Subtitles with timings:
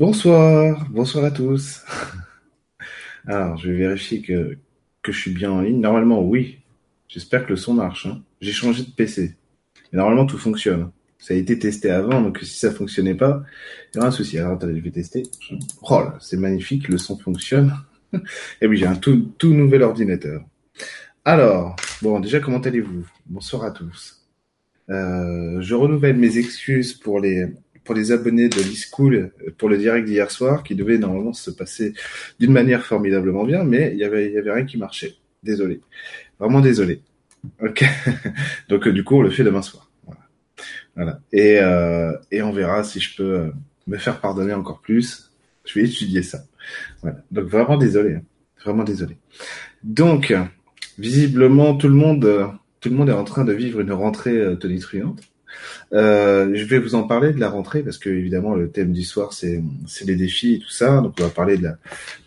[0.00, 1.84] Bonsoir, bonsoir à tous.
[3.26, 4.56] Alors, je vais vérifier que,
[5.02, 5.78] que je suis bien en ligne.
[5.78, 6.60] Normalement, oui.
[7.06, 8.06] J'espère que le son marche.
[8.06, 8.22] hein.
[8.40, 9.36] J'ai changé de PC.
[9.92, 10.90] Mais normalement, tout fonctionne.
[11.18, 13.42] Ça a été testé avant, donc si ça fonctionnait pas,
[13.92, 14.38] il y aura un souci.
[14.38, 15.24] Alors, attendez, je vais tester.
[15.82, 17.74] Oh là, c'est magnifique, le son fonctionne.
[18.62, 20.42] Et oui, j'ai un tout, tout nouvel ordinateur.
[21.26, 23.06] Alors, bon, déjà, comment allez-vous?
[23.26, 24.26] Bonsoir à tous.
[24.88, 27.48] Euh, je renouvelle mes excuses pour les
[27.84, 31.94] pour les abonnés de l'e-school pour le direct d'hier soir qui devait normalement se passer
[32.38, 35.14] d'une manière formidablement bien, mais il y avait y avait rien qui marchait.
[35.42, 35.80] Désolé,
[36.38, 37.02] vraiment désolé.
[37.62, 37.84] Ok.
[38.68, 39.90] Donc euh, du coup on le fait demain soir.
[40.96, 41.20] Voilà.
[41.32, 43.50] Et euh, et on verra si je peux euh,
[43.86, 45.30] me faire pardonner encore plus.
[45.64, 46.44] Je vais étudier ça.
[47.02, 47.22] Voilà.
[47.30, 48.22] Donc vraiment désolé, hein.
[48.62, 49.16] vraiment désolé.
[49.82, 50.34] Donc
[50.98, 52.46] visiblement tout le monde euh,
[52.80, 55.22] tout le monde est en train de vivre une rentrée euh, tonitruante.
[55.92, 59.02] Euh, je vais vous en parler de la rentrée parce que évidemment le thème du
[59.02, 61.00] soir c'est c'est les défis et tout ça.
[61.00, 61.72] Donc on va parler de la,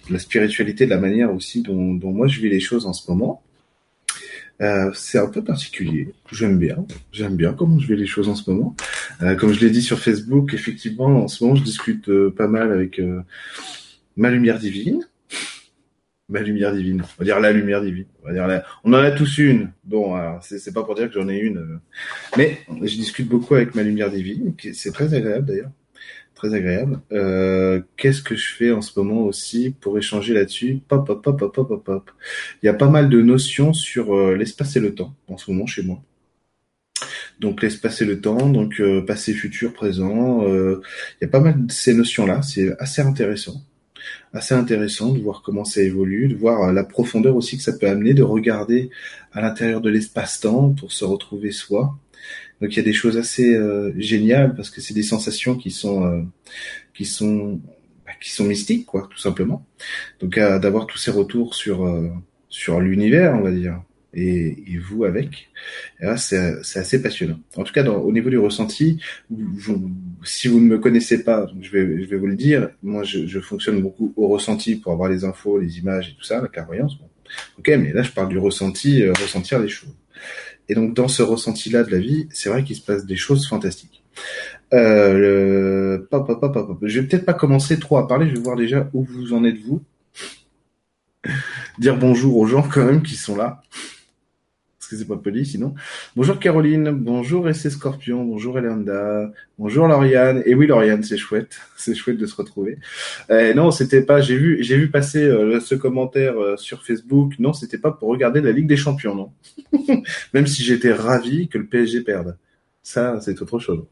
[0.07, 2.93] de la spiritualité, de la manière aussi dont, dont moi je vis les choses en
[2.93, 3.41] ce moment.
[4.61, 6.13] Euh, c'est un peu particulier.
[6.31, 6.85] J'aime bien.
[7.11, 8.75] J'aime bien comment je vis les choses en ce moment.
[9.21, 12.47] Euh, comme je l'ai dit sur Facebook, effectivement, en ce moment, je discute euh, pas
[12.47, 13.21] mal avec euh,
[14.15, 15.01] ma lumière divine.
[16.33, 17.01] Ma lumière divine.
[17.03, 18.07] On va dire la lumière divine.
[18.23, 18.65] On va dire la...
[18.83, 19.71] On en a tous une.
[19.83, 21.59] Bon, alors, c'est pas pour dire que j'en ai une.
[21.59, 21.79] euh.
[22.37, 24.55] Mais je discute beaucoup avec ma lumière divine.
[24.73, 25.69] C'est très agréable d'ailleurs.
[26.33, 26.99] Très agréable.
[27.11, 30.79] Euh, Qu'est-ce que je fais en ce moment aussi pour échanger là-dessus?
[30.87, 32.11] Pop, pop, pop, pop, pop, pop.
[32.61, 35.51] Il y a pas mal de notions sur euh, l'espace et le temps en ce
[35.51, 36.01] moment chez moi.
[37.39, 40.47] Donc l'espace et le temps, donc euh, passé, futur, présent.
[40.47, 40.81] euh,
[41.21, 42.41] il y a pas mal de ces notions-là.
[42.41, 43.61] C'est assez intéressant,
[44.33, 47.73] assez intéressant de voir comment ça évolue, de voir euh, la profondeur aussi que ça
[47.73, 48.89] peut amener, de regarder
[49.31, 51.97] à l'intérieur de l'espace-temps pour se retrouver soi.
[52.61, 55.71] Donc il y a des choses assez euh, géniales parce que c'est des sensations qui
[55.71, 56.21] sont euh,
[56.93, 57.59] qui sont
[58.05, 59.65] bah, qui sont mystiques quoi, tout simplement.
[60.21, 62.09] Donc euh, d'avoir tous ces retours sur euh,
[62.49, 63.81] sur l'univers, on va dire,
[64.13, 65.49] et, et vous avec,
[65.99, 67.39] et là, c'est assez passionnant.
[67.55, 68.99] En tout cas, dans, au niveau du ressenti,
[70.23, 74.13] si vous ne me connaissez pas, je vais vous le dire, moi je, fonctionne beaucoup
[74.15, 76.97] au ressenti pour avoir les infos, les images et tout ça, la clairvoyance.
[76.97, 77.09] Bon.
[77.57, 79.95] Ok, mais là je parle du ressenti, euh, ressentir les choses.
[80.69, 83.47] Et donc dans ce ressenti-là de la vie, c'est vrai qu'il se passe des choses
[83.47, 84.03] fantastiques.
[84.73, 85.17] Euh,
[85.97, 86.07] le...
[86.09, 86.77] pop, pop, pop, pop.
[86.81, 89.43] Je vais peut-être pas commencer trop à parler, je vais voir déjà où vous en
[89.43, 89.81] êtes vous.
[91.79, 93.63] Dire bonjour aux gens quand même qui sont là.
[94.97, 95.73] C'est pas poli sinon.
[96.15, 100.43] Bonjour Caroline, bonjour SC Scorpion, bonjour Elenda, bonjour Lauriane.
[100.45, 102.77] Et oui Lauriane, c'est chouette, c'est chouette de se retrouver.
[103.29, 104.21] Euh, non, c'était pas.
[104.21, 107.33] J'ai vu, j'ai vu passer euh, ce commentaire euh, sur Facebook.
[107.39, 109.31] Non, c'était pas pour regarder la Ligue des Champions, non.
[110.33, 112.37] Même si j'étais ravi que le PSG perde.
[112.83, 113.83] Ça, c'est autre chose.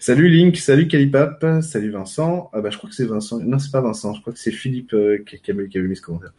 [0.00, 2.50] Salut Link, salut Calipap, salut Vincent.
[2.52, 3.40] Ah bah je crois que c'est Vincent.
[3.40, 4.14] Non, c'est pas Vincent.
[4.14, 6.32] Je crois que c'est Philippe euh, qui, qui, avait, qui avait mis ce commentaire.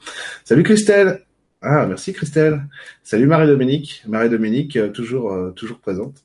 [0.43, 1.21] Salut Christelle.
[1.61, 2.61] Ah merci Christelle.
[3.03, 4.03] Salut Marie-Dominique.
[4.07, 6.23] Marie-Dominique euh, toujours euh, toujours présente.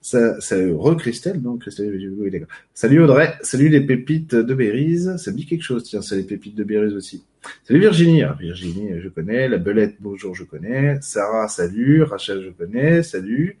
[0.00, 2.48] Ça, ça re Christelle non Christelle oui, d'accord.
[2.74, 3.34] Salut Audrey.
[3.42, 5.16] Salut les pépites de Bérise.
[5.16, 6.02] Ça me dit quelque chose tiens.
[6.02, 7.24] C'est les pépites de Bérise aussi.
[7.62, 8.24] Salut Virginie.
[8.40, 9.46] Virginie je connais.
[9.48, 10.98] La Belette bonjour je connais.
[11.02, 12.02] Sarah salut.
[12.02, 13.04] Rachel je connais.
[13.04, 13.56] Salut.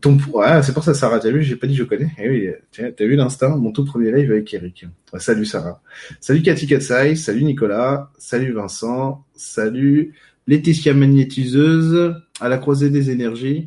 [0.00, 2.10] Ton, ah, c'est pour ça, Sarah, t'as vu, j'ai pas dit je connais.
[2.18, 4.86] Eh oui, t'as vu l'instinct, mon tout premier live avec Eric.
[5.18, 5.82] Salut Sarah.
[6.20, 10.14] Salut Cathy Katsai, salut Nicolas, salut Vincent, salut
[10.46, 13.66] Laetitia magnétiseuse, à la croisée des énergies.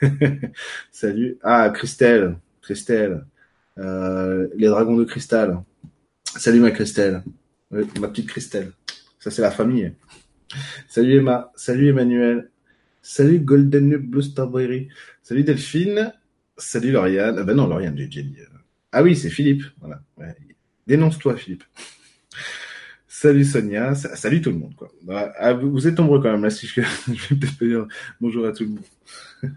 [0.90, 1.38] salut.
[1.42, 3.24] Ah, Christelle, Christelle,
[3.78, 5.62] euh, les dragons de cristal.
[6.24, 7.22] Salut ma Christelle,
[7.70, 8.72] ma petite Christelle.
[9.18, 9.92] Ça c'est la famille.
[10.88, 12.50] Salut Emma, salut Emmanuel,
[13.08, 14.88] salut Golden Blue Strawberry.
[15.22, 16.12] Salut Delphine.
[16.58, 17.38] Salut Lauriane.
[17.38, 18.36] Ah ben non, Lauriane, j'ai déjà dit.
[18.92, 19.64] Ah oui, c'est Philippe.
[19.80, 20.02] Voilà.
[20.86, 21.64] Dénonce-toi, Philippe.
[23.06, 23.94] Salut Sonia.
[23.94, 24.92] Salut tout le monde, quoi.
[25.38, 27.88] Ah, vous êtes nombreux quand même, là, si je, je vais peut-être dire
[28.20, 29.54] bonjour à tout le monde.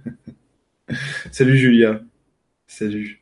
[1.31, 2.01] Salut Julia.
[2.68, 3.22] Salut.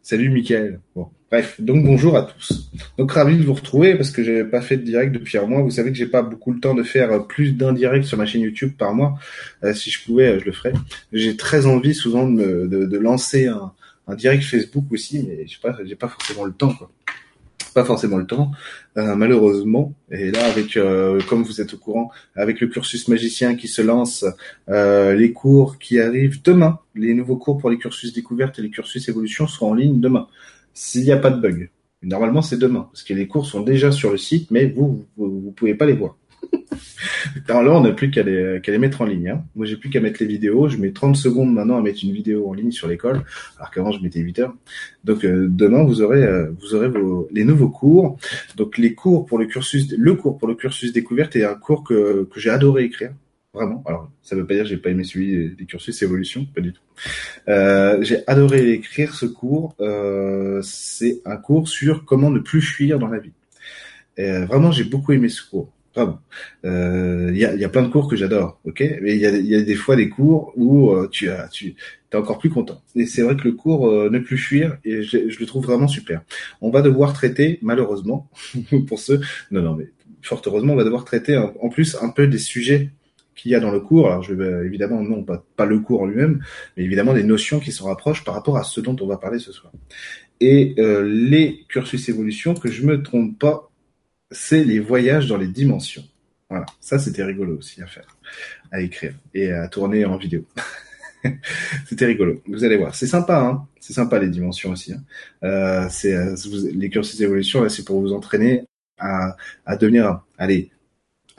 [0.00, 0.80] Salut Mickaël.
[0.94, 1.10] Bon.
[1.30, 2.72] Bref, donc bonjour à tous.
[2.98, 5.62] Donc ravi de vous retrouver parce que j'avais pas fait de direct depuis un mois.
[5.62, 8.26] Vous savez que j'ai pas beaucoup le temps de faire plus d'un direct sur ma
[8.26, 9.16] chaîne YouTube par mois.
[9.62, 10.72] Euh, si je pouvais, je le ferais.
[11.12, 13.72] J'ai très envie souvent de, lancer un,
[14.16, 16.90] direct Facebook aussi, mais je sais pas, j'ai pas forcément le temps quoi.
[17.74, 18.50] Pas forcément le temps,
[18.96, 19.94] euh, malheureusement.
[20.10, 23.80] Et là, avec, euh, comme vous êtes au courant, avec le cursus magicien qui se
[23.80, 24.24] lance,
[24.68, 28.70] euh, les cours qui arrivent demain, les nouveaux cours pour les cursus découvertes et les
[28.70, 30.26] cursus évolution seront en ligne demain
[30.74, 31.70] s'il n'y a pas de bug.
[32.02, 35.40] Normalement, c'est demain, parce que les cours sont déjà sur le site, mais vous, vous,
[35.40, 36.16] vous pouvez pas les voir.
[37.48, 39.28] Alors là, on n'a plus qu'à les, les mettre en ligne.
[39.28, 39.44] Hein.
[39.54, 40.68] Moi, j'ai plus qu'à mettre les vidéos.
[40.68, 43.22] Je mets 30 secondes maintenant à mettre une vidéo en ligne sur l'école,
[43.58, 44.54] alors qu'avant, je mettais 8 heures.
[45.04, 48.16] Donc, euh, demain, vous aurez, euh, vous aurez vos, les nouveaux cours.
[48.56, 51.84] Donc, les cours pour le cursus, le cours pour le cursus découverte est un cours
[51.84, 53.12] que, que j'ai adoré écrire.
[53.52, 53.82] Vraiment.
[53.84, 56.72] Alors, ça veut pas dire que j'ai pas aimé celui des cursus évolution, pas du
[56.72, 56.82] tout.
[57.48, 59.74] Euh, j'ai adoré écrire ce cours.
[59.80, 63.32] Euh, c'est un cours sur comment ne plus fuir dans la vie.
[64.16, 65.72] Et, vraiment, j'ai beaucoup aimé ce cours.
[65.96, 66.20] Vraiment.
[66.62, 68.84] Il y, a, y a plein de cours que j'adore, ok?
[69.02, 71.74] Mais il y a, des fois des cours où tu as, tu
[72.12, 72.80] es encore plus content.
[72.94, 75.88] Et c'est vrai que le cours ne plus fuir, et je, je, le trouve vraiment
[75.88, 76.22] super.
[76.60, 78.30] On va devoir traiter, malheureusement,
[78.86, 79.20] pour ceux,
[79.50, 79.88] non, non, mais
[80.22, 82.90] fort heureusement, on va devoir traiter en plus un peu des sujets
[83.40, 84.08] qu'il y a dans le cours.
[84.08, 86.42] Alors, je vais évidemment non pas, le cours en lui-même,
[86.76, 89.38] mais évidemment des notions qui se rapprochent par rapport à ce dont on va parler
[89.38, 89.72] ce soir.
[90.40, 93.70] Et euh, les cursus évolution, que je me trompe pas,
[94.30, 96.04] c'est les voyages dans les dimensions.
[96.50, 98.16] Voilà, ça c'était rigolo aussi à faire,
[98.72, 100.44] à écrire et à tourner en vidéo.
[101.86, 102.42] c'était rigolo.
[102.46, 104.92] Vous allez voir, c'est sympa, hein c'est sympa les dimensions aussi.
[104.92, 105.02] Hein
[105.44, 106.34] euh, c'est euh,
[106.74, 108.64] les cursus évolution, c'est pour vous entraîner
[108.98, 110.70] à devenir, allez,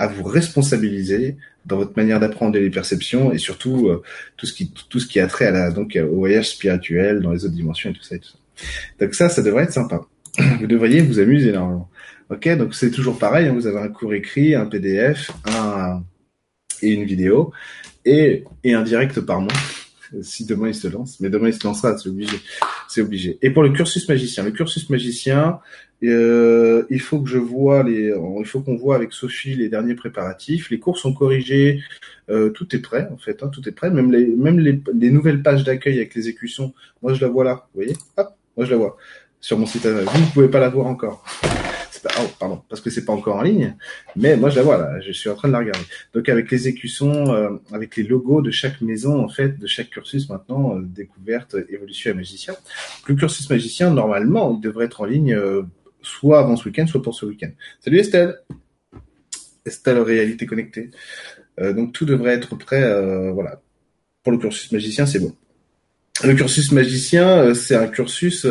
[0.02, 1.38] à vous responsabiliser
[1.68, 4.02] dans votre manière d'apprendre les perceptions et surtout euh,
[4.36, 7.32] tout ce qui tout ce qui a trait à la donc au voyage spirituel dans
[7.32, 8.66] les autres dimensions et tout ça et tout ça.
[9.00, 10.02] Donc ça, ça devrait être sympa.
[10.60, 11.88] Vous devriez vous amuser énormément.
[12.32, 13.48] Ok, donc c'est toujours pareil.
[13.48, 16.02] Hein, vous avez un cours écrit, un PDF, un
[16.82, 17.52] et une vidéo
[18.04, 19.54] et et un direct par mois
[20.22, 21.20] si demain il se lance.
[21.20, 22.38] Mais demain il se lancera, c'est obligé.
[22.88, 23.38] C'est obligé.
[23.42, 25.60] Et pour le cursus magicien, le cursus magicien,
[26.04, 29.96] euh, il faut que je vois les, il faut qu'on voit avec Sophie les derniers
[29.96, 30.70] préparatifs.
[30.70, 31.82] Les cours sont corrigés,
[32.30, 33.90] euh, tout est prêt en fait, hein, tout est prêt.
[33.92, 37.44] Même les, même les, les nouvelles pages d'accueil avec les écussons, moi je la vois
[37.44, 37.96] là, vous voyez?
[38.18, 38.98] Hop, moi je la vois
[39.40, 39.86] sur mon site.
[39.86, 41.24] Vous ne pouvez pas la voir encore.
[42.04, 43.76] Pas, oh, pardon, parce que c'est pas encore en ligne,
[44.16, 45.86] mais moi je la vois là, je suis en train de la regarder.
[46.14, 49.90] Donc avec les écussons, euh, avec les logos de chaque maison en fait, de chaque
[49.90, 52.56] cursus maintenant, euh, découverte, évolution et magicien.
[53.08, 55.62] le cursus magicien normalement il devrait être en ligne euh,
[56.02, 57.52] soit avant ce week-end, soit pour ce week-end.
[57.82, 58.40] Salut Estelle
[59.66, 60.90] Estelle Réalité Connectée.
[61.60, 62.82] Donc tout devrait être prêt,
[63.32, 63.62] voilà.
[64.24, 65.36] Pour le cursus magicien, c'est bon.
[66.24, 68.48] Le cursus magicien, c'est un cursus,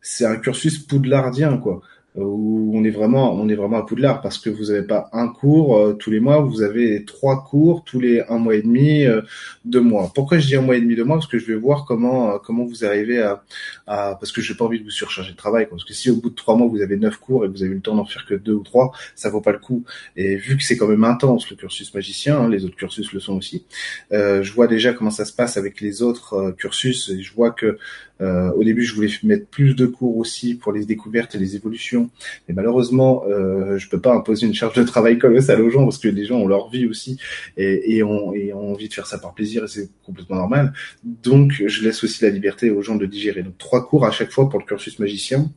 [0.00, 1.82] c'est un cursus poudlardien, quoi
[2.14, 5.28] où on est vraiment on est vraiment à Poudlard parce que vous n'avez pas un
[5.28, 9.04] cours euh, tous les mois, vous avez trois cours tous les un mois et demi,
[9.04, 9.22] euh,
[9.64, 10.10] deux mois.
[10.14, 11.16] Pourquoi je dis un mois et demi, deux mois?
[11.16, 13.42] Parce que je vais voir comment euh, comment vous arrivez à,
[13.86, 15.66] à parce que j'ai pas envie de vous surcharger de travail.
[15.70, 17.74] Parce que si au bout de trois mois vous avez neuf cours et vous avez
[17.74, 19.84] le temps d'en faire que deux ou trois, ça vaut pas le coup.
[20.16, 23.20] Et vu que c'est quand même intense le cursus magicien, hein, les autres cursus le
[23.20, 23.64] sont aussi.
[24.12, 27.52] Euh, je vois déjà comment ça se passe avec les autres cursus et je vois
[27.52, 27.78] que
[28.22, 31.56] euh, au début, je voulais mettre plus de cours aussi pour les découvertes et les
[31.56, 32.10] évolutions.
[32.48, 35.98] Mais malheureusement, euh, je peux pas imposer une charge de travail colossale aux gens parce
[35.98, 37.18] que les gens ont leur vie aussi
[37.56, 40.72] et, ont, ont envie de faire ça par plaisir et c'est complètement normal.
[41.04, 43.42] Donc, je laisse aussi la liberté aux gens de digérer.
[43.42, 45.50] Donc, trois cours à chaque fois pour le cursus magicien,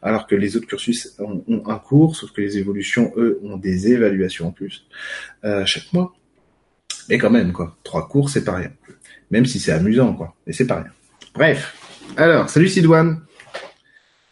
[0.00, 3.92] alors que les autres cursus ont, un cours, sauf que les évolutions, eux, ont des
[3.92, 4.86] évaluations en plus
[5.44, 6.14] euh, chaque mois.
[7.08, 7.76] Mais quand même, quoi.
[7.82, 8.72] Trois cours, c'est pas rien.
[9.30, 10.34] Même si c'est amusant, quoi.
[10.46, 10.92] Mais c'est pas rien.
[11.34, 11.74] Bref.
[12.16, 13.22] Alors, salut Sidouane.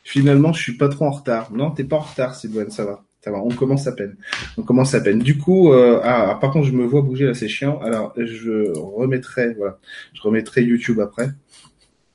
[0.05, 1.53] Finalement, je suis pas trop en retard.
[1.53, 3.05] Non, t'es pas en retard, Sidouane, ça va.
[3.23, 4.17] Ça va, on commence à peine.
[4.57, 5.19] On commence à peine.
[5.19, 7.79] Du coup, euh, ah, par contre, je me vois bouger là, c'est chiant.
[7.81, 9.79] Alors, je remettrai, voilà,
[10.15, 11.29] je remettrai YouTube après.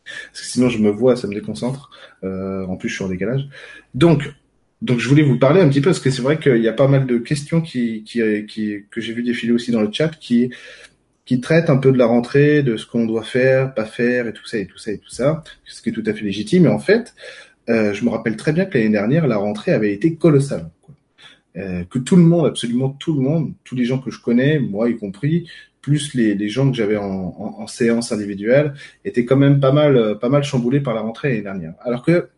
[0.03, 1.91] Parce que sinon, je me vois, ça me déconcentre.
[2.23, 3.47] Euh, en plus, je suis en décalage.
[3.93, 4.33] Donc,
[4.81, 6.73] donc, je voulais vous parler un petit peu parce que c'est vrai qu'il y a
[6.73, 8.19] pas mal de questions qui, qui
[8.91, 10.51] que j'ai vu défiler aussi dans le chat qui
[11.25, 14.33] qui traite un peu de la rentrée, de ce qu'on doit faire, pas faire, et
[14.33, 16.65] tout ça, et tout ça, et tout ça, ce qui est tout à fait légitime.
[16.65, 17.15] Et en fait,
[17.69, 20.69] euh, je me rappelle très bien que l'année dernière, la rentrée avait été colossale.
[20.81, 20.95] Quoi.
[21.57, 24.59] Euh, que tout le monde, absolument tout le monde, tous les gens que je connais,
[24.59, 25.49] moi y compris,
[25.81, 30.29] plus les, gens que j'avais en, en, séance individuelle, étaient quand même pas mal, pas
[30.29, 31.73] mal chamboulés par la rentrée l'année dernière.
[31.81, 32.29] Alors que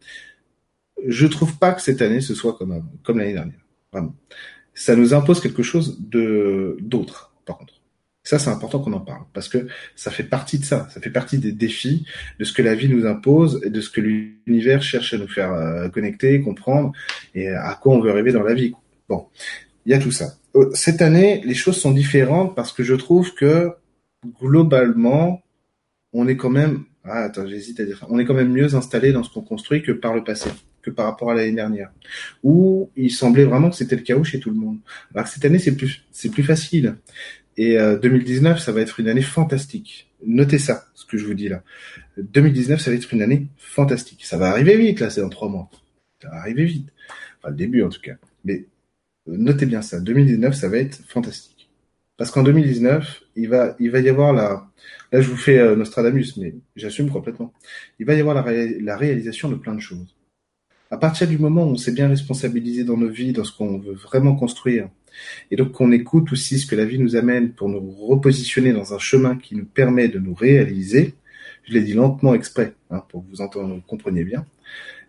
[1.05, 3.59] je trouve pas que cette année ce soit comme, comme l'année dernière.
[3.91, 4.15] Vraiment.
[4.73, 7.76] Ça nous impose quelque chose de d'autre, par contre.
[8.27, 10.89] Ça, c'est important qu'on en parle parce que ça fait partie de ça.
[10.93, 12.05] Ça fait partie des défis
[12.39, 15.29] de ce que la vie nous impose et de ce que l'univers cherche à nous
[15.29, 16.91] faire euh, connecter, comprendre
[17.33, 18.73] et à quoi on veut rêver dans la vie.
[19.07, 19.27] Bon,
[19.85, 20.33] il y a tout ça.
[20.57, 23.71] Euh, cette année, les choses sont différentes parce que je trouve que
[24.41, 25.41] globalement,
[26.11, 29.13] on est quand même, ah, attends, j'hésite à dire, on est quand même mieux installé
[29.13, 30.49] dans ce qu'on construit que par le passé
[30.81, 31.91] que par rapport à l'année dernière,
[32.43, 34.79] où il semblait vraiment que c'était le chaos chez tout le monde.
[35.13, 36.95] Alors cette année, c'est plus, c'est plus facile.
[37.57, 40.11] Et 2019, euh, ça va être une année fantastique.
[40.25, 41.63] Notez ça, ce que je vous dis là.
[42.17, 44.25] 2019, ça va être une année fantastique.
[44.25, 45.69] Ça va arriver vite, là, c'est dans trois mois.
[46.21, 46.89] Ça va arriver vite.
[47.39, 48.15] Enfin, le début, en tout cas.
[48.45, 48.65] Mais
[49.25, 51.69] notez bien ça, 2019, ça va être fantastique.
[52.15, 54.67] Parce qu'en 2019, il va, il va y avoir la,
[55.11, 57.53] là je vous fais euh, Nostradamus, mais j'assume complètement.
[57.99, 60.15] Il va y avoir la réalisation de plein de choses.
[60.89, 63.77] À partir du moment où on s'est bien responsabilisé dans nos vies, dans ce qu'on
[63.77, 64.89] veut vraiment construire,
[65.51, 68.93] et donc qu'on écoute aussi ce que la vie nous amène pour nous repositionner dans
[68.93, 71.15] un chemin qui nous permet de nous réaliser,
[71.63, 74.45] je l'ai dit lentement exprès, hein, pour que vous, entendez, vous compreniez bien,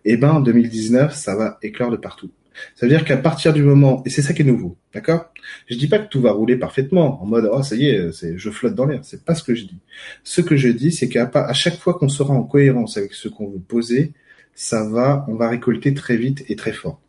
[0.05, 2.31] et eh ben en 2019, ça va éclore de partout.
[2.75, 5.31] Ça veut dire qu'à partir du moment, et c'est ça qui est nouveau, d'accord?
[5.67, 8.49] Je dis pas que tout va rouler parfaitement, en mode oh ça y est, je
[8.49, 8.99] flotte dans l'air.
[9.03, 9.79] C'est pas ce que je dis.
[10.23, 13.49] Ce que je dis, c'est qu'à chaque fois qu'on sera en cohérence avec ce qu'on
[13.49, 14.13] veut poser,
[14.55, 16.99] ça va, on va récolter très vite et très fort.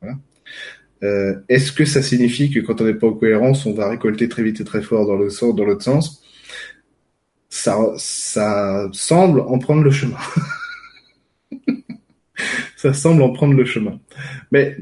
[0.00, 0.16] Voilà.
[1.04, 4.28] Euh, Est-ce que ça signifie que quand on n'est pas en cohérence, on va récolter
[4.28, 5.16] très vite et très fort dans
[5.64, 6.22] l'autre sens?
[7.50, 10.18] Ça, ça semble en prendre le chemin.
[12.76, 14.00] ça semble en prendre le chemin.
[14.50, 14.76] Mais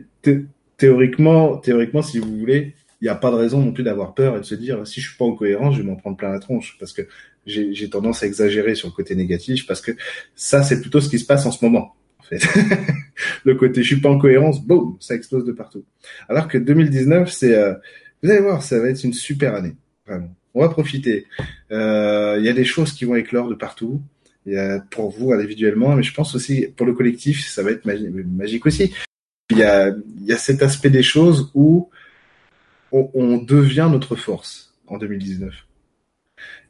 [0.79, 4.37] théoriquement, théoriquement, si vous voulez, il n'y a pas de raison non plus d'avoir peur
[4.37, 6.31] et de se dire si je suis pas en cohérence, je vais m'en prendre plein
[6.31, 7.03] la tronche parce que
[7.45, 9.91] j'ai tendance à exagérer sur le côté négatif parce que
[10.37, 11.97] ça c'est plutôt ce qui se passe en ce moment.
[13.45, 15.85] Le côté je suis pas en cohérence, boum, ça explose de partout.
[16.29, 17.75] Alors que 2019, c'est euh,
[18.23, 19.75] vous allez voir, ça va être une super année.
[20.07, 20.35] Vraiment.
[20.55, 21.27] On va profiter.
[21.71, 24.01] Euh, il y a des choses qui vont éclore de partout.
[24.47, 27.71] Il y a pour vous individuellement, mais je pense aussi pour le collectif, ça va
[27.71, 28.93] être magique aussi.
[29.51, 31.91] Il y a, y a cet aspect des choses où
[32.91, 35.55] on, on devient notre force en 2019.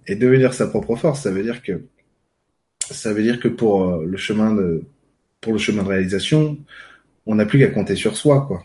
[0.07, 1.83] Et devenir sa propre force, ça veut dire que
[2.91, 4.83] ça veut dire que pour euh, le chemin de
[5.43, 6.57] pour le chemin de réalisation,
[7.27, 8.65] on n'a plus qu'à compter sur soi, quoi.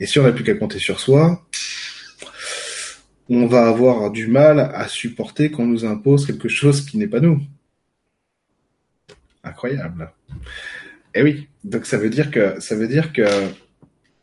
[0.00, 1.46] Et si on n'a plus qu'à compter sur soi,
[3.28, 7.20] on va avoir du mal à supporter qu'on nous impose quelque chose qui n'est pas
[7.20, 7.40] nous.
[9.44, 10.12] Incroyable.
[11.14, 13.24] Eh oui, donc ça veut dire que ça veut dire que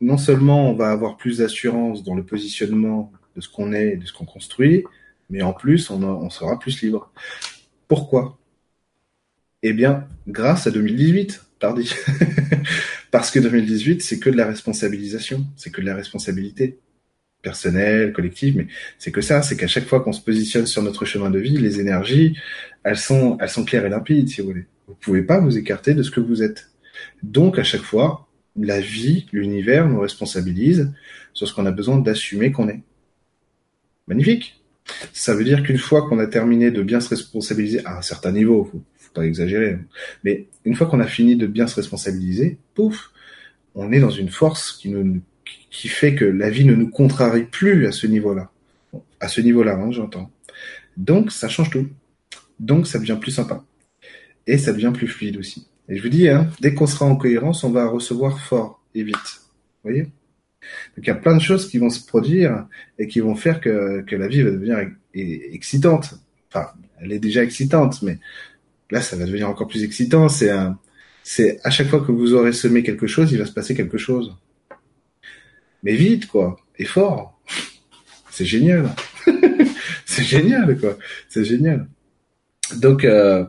[0.01, 3.97] non seulement on va avoir plus d'assurance dans le positionnement de ce qu'on est et
[3.97, 4.83] de ce qu'on construit,
[5.29, 7.11] mais en plus on, on sera plus libre.
[7.87, 8.37] Pourquoi?
[9.63, 11.93] Eh bien, grâce à 2018, pardi.
[13.11, 16.79] Parce que 2018, c'est que de la responsabilisation, c'est que de la responsabilité
[17.41, 18.67] personnelle, collective, mais
[18.99, 21.57] c'est que ça, c'est qu'à chaque fois qu'on se positionne sur notre chemin de vie,
[21.57, 22.37] les énergies,
[22.83, 24.65] elles sont, elles sont claires et limpides, si vous voulez.
[24.87, 26.69] Vous pouvez pas vous écarter de ce que vous êtes.
[27.23, 28.27] Donc, à chaque fois,
[28.59, 30.91] la vie, l'univers nous responsabilise
[31.33, 32.81] sur ce qu'on a besoin d'assumer qu'on est.
[34.07, 34.61] Magnifique.
[35.13, 38.31] Ça veut dire qu'une fois qu'on a terminé de bien se responsabiliser à un certain
[38.31, 38.69] niveau,
[39.13, 39.81] pas exagérer, hein,
[40.23, 43.11] mais une fois qu'on a fini de bien se responsabiliser, pouf,
[43.75, 45.21] on est dans une force qui nous,
[45.69, 48.51] qui fait que la vie ne nous contrarie plus à ce niveau-là.
[49.19, 50.31] À ce niveau-là, hein, j'entends.
[50.97, 51.87] Donc, ça change tout.
[52.59, 53.63] Donc, ça devient plus sympa.
[54.47, 55.67] Et ça devient plus fluide aussi.
[55.87, 59.03] Et je vous dis, hein, dès qu'on sera en cohérence, on va recevoir fort et
[59.03, 59.41] vite.
[59.83, 60.07] Vous voyez?
[60.95, 62.67] Donc il y a plein de choses qui vont se produire
[62.99, 64.77] et qui vont faire que, que la vie va devenir
[65.13, 66.13] excitante.
[66.49, 66.67] Enfin,
[66.99, 68.19] elle est déjà excitante, mais
[68.91, 70.29] là, ça va devenir encore plus excitant.
[70.29, 70.77] C'est un,
[71.23, 73.97] c'est à chaque fois que vous aurez semé quelque chose, il va se passer quelque
[73.97, 74.35] chose.
[75.83, 77.39] Mais vite, quoi, et fort.
[78.29, 78.89] C'est génial.
[80.05, 80.97] c'est génial, quoi.
[81.27, 81.85] C'est génial.
[82.77, 83.43] Donc, euh,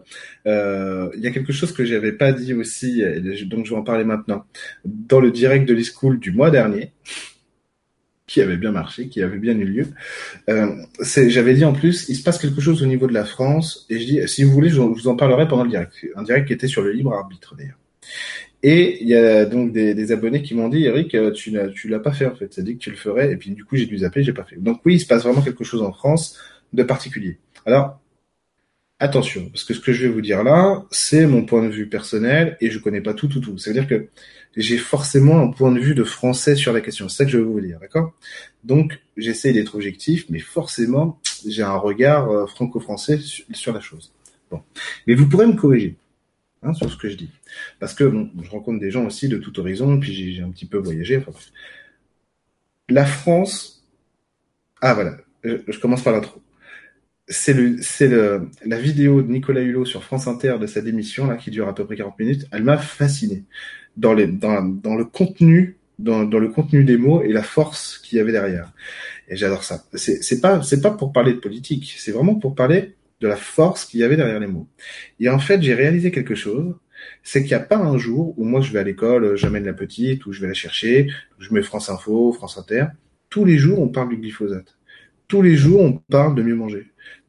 [0.46, 3.00] euh, il y a quelque chose que j'avais pas dit aussi,
[3.46, 4.44] donc je vais en parler maintenant.
[4.84, 6.90] Dans le direct de l'e-school du mois dernier,
[8.26, 9.86] qui avait bien marché, qui avait bien eu lieu,
[10.48, 13.86] euh, j'avais dit en plus, il se passe quelque chose au niveau de la France,
[13.90, 15.92] et je dis, si vous voulez, je vous en parlerai pendant le direct.
[16.16, 17.78] Un direct qui était sur le libre arbitre d'ailleurs.
[18.62, 21.88] Et il y a donc des, des abonnés qui m'ont dit, Eric, tu l'as, tu
[21.88, 22.54] l'as pas fait en fait.
[22.54, 24.44] Ça dit que tu le ferais, et puis du coup j'ai dû zapper, j'ai pas
[24.44, 24.56] fait.
[24.56, 26.38] Donc oui, il se passe vraiment quelque chose en France
[26.72, 27.38] de particulier.
[27.66, 28.00] Alors
[29.02, 31.88] attention, parce que ce que je vais vous dire là, c'est mon point de vue
[31.88, 33.58] personnel et je connais pas tout, tout, tout.
[33.58, 34.08] Ça veut dire que
[34.56, 37.08] j'ai forcément un point de vue de français sur la question.
[37.08, 38.14] C'est ça que je veux vous dire, d'accord?
[38.62, 44.12] Donc, j'essaie d'être objectif, mais forcément, j'ai un regard euh, franco-français sur, la chose.
[44.52, 44.62] Bon,
[45.08, 45.96] mais vous pourrez me corriger
[46.62, 47.30] hein, sur ce que je dis,
[47.80, 48.04] parce que
[48.40, 51.24] je rencontre des gens aussi de tout horizon, puis j'ai un petit peu voyagé.
[52.88, 53.84] La France,
[54.80, 56.41] ah voilà, je commence par l'intro
[57.28, 61.26] c'est le, c'est le, la vidéo de Nicolas Hulot sur France Inter de sa démission
[61.26, 62.46] là qui dure à peu près 40 minutes.
[62.52, 63.44] Elle m'a fasciné
[63.96, 67.98] dans les, dans, dans le contenu, dans, dans le contenu des mots et la force
[67.98, 68.72] qu'il y avait derrière.
[69.28, 69.84] Et j'adore ça.
[69.94, 71.94] C'est, c'est pas, c'est pas pour parler de politique.
[71.96, 74.68] C'est vraiment pour parler de la force qu'il y avait derrière les mots.
[75.20, 76.74] Et en fait, j'ai réalisé quelque chose.
[77.22, 79.72] C'est qu'il n'y a pas un jour où moi je vais à l'école, j'amène la
[79.72, 82.86] petite, ou je vais la chercher, je mets France Info, France Inter.
[83.28, 84.76] Tous les jours, on parle du glyphosate.
[85.32, 86.84] Tous les jours, on parle de mieux manger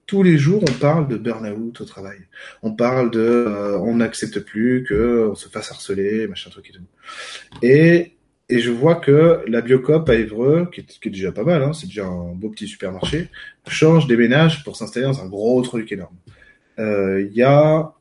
[0.05, 2.17] tous les jours, on parle de burn-out au travail.
[2.61, 6.73] On parle de, euh, on n'accepte plus que on se fasse harceler, machin truc et
[6.73, 6.83] tout.
[7.61, 8.11] Et
[8.49, 11.87] et je vois que la Biocop à Évreux, qui est, déjà pas mal, hein, c'est
[11.87, 13.29] déjà un beau petit supermarché,
[13.69, 16.17] change, déménage pour s'installer dans un gros truc énorme.
[16.79, 17.93] Euh, il y a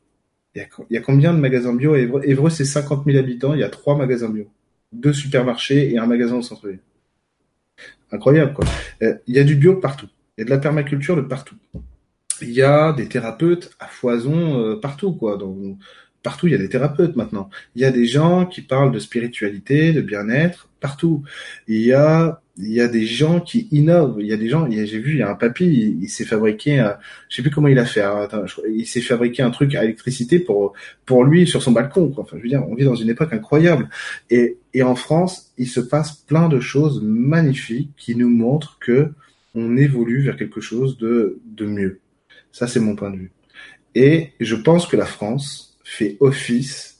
[0.55, 3.63] il y, a, combien de magasins bio à Évreux, c'est 50 000 habitants, il y
[3.63, 4.45] a trois magasins bio.
[4.91, 6.81] Deux supermarchés et un magasin au centre-ville.
[8.13, 8.65] Incroyable, quoi.
[9.01, 10.07] Euh, il y a du bio partout.
[10.37, 11.55] Il y a de la permaculture de partout.
[12.41, 15.37] Il y a des thérapeutes à foison euh, partout, quoi.
[15.37, 15.79] Donc,
[16.21, 17.49] partout, il y a des thérapeutes maintenant.
[17.75, 21.23] Il y a des gens qui parlent de spiritualité, de bien-être, partout.
[21.67, 24.17] Il y a il y a des gens qui innovent.
[24.19, 26.79] Il y a des gens, j'ai vu, il y a un papy, il, s'est fabriqué,
[26.79, 26.97] un,
[27.29, 28.01] je sais plus comment il a fait.
[28.01, 28.27] Hein,
[28.69, 30.73] il s'est fabriqué un truc à électricité pour
[31.05, 32.13] pour lui sur son balcon.
[32.17, 33.89] Enfin, je veux dire, on vit dans une époque incroyable.
[34.29, 39.11] Et et en France, il se passe plein de choses magnifiques qui nous montrent que
[39.55, 41.99] on évolue vers quelque chose de de mieux.
[42.51, 43.31] Ça, c'est mon point de vue.
[43.95, 46.92] Et je pense que la France fait office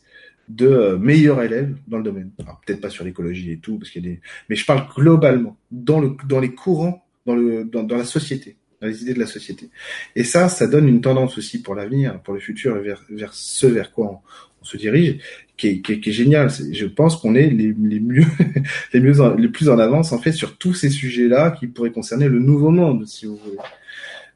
[0.50, 2.32] de euh, meilleurs élèves dans le domaine.
[2.66, 5.58] peut-être pas sur l'écologie et tout, parce qu'il y a des, mais je parle globalement
[5.72, 9.20] dans le dans les courants, dans le dans, dans la société, dans les idées de
[9.20, 9.70] la société.
[10.16, 13.68] Et ça, ça donne une tendance aussi pour l'avenir, pour le futur, vers vers ce
[13.68, 14.22] vers quoi
[14.62, 15.18] on, se dirige,
[15.58, 16.50] qui est, qui est, qui est génial.
[16.50, 18.26] Je pense qu'on est les, les mieux
[18.94, 22.28] les mieux les plus en avance en fait sur tous ces sujets-là qui pourraient concerner
[22.28, 23.58] le nouveau monde, si vous voulez.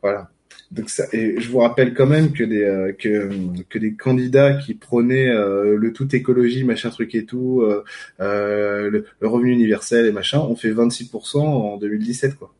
[0.01, 0.29] Voilà.
[0.71, 3.29] Donc ça, et je vous rappelle quand même que des euh, que,
[3.69, 9.05] que des candidats qui prônaient euh, le tout écologie, machin truc et tout, euh, le,
[9.21, 12.53] revenu universel et machin, ont fait 26% en 2017 quoi.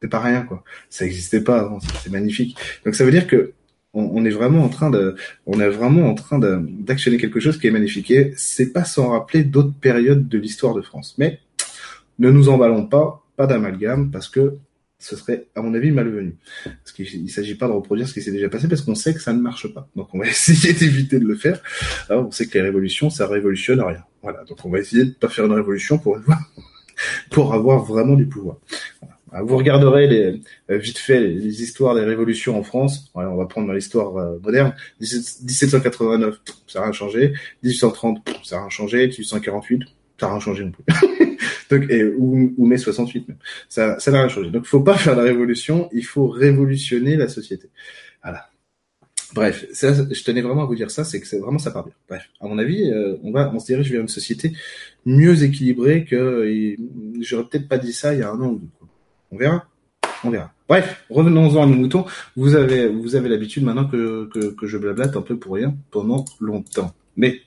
[0.00, 0.62] C'est pas rien quoi.
[0.88, 1.80] Ça n'existait pas avant.
[1.80, 2.56] C'est magnifique.
[2.84, 3.52] Donc ça veut dire que
[3.96, 5.16] on, est vraiment en train de,
[5.46, 8.10] on est vraiment en train d'actionner quelque chose qui est magnifique.
[8.10, 11.14] Et c'est pas sans rappeler d'autres périodes de l'histoire de France.
[11.18, 11.40] Mais
[12.18, 14.58] ne nous emballons pas, pas d'amalgame, parce que
[14.98, 16.36] ce serait, à mon avis, malvenu.
[16.64, 19.14] Parce qu'il ne s'agit pas de reproduire ce qui s'est déjà passé, parce qu'on sait
[19.14, 19.88] que ça ne marche pas.
[19.94, 21.60] Donc on va essayer d'éviter de le faire.
[22.08, 24.04] Alors, on sait que les révolutions, ça révolutionne rien.
[24.22, 24.44] Voilà.
[24.44, 26.38] Donc on va essayer de pas faire une révolution pour avoir,
[27.30, 28.56] pour avoir vraiment du pouvoir.
[29.42, 33.10] Vous regarderez les, euh, vite fait les, histoires des révolutions en France.
[33.14, 34.74] on va prendre l'histoire euh, moderne.
[35.00, 37.34] 1789, ça n'a rien changé.
[37.62, 39.08] 1830, ça n'a rien changé.
[39.08, 39.82] 1848,
[40.18, 40.84] ça n'a rien changé non plus.
[41.70, 43.38] Donc, et, ou, ou mai 68 même.
[43.68, 44.50] Ça, ça n'a rien changé.
[44.50, 47.68] Donc, faut pas faire la révolution, il faut révolutionner la société.
[48.22, 48.48] Voilà.
[49.34, 51.84] Bref, ça, je tenais vraiment à vous dire ça, c'est que c'est vraiment ça part
[51.84, 51.94] bien.
[52.08, 54.52] Bref, à mon avis, euh, on va, on se dirige vers une société
[55.04, 56.76] mieux équilibrée que
[57.20, 58.68] j'aurais peut-être pas dit ça il y a un an ou deux.
[59.32, 59.66] On verra,
[60.24, 60.52] on verra.
[60.68, 62.06] Bref, revenons-en à nos moutons.
[62.36, 65.76] Vous avez, vous avez l'habitude maintenant que, que, que je blablate un peu pour rien
[65.90, 66.94] pendant longtemps.
[67.16, 67.40] Mais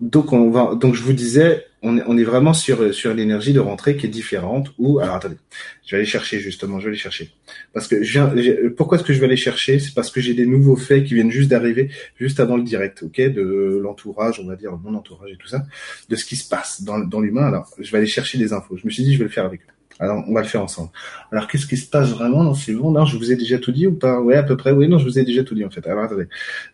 [0.00, 3.52] donc on va, donc je vous disais, on est, on est vraiment sur sur l'énergie
[3.52, 4.72] de rentrée qui est différente.
[4.78, 5.36] Ou alors attendez,
[5.84, 7.30] je vais aller chercher justement, je vais aller chercher
[7.74, 8.32] parce que je viens,
[8.76, 9.78] pourquoi est-ce que je vais aller chercher?
[9.78, 13.02] C'est parce que j'ai des nouveaux faits qui viennent juste d'arriver, juste avant le direct,
[13.02, 15.64] ok, de l'entourage, on va dire mon entourage et tout ça,
[16.08, 17.46] de ce qui se passe dans dans l'humain.
[17.46, 18.76] Alors je vais aller chercher des infos.
[18.78, 19.79] Je me suis dit je vais le faire avec eux.
[20.00, 20.90] Alors, on va le faire ensemble.
[21.30, 22.94] Alors, qu'est-ce qui se passe vraiment dans ces mondes?
[22.94, 24.20] Non, je vous ai déjà tout dit ou pas?
[24.20, 24.72] Ouais, à peu près.
[24.72, 25.86] Oui, non, je vous ai déjà tout dit en fait.
[25.86, 26.26] Alors, attendez.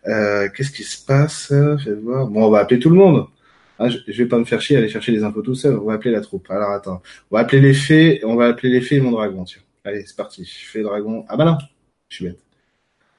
[0.07, 1.47] Euh, qu'est-ce qui se passe?
[1.83, 2.27] Faites voir.
[2.27, 3.27] Bon, on va appeler tout le monde.
[3.79, 5.77] Ah, je, vais pas me faire chier, aller chercher les infos tout seul.
[5.77, 6.49] On va appeler la troupe.
[6.49, 7.01] Alors, attends.
[7.29, 8.21] On va appeler les fées.
[8.23, 9.43] On va appeler les fées et mon dragon.
[9.43, 9.61] Tiens.
[9.83, 10.45] Allez, c'est parti.
[10.45, 11.25] Fée dragon.
[11.29, 11.57] Ah bah non,
[12.09, 12.39] je suis bête.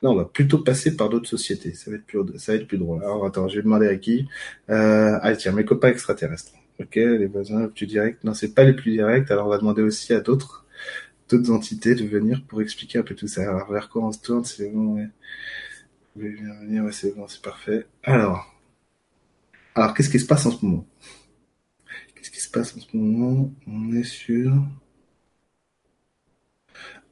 [0.02, 1.74] Non, on va plutôt passer par d'autres sociétés.
[1.74, 3.02] Ça va être plus, ça va être plus drôle.
[3.02, 4.28] Alors, attends, je vais demander à qui?
[4.70, 6.52] Euh, allez, tiens, mes copains extraterrestres.
[6.80, 8.22] Ok, les voisins les plus directs.
[8.24, 9.30] Non, c'est pas les plus directs.
[9.30, 10.64] Alors on va demander aussi à d'autres
[11.30, 13.42] d'autres entités de venir pour expliquer un peu tout ça.
[13.42, 15.08] Alors vers quoi on se tourne C'est bon, ouais.
[16.14, 17.86] Vous voulez venir Ouais, c'est bon, c'est parfait.
[18.02, 18.54] Alors,
[19.74, 20.86] alors qu'est-ce qui se passe en ce moment?
[22.14, 23.50] Qu'est-ce qui se passe en ce moment?
[23.66, 24.52] On est sur.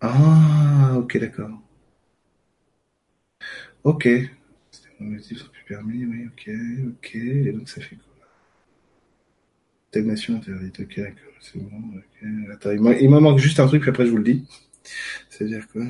[0.00, 1.50] Ah, ok, d'accord.
[3.84, 4.08] Ok.
[4.70, 4.90] C'était
[5.52, 6.50] plus permis, oui, ok,
[6.88, 7.14] ok.
[7.14, 7.96] Et donc ça fait
[9.98, 11.70] Interdite, ok, d'accord, c'est bon.
[12.52, 14.44] Attends, il me manque juste un truc, puis après je vous le dis.
[15.28, 15.82] C'est-à-dire quoi?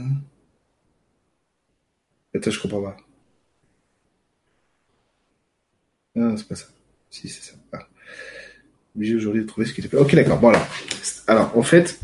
[2.34, 2.96] Attends, je comprends pas.
[6.18, 6.66] Ah, c'est pas ça.
[7.10, 7.56] Si, c'est ça.
[7.72, 7.86] Ah.
[8.96, 10.66] Obligé aujourd'hui de trouver ce qui était Ok, d'accord, bon alors.
[11.26, 12.00] Alors, en fait,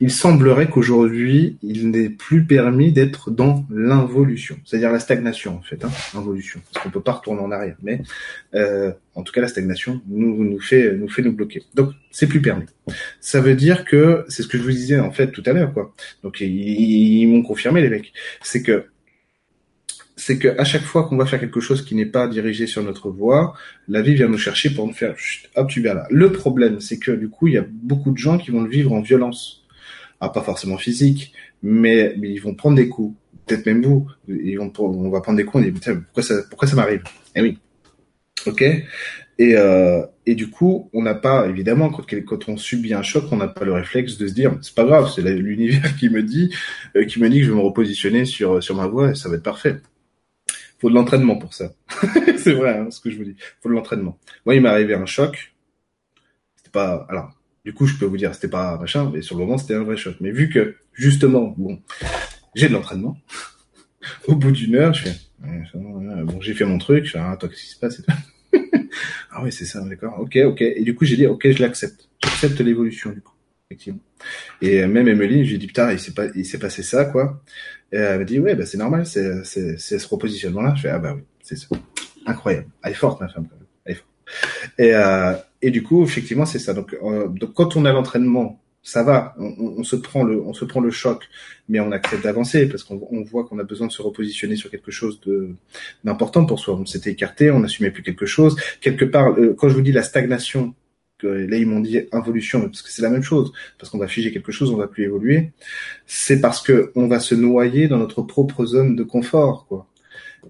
[0.00, 5.84] il semblerait qu'aujourd'hui, il n'est plus permis d'être dans l'involution, c'est-à-dire la stagnation en fait,
[5.84, 8.02] hein, involution, parce qu'on peut pas retourner en arrière, mais
[8.54, 11.62] euh, en tout cas la stagnation nous nous fait nous bloquer.
[11.74, 12.66] Donc c'est plus permis.
[13.20, 15.72] Ça veut dire que c'est ce que je vous disais en fait tout à l'heure
[15.72, 15.94] quoi.
[16.22, 18.86] Donc ils, m'ont confirmé les mecs, c'est que
[20.14, 22.82] c'est que à chaque fois qu'on va faire quelque chose qui n'est pas dirigé sur
[22.82, 23.54] notre voie,
[23.88, 25.14] la vie vient nous chercher pour nous faire
[25.56, 26.06] hop tu viens là.
[26.10, 28.70] Le problème c'est que du coup il y a beaucoup de gens qui vont le
[28.70, 29.57] vivre en violence
[30.20, 33.16] ah, pas forcément physique, mais, mais ils vont prendre des coups.
[33.46, 35.64] Peut-être même vous, ils vont, on va prendre des coups.
[35.64, 37.02] On dit pourquoi ça, pourquoi ça m'arrive?
[37.34, 37.58] Eh oui.
[38.46, 38.62] Ok?
[39.40, 43.24] Et, euh, et du coup, on n'a pas, évidemment, quand, quand, on subit un choc,
[43.30, 46.22] on n'a pas le réflexe de se dire, c'est pas grave, c'est l'univers qui me
[46.22, 46.52] dit,
[46.96, 49.28] euh, qui me dit que je vais me repositionner sur sur ma voie et ça
[49.28, 49.76] va être parfait.
[50.80, 51.72] Faut de l'entraînement pour ça.
[52.36, 53.36] c'est vrai, hein, ce que je vous dis.
[53.60, 54.18] Faut de l'entraînement.
[54.46, 55.54] Moi, il m'est arrivé un choc.
[56.56, 57.32] C'était pas, alors,
[57.64, 59.82] du coup, je peux vous dire, c'était pas machin, mais sur le moment, c'était un
[59.82, 60.16] vrai choc.
[60.20, 61.80] Mais vu que, justement, bon,
[62.54, 63.16] j'ai de l'entraînement.
[64.26, 65.16] Au bout d'une heure, je fais,
[65.74, 68.02] bon, j'ai fait mon truc, je fais, ah, toi, qu'est-ce qui se passe?
[69.30, 70.18] ah oui, c'est ça, d'accord.
[70.18, 70.62] Ok, ok.
[70.62, 72.08] Et du coup, j'ai dit, ok, je l'accepte.
[72.22, 73.34] J'accepte l'évolution, du coup,
[73.68, 74.00] effectivement.
[74.62, 76.28] Et même Emeline, j'ai dit, putain, il s'est pas,
[76.60, 77.42] passé ça, quoi.
[77.92, 80.74] Et elle m'a dit, ouais, bah, c'est normal, c'est, c'est, c'est ce repositionnement-là.
[80.76, 81.66] Je fais, ah bah oui, c'est ça.
[82.26, 82.68] Incroyable.
[82.82, 83.66] Elle est forte, ma femme, quand même.
[83.84, 84.08] Elle est forte.
[84.78, 86.74] Et, euh, et du coup, effectivement, c'est ça.
[86.74, 90.64] Donc, euh, donc, quand on a l'entraînement ça va, on, se prend le, on se
[90.64, 91.28] prend le choc,
[91.68, 94.90] mais on accepte d'avancer parce qu'on voit qu'on a besoin de se repositionner sur quelque
[94.90, 95.50] chose de
[96.04, 96.74] d'important pour soi.
[96.74, 98.56] On s'était écarté, on n'assumait plus quelque chose.
[98.80, 100.74] Quelque part, euh, quand je vous dis la stagnation,
[101.18, 104.08] que là ils m'ont dit involution, parce que c'est la même chose, parce qu'on va
[104.08, 105.50] figer quelque chose, on va plus évoluer.
[106.06, 109.86] C'est parce que on va se noyer dans notre propre zone de confort, quoi.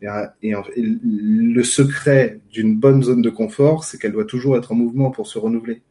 [0.03, 0.07] Et,
[0.43, 5.11] et le secret d'une bonne zone de confort, c'est qu'elle doit toujours être en mouvement
[5.11, 5.83] pour se renouveler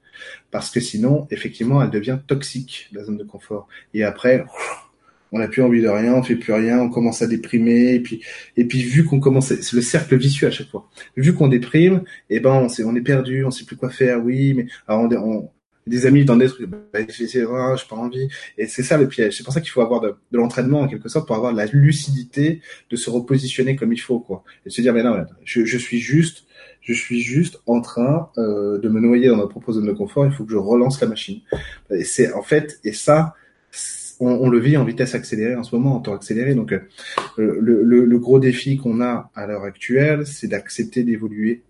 [0.51, 3.67] parce que sinon, effectivement, elle devient toxique, la zone de confort.
[3.93, 4.45] Et après,
[5.31, 7.99] on n'a plus envie de rien, on fait plus rien, on commence à déprimer, et
[7.99, 8.21] puis,
[8.55, 10.89] et puis vu qu'on commence, c'est le cercle vicieux à chaque fois.
[11.15, 14.53] Vu qu'on déprime, eh ben, on, on est perdu, on sait plus quoi faire, oui,
[14.53, 15.49] mais, alors on,
[15.88, 18.28] des amis dans des trucs, bah, j'ai oh, pas envie.
[18.58, 19.38] Et c'est ça le piège.
[19.38, 22.62] C'est pour ça qu'il faut avoir de, l'entraînement en quelque sorte pour avoir la lucidité
[22.89, 24.43] de se repositionner comme il faut, quoi.
[24.65, 26.45] Et de se dire, mais non, je, je suis juste,
[26.82, 30.26] je suis juste en train euh, de me noyer dans ma propre zone de confort.
[30.26, 31.41] Il faut que je relance la machine.
[31.89, 33.36] Et c'est en fait, et ça,
[34.19, 36.56] on, le vit en vitesse accélérée en ce moment, en temps accéléré.
[36.56, 36.80] Donc, euh,
[37.38, 41.63] le, le, le, gros défi qu'on a à l'heure actuelle, c'est d'accepter d'évoluer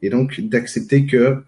[0.00, 1.42] et donc d'accepter que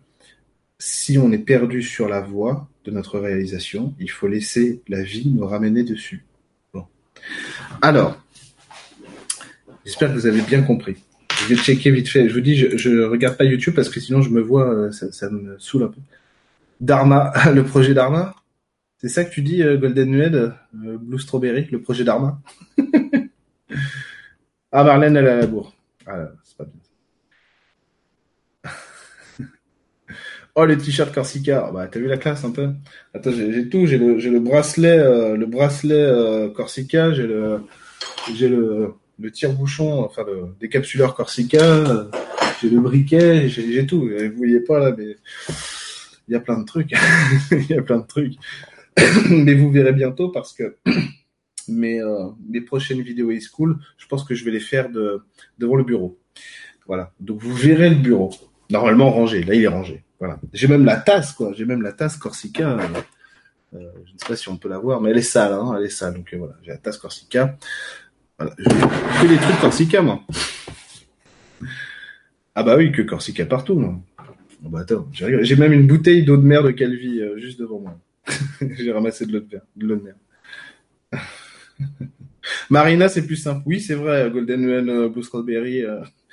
[0.84, 5.30] si on est perdu sur la voie de notre réalisation, il faut laisser la vie
[5.30, 6.26] nous ramener dessus.
[6.74, 6.84] Bon.
[7.80, 8.22] Alors,
[9.86, 10.96] j'espère que vous avez bien compris.
[11.40, 12.28] Je vais checker vite fait.
[12.28, 14.92] Je vous dis, je, je regarde pas YouTube parce que sinon je me vois, euh,
[14.92, 16.02] ça, me saoule un peu.
[16.82, 18.34] Dharma, le projet Dharma.
[18.98, 22.42] C'est ça que tu dis, euh, Golden Nued, euh, Blue Strawberry, le projet Dharma?
[24.70, 25.74] ah, Marlène, elle à la bourre.
[26.06, 26.74] Ah, c'est pas bien.
[30.54, 31.70] Oh, les t-shirts Corsica.
[31.72, 32.70] Bah, t'as vu la classe un peu?
[33.12, 33.86] Attends, j'ai tout.
[33.86, 34.98] J'ai le, le bracelet,
[35.36, 37.12] le bracelet Corsica.
[37.12, 37.60] J'ai le,
[38.34, 42.08] j'ai le le tire-bouchon, enfin le décapsuleur Corsica,
[42.60, 44.00] j'ai le briquet, j'ai tout.
[44.00, 45.16] Vous voyez pas là, mais
[46.28, 46.92] il y a plein de trucs.
[47.52, 48.34] Il y a plein de trucs.
[49.30, 50.76] mais vous verrez bientôt parce que
[51.68, 55.22] mes, euh, mes prochaines vidéos e-school, je pense que je vais les faire de,
[55.58, 56.18] devant le bureau.
[56.86, 57.12] Voilà.
[57.20, 58.30] Donc vous verrez le bureau.
[58.70, 59.42] Normalement rangé.
[59.42, 60.04] Là, il est rangé.
[60.52, 61.52] J'ai même la tasse, quoi.
[61.56, 62.70] J'ai même la tasse Corsica.
[62.70, 62.88] Euh,
[63.72, 65.74] je ne sais pas si on peut la voir, mais elle est sale, hein.
[65.78, 66.14] Elle est sale.
[66.14, 66.54] Donc voilà.
[66.62, 67.56] J'ai la tasse Corsica.
[68.38, 68.54] Voilà.
[68.58, 70.20] Je fais des trucs Corsica, moi.
[72.54, 74.00] Ah bah oui, que Corsica partout, moi.
[74.60, 78.00] Bah attends, j'ai même une bouteille d'eau de mer de Calvi euh, juste devant moi.
[78.78, 79.40] j'ai ramassé de l'eau
[79.76, 80.14] de, mer.
[82.70, 83.62] Marina, c'est plus simple.
[83.66, 85.82] Oui, c'est vrai, Golden Wen, euh, Blue Strawberry.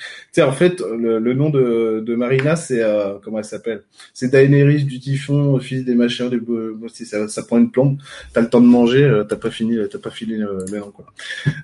[0.02, 0.26] Euh.
[0.32, 3.84] Tu sais, en fait, le, le nom de, de Marina, c'est euh, comment elle s'appelle?
[4.14, 6.40] C'est Daenerys du Typhon, fils des machins, des
[6.90, 7.98] si ça, ça prend une plombe.
[8.34, 11.06] T'as le temps de manger, euh, t'as pas fini, t'as pas fini le, nom quoi.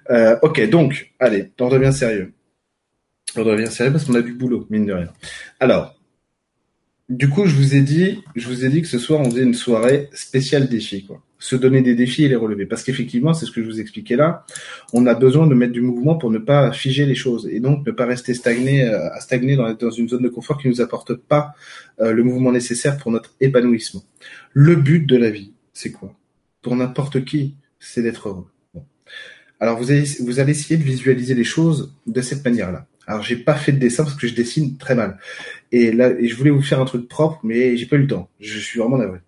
[0.09, 2.33] Euh, ok, donc, allez, on devient sérieux.
[3.35, 5.09] On devient sérieux parce qu'on a du boulot, mine de rien.
[5.59, 5.95] Alors,
[7.09, 9.43] du coup, je vous ai dit, je vous ai dit que ce soir on faisait
[9.43, 12.65] une soirée spéciale défi, quoi se donner des défis et les relever.
[12.65, 14.45] Parce qu'effectivement, c'est ce que je vous expliquais là,
[14.93, 17.85] on a besoin de mettre du mouvement pour ne pas figer les choses et donc
[17.85, 21.13] ne pas rester stagné, euh, à stagner dans, une zone de confort qui nous apporte
[21.15, 21.53] pas
[21.99, 24.03] euh, le mouvement nécessaire pour notre épanouissement.
[24.53, 26.13] Le but de la vie, c'est quoi?
[26.61, 28.47] Pour n'importe qui, c'est d'être heureux.
[29.59, 32.85] Alors vous allez, vous allez essayer de visualiser les choses de cette manière-là.
[33.07, 35.17] Alors j'ai pas fait de dessin parce que je dessine très mal.
[35.71, 38.07] Et là, et je voulais vous faire un truc propre, mais j'ai pas eu le
[38.07, 38.29] temps.
[38.39, 39.19] Je suis vraiment navré.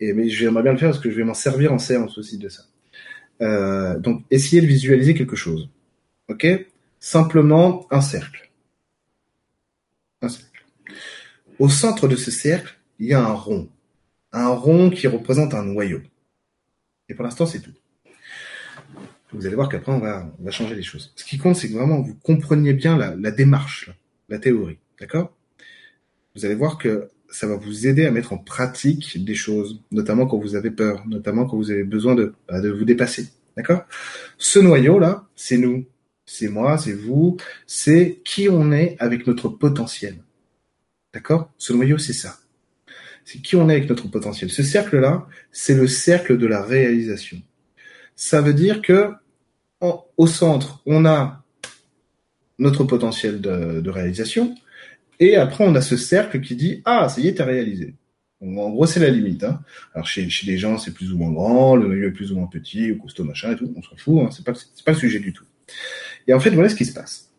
[0.00, 2.38] Et mais j'aimerais bien le faire parce que je vais m'en servir en séance aussi
[2.38, 2.62] de ça.
[3.40, 5.68] Euh, donc, essayez de visualiser quelque chose.
[6.28, 6.46] Ok?
[7.00, 8.50] Simplement un cercle.
[10.20, 10.64] Un cercle.
[11.58, 13.68] Au centre de ce cercle, il y a un rond.
[14.32, 16.00] Un rond qui représente un noyau.
[17.08, 17.72] Et pour l'instant, c'est tout.
[19.32, 21.12] Vous allez voir qu'après, on va, changer les choses.
[21.16, 23.90] Ce qui compte, c'est que vraiment, vous compreniez bien la démarche,
[24.28, 24.78] la théorie.
[25.00, 25.34] D'accord?
[26.34, 30.26] Vous allez voir que ça va vous aider à mettre en pratique des choses, notamment
[30.26, 33.28] quand vous avez peur, notamment quand vous avez besoin de, bah, de vous dépasser.
[33.56, 33.84] D'accord?
[34.38, 35.84] Ce noyau-là, c'est nous.
[36.24, 40.16] C'est moi, c'est vous, c'est qui on est avec notre potentiel.
[41.12, 41.50] D'accord?
[41.58, 42.38] Ce noyau, c'est ça.
[43.24, 44.50] C'est qui on est avec notre potentiel.
[44.50, 47.42] Ce cercle-là, c'est le cercle de la réalisation.
[48.14, 49.10] Ça veut dire que
[50.16, 51.42] au centre, on a
[52.58, 54.54] notre potentiel de, réalisation,
[55.22, 57.94] et après on a ce cercle qui dit ah ça y est, t'as réalisé.
[58.40, 59.44] en gros, c'est la limite.
[59.44, 59.60] Hein.
[59.94, 62.36] Alors chez, chez des gens, c'est plus ou moins grand, le noyau est plus ou
[62.36, 63.72] moins petit, ou costaud machin et tout.
[63.76, 64.22] On s'en fout.
[64.22, 64.30] Hein.
[64.32, 65.44] C'est pas pas le sujet du tout.
[66.26, 67.30] Et en fait, voilà ce qui se passe.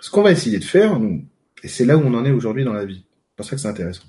[0.00, 1.24] Ce qu'on va essayer de faire, nous,
[1.62, 3.04] et c'est là où on en est aujourd'hui dans la vie.
[3.04, 4.04] C'est pour ça que c'est intéressant.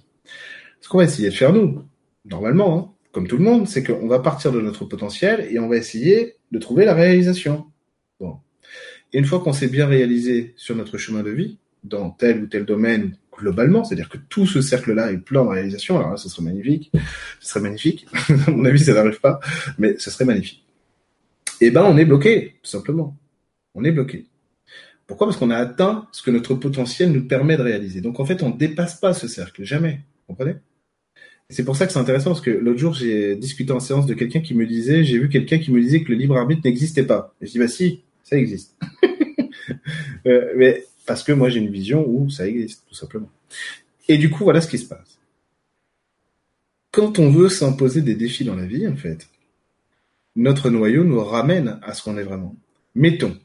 [0.79, 1.85] Ce qu'on va essayer de faire, nous,
[2.25, 5.67] normalement, hein, comme tout le monde, c'est qu'on va partir de notre potentiel et on
[5.67, 7.65] va essayer de trouver la réalisation.
[8.19, 8.37] Bon.
[9.13, 12.47] Et une fois qu'on s'est bien réalisé sur notre chemin de vie, dans tel ou
[12.47, 16.29] tel domaine globalement, c'est-à-dire que tout ce cercle-là est plein de réalisation, alors là, ce
[16.29, 16.91] serait magnifique,
[17.39, 18.05] ce serait magnifique,
[18.47, 19.39] à mon avis, ça n'arrive pas,
[19.77, 20.63] mais ce serait magnifique.
[21.59, 23.17] Eh ben, on est bloqué, tout simplement.
[23.75, 24.25] On est bloqué.
[25.07, 25.27] Pourquoi?
[25.27, 28.01] Parce qu'on a atteint ce que notre potentiel nous permet de réaliser.
[28.01, 30.01] Donc en fait, on ne dépasse pas ce cercle, jamais.
[30.27, 30.55] Vous comprenez?
[31.49, 34.13] C'est pour ça que c'est intéressant parce que l'autre jour j'ai discuté en séance de
[34.13, 37.03] quelqu'un qui me disait, j'ai vu quelqu'un qui me disait que le libre arbitre n'existait
[37.03, 37.35] pas.
[37.41, 38.77] Et je dis bah si, ça existe.
[40.27, 43.29] Euh, mais parce que moi j'ai une vision où ça existe tout simplement.
[44.07, 45.19] Et du coup voilà ce qui se passe.
[46.91, 49.27] Quand on veut s'imposer des défis dans la vie en fait,
[50.35, 52.55] notre noyau nous ramène à ce qu'on est vraiment.
[52.95, 53.37] Mettons,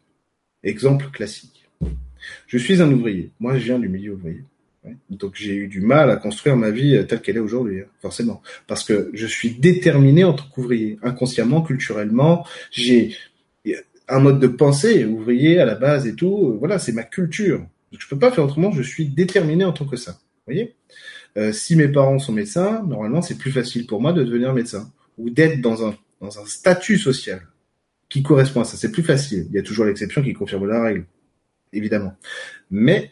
[0.62, 1.68] exemple classique.
[2.46, 3.30] Je suis un ouvrier.
[3.38, 4.44] Moi je viens du milieu ouvrier.
[5.10, 8.42] Donc j'ai eu du mal à construire ma vie telle qu'elle est aujourd'hui, hein, forcément,
[8.66, 13.16] parce que je suis déterminé en tant qu'ouvrier, inconsciemment, culturellement, j'ai
[14.08, 16.56] un mode de pensée ouvrier à la base et tout.
[16.58, 17.58] Voilà, c'est ma culture.
[17.92, 18.72] Donc je peux pas faire autrement.
[18.72, 20.12] Je suis déterminé en tant que ça.
[20.12, 20.76] Vous voyez?
[21.36, 24.90] Euh, Si mes parents sont médecins, normalement c'est plus facile pour moi de devenir médecin
[25.18, 27.42] ou d'être dans un dans un statut social
[28.08, 28.76] qui correspond à ça.
[28.76, 29.46] C'est plus facile.
[29.50, 31.04] Il y a toujours l'exception qui confirme la règle,
[31.72, 32.14] évidemment.
[32.70, 33.10] Mais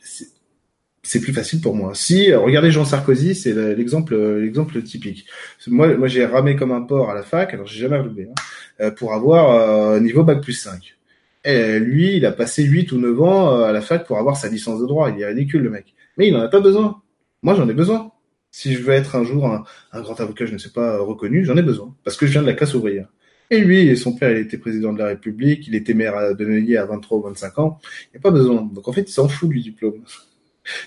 [1.04, 1.92] c'est plus facile pour moi.
[1.94, 5.26] Si regardez Jean Sarkozy, c'est l'exemple l'exemple typique.
[5.68, 8.34] Moi moi j'ai ramé comme un porc à la fac, alors j'ai jamais redoublé hein,
[8.80, 10.96] euh, pour avoir euh, niveau bac plus 5.
[11.44, 14.36] Et lui, il a passé 8 ou 9 ans euh, à la fac pour avoir
[14.36, 15.94] sa licence de droit, il est ridicule le mec.
[16.16, 17.02] Mais il en a pas besoin.
[17.42, 18.12] Moi, j'en ai besoin.
[18.50, 21.44] Si je veux être un jour un, un grand avocat, je ne sais pas reconnu,
[21.44, 23.08] j'en ai besoin parce que je viens de la classe ouvrière.
[23.50, 26.76] Et lui, son père, il était président de la République, il était maire de Neuilly
[26.78, 27.78] à 23 ou 25 ans.
[28.06, 28.62] Il n'y a pas besoin.
[28.72, 30.02] Donc en fait, il s'en fout du diplôme.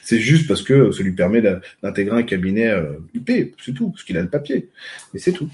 [0.02, 1.42] C'est juste parce que ça lui permet
[1.84, 2.74] d'intégrer un cabinet
[3.14, 4.70] UP, euh, c'est tout, parce qu'il a le papier.
[5.14, 5.50] Mais c'est tout.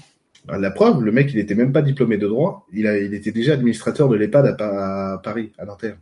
[0.48, 3.32] La preuve, le mec, il était même pas diplômé de droit, il, a, il était
[3.32, 5.96] déjà administrateur de l'EHPAD à, Paris, à Nanterre.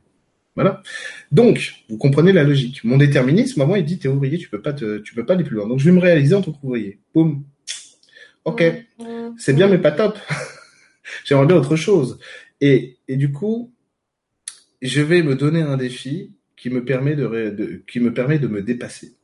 [0.57, 0.83] Voilà.
[1.31, 2.83] Donc, vous comprenez la logique.
[2.85, 5.45] Mon déterminisme, moi, il dit, t'es ouvrier, tu peux pas te, tu peux pas aller
[5.45, 5.69] plus loin.
[5.69, 6.99] Donc, je vais me réaliser en tant qu'ouvrier.
[7.15, 7.45] Boum.
[8.45, 8.65] Ok.
[9.39, 10.19] C'est bien, mais pas top.
[11.25, 12.19] J'aimerais bien autre chose.
[12.61, 13.73] Et, et du coup,
[14.83, 16.33] je vais me donner un défi
[16.63, 19.17] qui me permet de, qui me permet de me dépasser.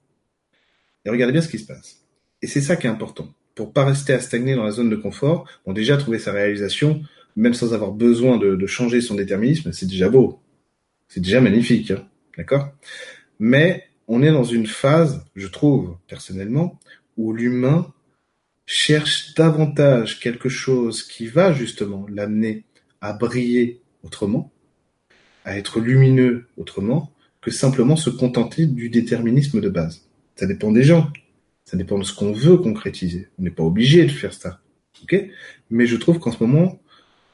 [1.05, 2.03] Et regardez bien ce qui se passe.
[2.42, 3.33] Et c'est ça qui est important.
[3.55, 7.01] Pour pas rester à stagner dans la zone de confort, bon, déjà trouver sa réalisation,
[7.37, 10.40] même sans avoir besoin de, changer son déterminisme, c'est déjà beau.
[11.07, 11.92] C'est déjà magnifique.
[11.92, 12.09] Hein.
[12.37, 12.72] D'accord?
[13.38, 16.77] Mais on est dans une phase, je trouve, personnellement,
[17.16, 17.94] où l'humain
[18.66, 22.64] cherche davantage quelque chose qui va justement l'amener
[23.01, 24.51] à briller autrement,
[25.44, 27.12] à être lumineux autrement,
[27.50, 30.08] simplement se contenter du déterminisme de base.
[30.37, 31.11] Ça dépend des gens.
[31.64, 33.28] Ça dépend de ce qu'on veut concrétiser.
[33.38, 34.61] On n'est pas obligé de faire ça.
[35.02, 35.26] ok?
[35.70, 36.80] Mais je trouve qu'en ce moment,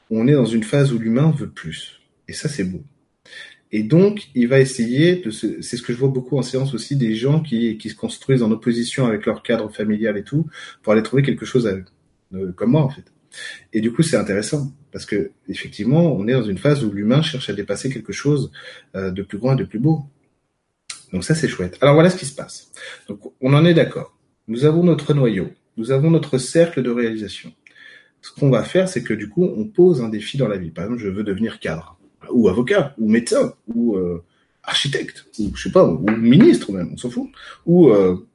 [0.09, 2.01] on est dans une phase où l'humain veut plus.
[2.27, 2.83] Et ça, c'est beau.
[3.71, 6.73] Et donc, il va essayer de se, c'est ce que je vois beaucoup en séance
[6.73, 10.47] aussi, des gens qui, qui se construisent en opposition avec leur cadre familial et tout,
[10.81, 11.85] pour aller trouver quelque chose à eux.
[12.33, 13.05] Euh, comme moi, en fait.
[13.73, 17.21] Et du coup, c'est intéressant parce que effectivement, on est dans une phase où l'humain
[17.21, 18.51] cherche à dépasser quelque chose
[18.95, 20.03] euh, de plus grand et de plus beau.
[21.13, 21.77] Donc ça, c'est chouette.
[21.81, 22.71] Alors voilà ce qui se passe.
[23.07, 24.17] Donc on en est d'accord.
[24.47, 27.51] Nous avons notre noyau, nous avons notre cercle de réalisation.
[28.21, 30.71] Ce qu'on va faire, c'est que du coup, on pose un défi dans la vie.
[30.71, 31.97] Par exemple, je veux devenir cadre,
[32.31, 34.23] ou avocat, ou médecin, ou euh,
[34.63, 37.29] architecte, ou je sais pas, ou ministre même, on s'en fout,
[37.65, 38.27] ou euh,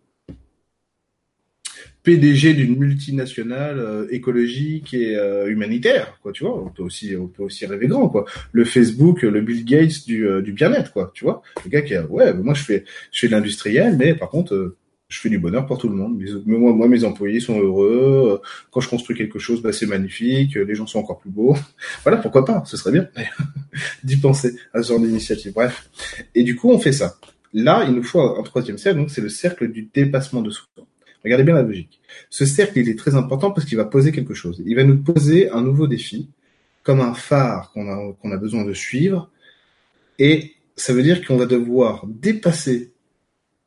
[2.03, 6.63] PDG d'une multinationale euh, écologique et euh, humanitaire, quoi, tu vois.
[6.63, 8.25] On peut aussi, on peut aussi rêver grand, quoi.
[8.53, 11.43] Le Facebook, le Bill Gates du, euh, du bien-être, quoi, tu vois.
[11.65, 14.77] Le gars qui a, ouais, moi je fais, je fais de l'industriel, mais par contre,
[15.09, 16.23] je fais du bonheur pour tout le monde.
[16.47, 18.41] moi, moi, mes employés sont heureux.
[18.71, 20.55] Quand je construis quelque chose, bah, c'est magnifique.
[20.55, 21.57] Les gens sont encore plus beaux.
[22.05, 23.09] voilà, pourquoi pas Ce serait bien
[24.05, 25.53] d'y penser à ce genre d'initiative.
[25.53, 25.91] Bref.
[26.37, 27.17] Et du coup, on fait ça.
[27.53, 30.67] Là, il nous faut un, troisième cercle, donc c'est le cercle du dépassement de soi.
[31.25, 32.01] Regardez bien la logique.
[32.31, 34.63] Ce cercle, il est très important parce qu'il va poser quelque chose.
[34.65, 36.29] Il va nous poser un nouveau défi,
[36.83, 39.31] comme un phare qu'on a, a besoin de suivre.
[40.19, 42.93] Et ça veut dire qu'on va devoir dépasser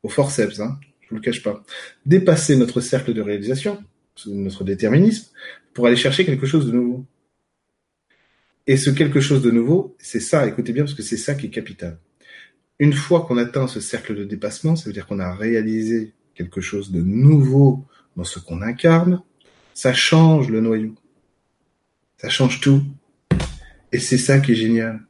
[0.02, 0.78] au forceps, hein,
[1.14, 1.62] vous le cache pas,
[2.06, 3.82] dépasser notre cercle de réalisation,
[4.26, 5.30] notre déterminisme,
[5.72, 7.06] pour aller chercher quelque chose de nouveau.
[8.66, 11.46] Et ce quelque chose de nouveau, c'est ça, écoutez bien, parce que c'est ça qui
[11.46, 11.98] est capital.
[12.78, 16.60] Une fois qu'on atteint ce cercle de dépassement, ça veut dire qu'on a réalisé quelque
[16.60, 17.84] chose de nouveau
[18.16, 19.22] dans ce qu'on incarne,
[19.72, 20.94] ça change le noyau.
[22.18, 22.82] Ça change tout.
[23.92, 25.00] Et c'est ça qui est génial.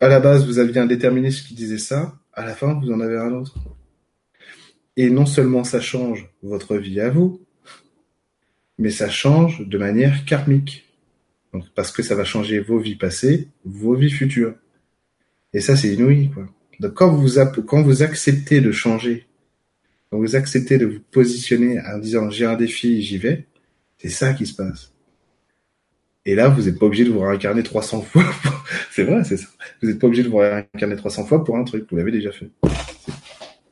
[0.00, 3.00] À la base, vous aviez un déterministe qui disait ça, à la fin, vous en
[3.00, 3.56] avez un autre.
[4.96, 7.40] Et non seulement ça change votre vie à vous,
[8.78, 10.84] mais ça change de manière karmique.
[11.74, 14.54] Parce que ça va changer vos vies passées, vos vies futures.
[15.52, 16.46] Et ça, c'est inouï, quoi.
[16.80, 17.24] Donc, quand
[17.66, 19.27] quand vous acceptez de changer,
[20.10, 23.46] quand vous acceptez de vous positionner en disant j'ai un défi, j'y vais,
[23.98, 24.92] c'est ça qui se passe.
[26.24, 28.24] Et là, vous n'êtes pas obligé de vous réincarner 300 fois.
[28.90, 29.48] c'est vrai, c'est ça.
[29.80, 31.86] Vous n'êtes pas obligé de vous réincarner 300 fois pour un truc.
[31.90, 32.50] Vous l'avez déjà fait.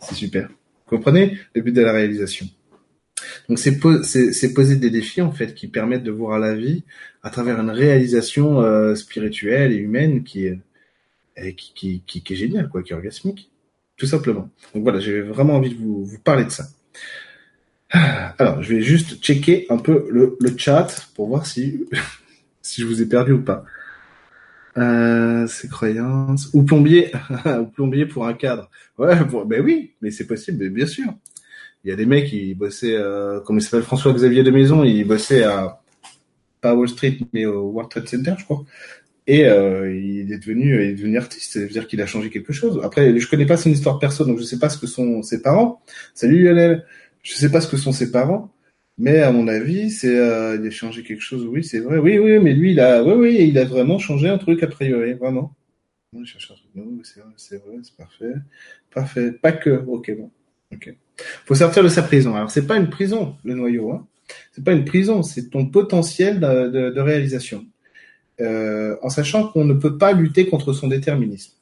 [0.00, 0.48] C'est super.
[0.48, 2.46] Vous comprenez le but de la réalisation.
[3.48, 6.84] Donc c'est poser des défis en fait qui permettent de voir la vie
[7.22, 10.58] à travers une réalisation euh, spirituelle et humaine qui est
[11.56, 13.50] qui, qui, qui, est géniale quoi, qui est orgasmique,
[13.96, 14.48] tout simplement.
[14.74, 16.64] Donc voilà, j'ai vraiment envie de vous, vous parler de ça.
[18.38, 21.86] Alors, je vais juste checker un peu le, le chat pour voir si
[22.62, 23.64] si je vous ai perdu ou pas.
[24.76, 27.10] Euh, croyances ou plombier
[27.46, 28.70] ou plombier pour un cadre.
[28.98, 29.14] Ouais,
[29.46, 31.14] ben oui, mais c'est possible, bien sûr
[31.86, 35.04] il y a des mecs qui bossaient, euh, comment il s'appelle, François-Xavier de Maison, il
[35.04, 35.80] bossait à,
[36.60, 38.64] pas Wall Street, mais au World Trade Center, je crois.
[39.26, 42.80] Et euh, il est devenu, il est devenu artiste, c'est-à-dire qu'il a changé quelque chose.
[42.84, 45.42] Après, je connais pas son histoire perso, donc je sais pas ce que sont ses
[45.42, 45.82] parents.
[46.14, 46.86] Salut Lionel,
[47.22, 48.52] je sais pas ce que sont ses parents,
[48.98, 51.44] mais à mon avis, c'est, euh, il a changé quelque chose.
[51.46, 51.98] Oui, c'est vrai.
[51.98, 54.68] Oui, oui, mais lui, il a, oui, oui, il a vraiment changé un truc a
[54.68, 55.54] priori, vraiment.
[56.12, 58.34] Non, c'est vrai, c'est vrai, c'est parfait,
[58.94, 59.32] parfait.
[59.32, 60.30] Pas que, ok, bon,
[60.72, 60.94] ok
[61.44, 62.34] faut sortir de sa prison.
[62.34, 64.06] Alors c'est pas une prison le noyau, hein.
[64.52, 67.64] C'est pas une prison, c'est ton potentiel de réalisation.
[68.40, 71.52] Euh, en sachant qu'on ne peut pas lutter contre son déterminisme.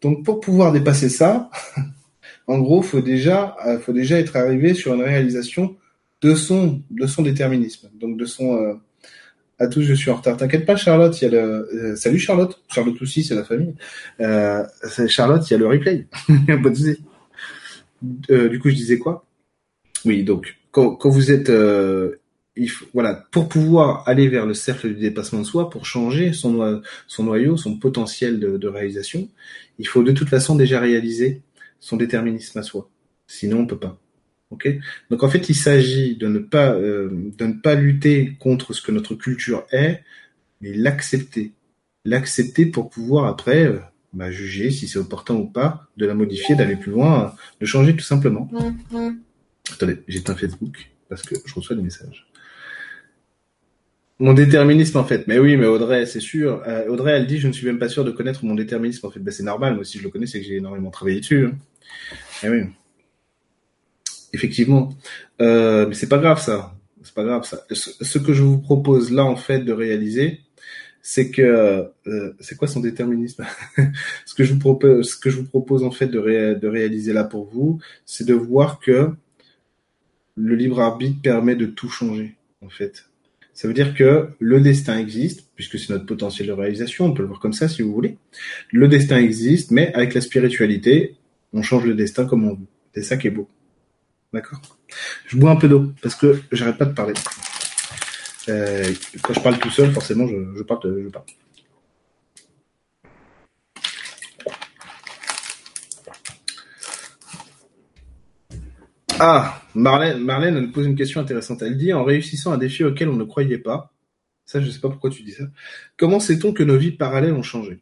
[0.00, 1.50] Donc pour pouvoir dépasser ça,
[2.46, 5.76] en gros, faut déjà, euh, faut déjà être arrivé sur une réalisation
[6.22, 7.88] de son, de son déterminisme.
[7.94, 8.56] Donc de son.
[8.56, 8.74] Euh,
[9.58, 10.38] à tous, je suis en retard.
[10.38, 11.20] T'inquiète pas, Charlotte.
[11.20, 11.68] Il y a le.
[11.74, 12.62] Euh, salut Charlotte.
[12.68, 13.74] Charlotte aussi, c'est la famille.
[14.20, 14.64] Euh,
[15.08, 16.06] Charlotte, il y a le replay.
[18.30, 19.26] Euh, du coup, je disais quoi?
[20.06, 22.19] Oui, donc quand, quand vous êtes, euh,
[22.60, 26.34] il faut, voilà, pour pouvoir aller vers le cercle du dépassement de soi, pour changer
[26.34, 29.28] son, son noyau, son potentiel de, de réalisation,
[29.78, 31.40] il faut de toute façon déjà réaliser
[31.80, 32.90] son déterminisme à soi.
[33.26, 33.98] Sinon, on peut pas.
[34.50, 34.68] Ok?
[35.10, 38.82] Donc en fait, il s'agit de ne pas euh, de ne pas lutter contre ce
[38.82, 40.02] que notre culture est,
[40.60, 41.52] mais l'accepter,
[42.04, 43.78] l'accepter pour pouvoir après euh,
[44.12, 47.96] bah, juger si c'est opportun ou pas de la modifier, d'aller plus loin, de changer
[47.96, 48.50] tout simplement.
[48.52, 49.16] Mm-hmm.
[49.72, 52.29] Attendez, j'éteins Facebook parce que je reçois des messages.
[54.20, 55.26] Mon déterminisme en fait.
[55.26, 56.62] Mais oui, mais Audrey, c'est sûr.
[56.66, 59.10] Euh, Audrey, elle dit, je ne suis même pas sûr de connaître mon déterminisme en
[59.10, 59.18] fait.
[59.18, 61.46] Ben, c'est normal, moi si je le connais, c'est que j'ai énormément travaillé dessus.
[61.46, 61.52] Hein.
[62.44, 62.66] Eh.
[64.34, 64.90] Effectivement.
[65.40, 66.76] Euh, mais c'est pas grave ça.
[67.02, 67.64] C'est pas grave ça.
[67.72, 70.40] Ce que je vous propose là en fait de réaliser,
[71.00, 73.46] c'est que euh, c'est quoi son déterminisme?
[74.26, 76.20] Ce que je vous propose, ce que je vous propose en fait de,
[76.54, 79.10] de réaliser là pour vous, c'est de voir que
[80.36, 83.09] le libre arbitre permet de tout changer en fait.
[83.60, 87.20] Ça veut dire que le destin existe, puisque c'est notre potentiel de réalisation, on peut
[87.20, 88.16] le voir comme ça si vous voulez.
[88.72, 91.16] Le destin existe, mais avec la spiritualité,
[91.52, 92.66] on change le destin comme on veut.
[92.94, 93.50] C'est ça qui est beau.
[94.32, 94.62] D'accord?
[95.26, 97.12] Je bois un peu d'eau, parce que j'arrête pas de parler.
[98.48, 100.80] Euh, quand je parle tout seul, forcément, je, je parle.
[101.04, 101.26] Je parle.
[109.22, 111.60] Ah, Marlène, Marlène elle pose une question intéressante.
[111.60, 113.92] Elle dit en réussissant un défi auquel on ne croyait pas,
[114.46, 115.44] ça je sais pas pourquoi tu dis ça,
[115.98, 117.80] comment sait-on que nos vies parallèles ont changé?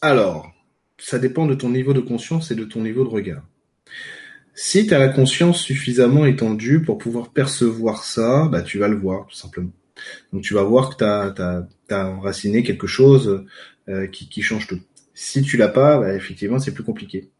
[0.00, 0.52] Alors,
[0.96, 3.42] ça dépend de ton niveau de conscience et de ton niveau de regard.
[4.54, 8.96] Si tu as la conscience suffisamment étendue pour pouvoir percevoir ça, bah, tu vas le
[8.96, 9.72] voir, tout simplement.
[10.32, 13.44] Donc tu vas voir que tu as, as, enraciné quelque chose
[13.88, 14.80] euh, qui, qui, change tout.
[15.14, 17.30] Si tu l'as pas, bah, effectivement, c'est plus compliqué.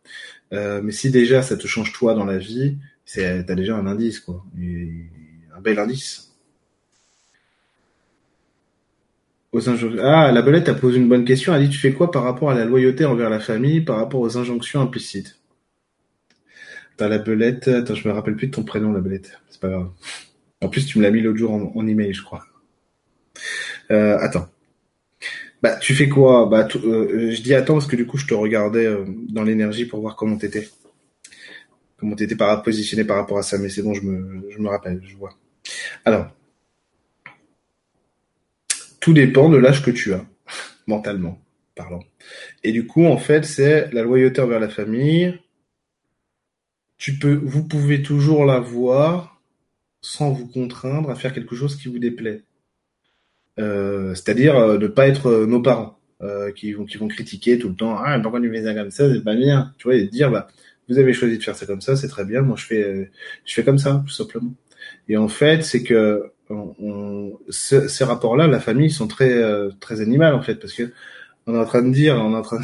[0.53, 3.87] Euh, mais si déjà ça te change toi dans la vie, c'est t'as déjà un
[3.87, 4.45] indice, quoi.
[4.57, 6.33] un bel indice.
[10.01, 11.55] Ah, la belette a posé une bonne question.
[11.55, 14.21] Elle dit, tu fais quoi par rapport à la loyauté envers la famille, par rapport
[14.21, 15.39] aux injonctions implicites?
[16.97, 17.69] T'as la belette.
[17.69, 19.41] Attends, je me rappelle plus de ton prénom, la belette.
[19.51, 19.91] C'est pas grave.
[20.63, 22.47] En plus, tu me l'as mis l'autre jour en, email, je crois.
[23.91, 24.49] Euh, attends.
[25.63, 26.47] Bah, tu fais quoi?
[26.47, 29.85] Bah, euh, je dis attends parce que du coup, je te regardais euh, dans l'énergie
[29.87, 30.69] pour voir comment t'étais.
[31.97, 34.59] comment tu étais par, positionné par rapport à ça, mais c'est bon, je me, je
[34.59, 35.35] me rappelle, je vois.
[36.05, 36.27] Alors,
[39.01, 40.25] tout dépend de l'âge que tu as,
[40.89, 41.41] mentalement
[41.77, 42.03] parlant.
[42.65, 45.39] Et du coup, en fait, c'est la loyauté envers la famille.
[46.99, 49.41] Tu peux, vous pouvez toujours la voir
[50.01, 52.43] sans vous contraindre à faire quelque chose qui vous déplaît.
[53.59, 55.99] Euh, c'est-à-dire euh, ne pas être euh, nos parents
[56.55, 57.97] qui vont qui vont critiquer tout le temps.
[57.99, 59.13] Ah pourquoi tu fais ça comme ça?
[59.13, 59.75] C'est pas bien.
[59.77, 60.47] Tu vois et dire bah
[60.89, 62.43] vous avez choisi de faire ça comme ça, c'est très bien.
[62.43, 63.11] Moi je fais
[63.45, 64.55] je fais comme ça tout simplement.
[65.09, 69.43] Et en fait c'est que on, ces rapports-là, la famille sont très
[69.81, 70.93] très animales en fait parce que
[71.49, 72.61] on est en train de dire, on est en train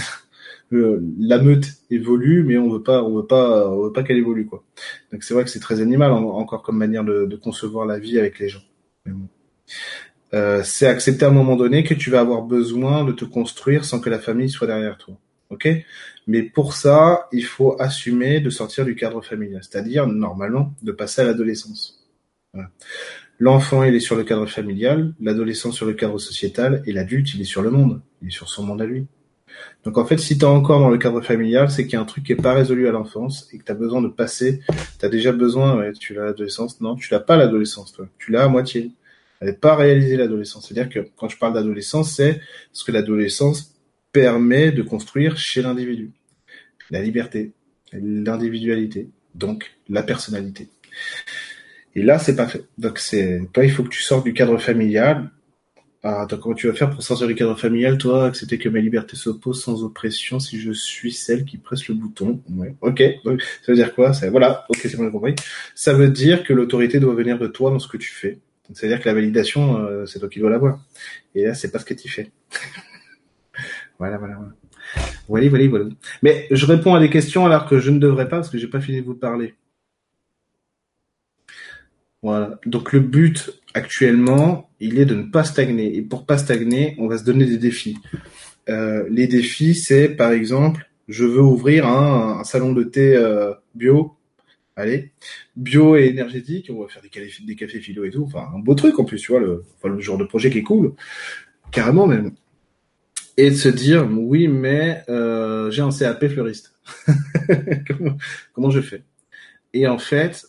[0.70, 4.18] de, la meute évolue, mais on veut pas, on veut pas, on veut pas qu'elle
[4.18, 4.62] évolue quoi.
[5.12, 8.20] Donc c'est vrai que c'est très animal encore comme manière de, de, concevoir la vie
[8.20, 8.62] avec les gens.
[10.34, 13.84] Euh, c'est accepter à un moment donné que tu vas avoir besoin de te construire
[13.84, 15.14] sans que la famille soit derrière toi.
[15.50, 15.68] Ok?
[16.26, 21.22] Mais pour ça, il faut assumer de sortir du cadre familial, c'est-à-dire normalement de passer
[21.22, 22.06] à l'adolescence.
[23.38, 27.40] L'enfant, il est sur le cadre familial, l'adolescent sur le cadre sociétal, et l'adulte, il
[27.40, 28.00] est sur le monde.
[28.20, 29.06] Il est sur son monde à lui.
[29.84, 32.00] Donc en fait, si tu es encore dans le cadre familial, c'est qu'il y a
[32.00, 34.60] un truc qui est pas résolu à l'enfance et que tu as besoin de passer.
[34.98, 36.80] Tu as déjà besoin, ouais, tu l'as l'adolescence.
[36.80, 38.06] Non, tu l'as pas l'adolescence, toi.
[38.18, 38.90] Tu l'as à moitié.
[39.40, 40.68] Elle n'est pas réalisée l'adolescence.
[40.68, 42.40] C'est-à-dire que quand je parle d'adolescence, c'est
[42.72, 43.74] ce que l'adolescence
[44.12, 46.10] permet de construire chez l'individu.
[46.90, 47.52] La liberté,
[47.92, 50.68] l'individualité, donc la personnalité.
[51.94, 52.64] Et là, c'est pas fait.
[52.78, 55.30] Donc c'est, toi, il faut que tu sortes du cadre familial.
[56.02, 58.78] Ah, attends, comment tu vas faire pour sortir du cadre familial, toi, accepter que ma
[58.78, 62.40] liberté s'oppose sans oppression si je suis celle qui presse le bouton?
[62.50, 62.74] Ouais.
[62.80, 63.02] Ok.
[63.24, 64.12] Ça veut dire quoi?
[64.30, 64.64] Voilà.
[64.68, 65.34] Ok, c'est bon, compris.
[65.74, 68.38] Ça veut dire que l'autorité doit venir de toi dans ce que tu fais.
[68.72, 70.80] C'est-à-dire que la validation, euh, c'est toi qui dois l'avoir.
[71.34, 72.30] Et là, c'est pas ce que tu fais.
[73.98, 74.52] voilà, voilà, voilà.
[75.28, 75.84] Voilà, voilà, voilà.
[76.22, 78.68] Mais je réponds à des questions alors que je ne devrais pas parce que j'ai
[78.68, 79.54] pas fini de vous parler.
[82.22, 82.58] Voilà.
[82.66, 85.96] Donc le but actuellement, il est de ne pas stagner.
[85.96, 87.98] Et pour pas stagner, on va se donner des défis.
[88.68, 94.14] Euh, les défis, c'est par exemple, je veux ouvrir un, salon de thé euh, bio.
[94.78, 95.10] Allez,
[95.56, 96.70] bio et énergétique.
[96.72, 97.08] On va faire des
[97.56, 98.22] cafés, des philo et tout.
[98.22, 99.64] Enfin, un beau truc en plus, tu vois, le,
[99.98, 100.94] genre de projet qui est cool,
[101.72, 102.30] carrément même.
[103.36, 106.74] Et de se dire, oui, mais euh, j'ai un CAP fleuriste.
[108.54, 109.02] comment, je fais?
[109.72, 110.46] Et en fait,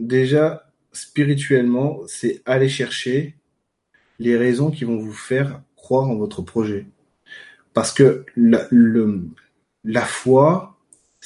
[0.00, 3.36] déjà, spirituellement, c'est aller chercher
[4.18, 6.86] les raisons qui vont vous faire croire en votre projet.
[7.72, 10.77] Parce que la foi,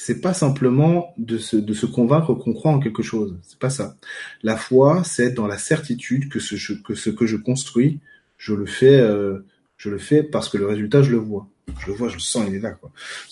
[0.05, 3.37] c'est pas simplement de se, convaincre qu'on croit en quelque chose.
[3.41, 3.95] C'est pas ça.
[4.41, 8.01] La foi, c'est dans la certitude que ce, que je construis,
[8.37, 9.45] je le fais, euh,
[9.77, 11.47] je le fais parce que le résultat, je le vois.
[11.79, 12.77] Je le vois, je le sens, il est là.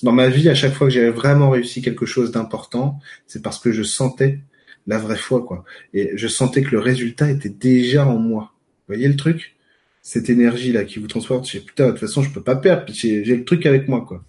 [0.02, 3.60] Dans ma vie, à chaque fois que j'avais vraiment réussi quelque chose d'important, c'est parce
[3.60, 4.40] que je sentais
[4.88, 5.66] la vraie foi, quoi.
[5.94, 8.54] Et je sentais que le résultat était déjà en moi.
[8.88, 9.58] Vous voyez le truc?
[10.04, 13.26] Cette énergie-là qui vous transporte, je putain, de toute façon, je peux pas perdre, j'ai
[13.26, 14.24] le truc avec moi, quoi.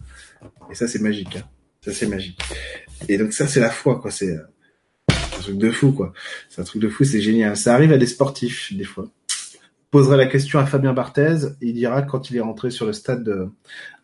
[0.72, 1.44] Et ça, c'est magique, hein.
[1.84, 2.40] Ça, c'est magique.
[3.08, 4.10] Et donc ça, c'est la foi, quoi.
[4.10, 6.12] C'est un truc de fou, quoi.
[6.48, 7.56] C'est un truc de fou, c'est génial.
[7.56, 9.08] Ça arrive à des sportifs, des fois.
[9.90, 13.24] Poserai la question à Fabien Barthez, il dira quand il est rentré sur le stade
[13.24, 13.48] de,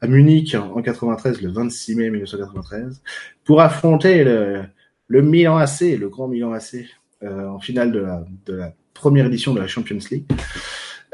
[0.03, 3.01] à Munich en 93, le 26 mai 1993,
[3.45, 4.65] pour affronter le,
[5.07, 6.85] le Milan AC, le grand Milan AC,
[7.23, 10.27] euh, en finale de la, de la première édition de la Champions League,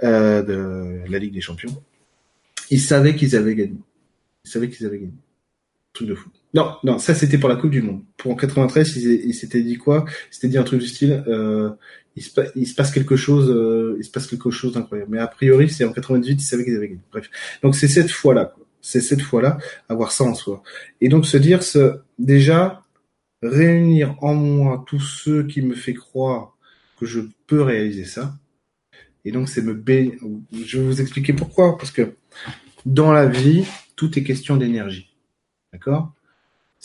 [0.02, 1.80] euh, de la Ligue des Champions.
[2.70, 3.78] Ils savaient qu'ils avaient gagné.
[4.44, 5.14] Ils savaient qu'ils avaient gagné.
[5.92, 6.30] Truc de fou.
[6.55, 8.02] Non, non, ça c'était pour la Coupe du Monde.
[8.16, 10.05] Pour en 93, ils, ils s'étaient dit quoi?
[10.30, 11.70] S'étaient dit un truc du style euh,
[12.16, 15.11] il, se, il, se, passe quelque chose, euh, il se passe quelque chose d'incroyable.
[15.11, 17.00] Mais a priori, c'est en 98, ils savaient qu'ils avaient gagné.
[17.11, 17.28] Bref,
[17.62, 18.55] donc c'est cette fois-là.
[18.80, 20.62] C'est cette fois-là avoir ça en soi.
[21.00, 22.82] Et donc se dire, ce, déjà,
[23.42, 26.57] réunir en moi tous ceux qui me fait croire
[26.98, 28.34] que je peux réaliser ça.
[29.24, 30.18] Et donc, c'est me baigner.
[30.52, 31.78] Je vais vous expliquer pourquoi.
[31.78, 32.14] Parce que
[32.84, 33.64] dans la vie,
[33.96, 35.14] tout est question d'énergie.
[35.72, 36.13] D'accord?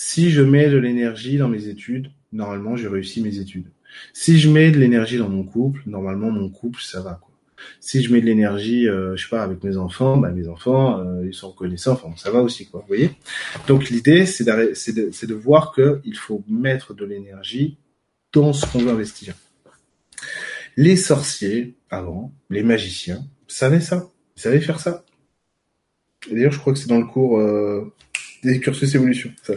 [0.02, 3.68] Si je mets de l'énergie dans mes études, normalement, j'ai réussi mes études.
[4.14, 7.20] Si je mets de l'énergie dans mon couple, normalement, mon couple, ça va.
[7.22, 7.34] Quoi.
[7.82, 11.00] Si je mets de l'énergie, euh, je sais pas, avec mes enfants, bah, mes enfants,
[11.00, 12.80] euh, ils sont reconnaissants, enfin, ça va aussi, quoi.
[12.80, 13.12] Vous voyez?
[13.68, 17.78] Donc l'idée, c'est de, de voir qu'il faut mettre de l'énergie
[18.32, 19.36] dans ce qu'on veut investir.
[20.78, 24.10] Les sorciers, avant, les magiciens, savaient ça.
[24.38, 25.04] Ils savaient faire ça.
[26.32, 27.94] D'ailleurs, je crois que c'est dans le cours euh,
[28.44, 29.32] des cursus évolution.
[29.44, 29.54] Ça.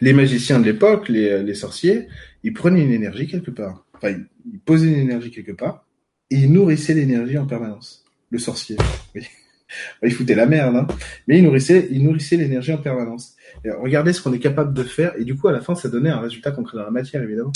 [0.00, 2.06] Les magiciens de l'époque, les, les sorciers,
[2.42, 3.84] ils prenaient une énergie quelque part.
[3.94, 4.14] Enfin,
[4.50, 5.86] ils posaient une énergie quelque part,
[6.30, 8.04] et il nourrissait l'énergie en permanence.
[8.30, 8.76] Le sorcier.
[10.02, 10.08] Oui.
[10.10, 10.86] il foutait la merde, hein.
[11.26, 13.34] mais il nourrissait, il nourrissait l'énergie en permanence.
[13.64, 15.88] Et regardez ce qu'on est capable de faire, et du coup, à la fin, ça
[15.88, 17.52] donnait un résultat concret dans la matière, évidemment.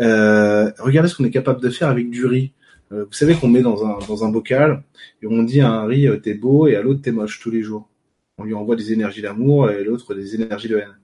[0.00, 2.52] Euh, regardez ce qu'on est capable de faire avec du riz.
[2.92, 4.82] Euh, vous savez qu'on met dans un, dans un bocal,
[5.22, 7.50] et on dit à un riz, euh, t'es beau, et à l'autre, t'es moche, tous
[7.50, 7.90] les jours.
[8.38, 10.96] On lui envoie des énergies d'amour, et l'autre, des énergies de haine.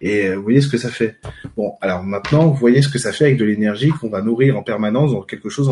[0.00, 1.16] Et vous voyez ce que ça fait.
[1.56, 4.56] Bon, alors maintenant, vous voyez ce que ça fait avec de l'énergie qu'on va nourrir
[4.58, 5.68] en permanence dans quelque chose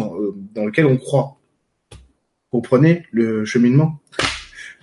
[0.54, 1.38] dans lequel on croit.
[2.50, 4.00] Comprenez le cheminement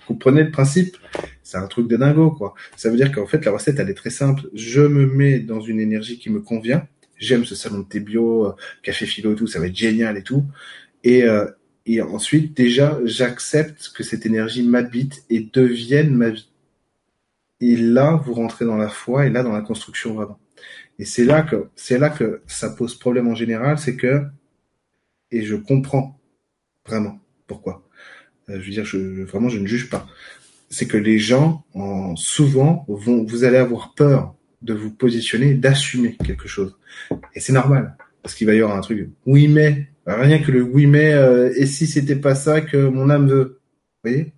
[0.06, 0.96] Comprenez le principe
[1.42, 2.54] C'est un truc de dingo, quoi.
[2.76, 4.42] Ça veut dire qu'en fait, la recette, elle est très simple.
[4.54, 6.86] Je me mets dans une énergie qui me convient.
[7.18, 8.52] J'aime ce salon de thé bio, euh,
[8.82, 10.44] café philo, tout, ça va être génial et tout.
[11.04, 11.46] Et, euh,
[11.86, 16.48] et ensuite, déjà, j'accepte que cette énergie m'habite et devienne ma vie.
[17.60, 20.38] Et là, vous rentrez dans la foi et là, dans la construction vraiment.
[20.98, 24.24] Et c'est là que, c'est là que ça pose problème en général, c'est que,
[25.30, 26.20] et je comprends
[26.86, 27.82] vraiment pourquoi.
[28.48, 30.06] Euh, je veux dire, je, vraiment, je ne juge pas.
[30.70, 36.16] C'est que les gens, en, souvent, vont, vous allez avoir peur de vous positionner, d'assumer
[36.24, 36.76] quelque chose.
[37.34, 39.10] Et c'est normal, parce qu'il va y avoir un truc.
[39.26, 43.10] Oui, mais rien que le oui, mais euh, et si c'était pas ça que mon
[43.10, 43.60] âme veut,
[44.04, 44.32] vous voyez?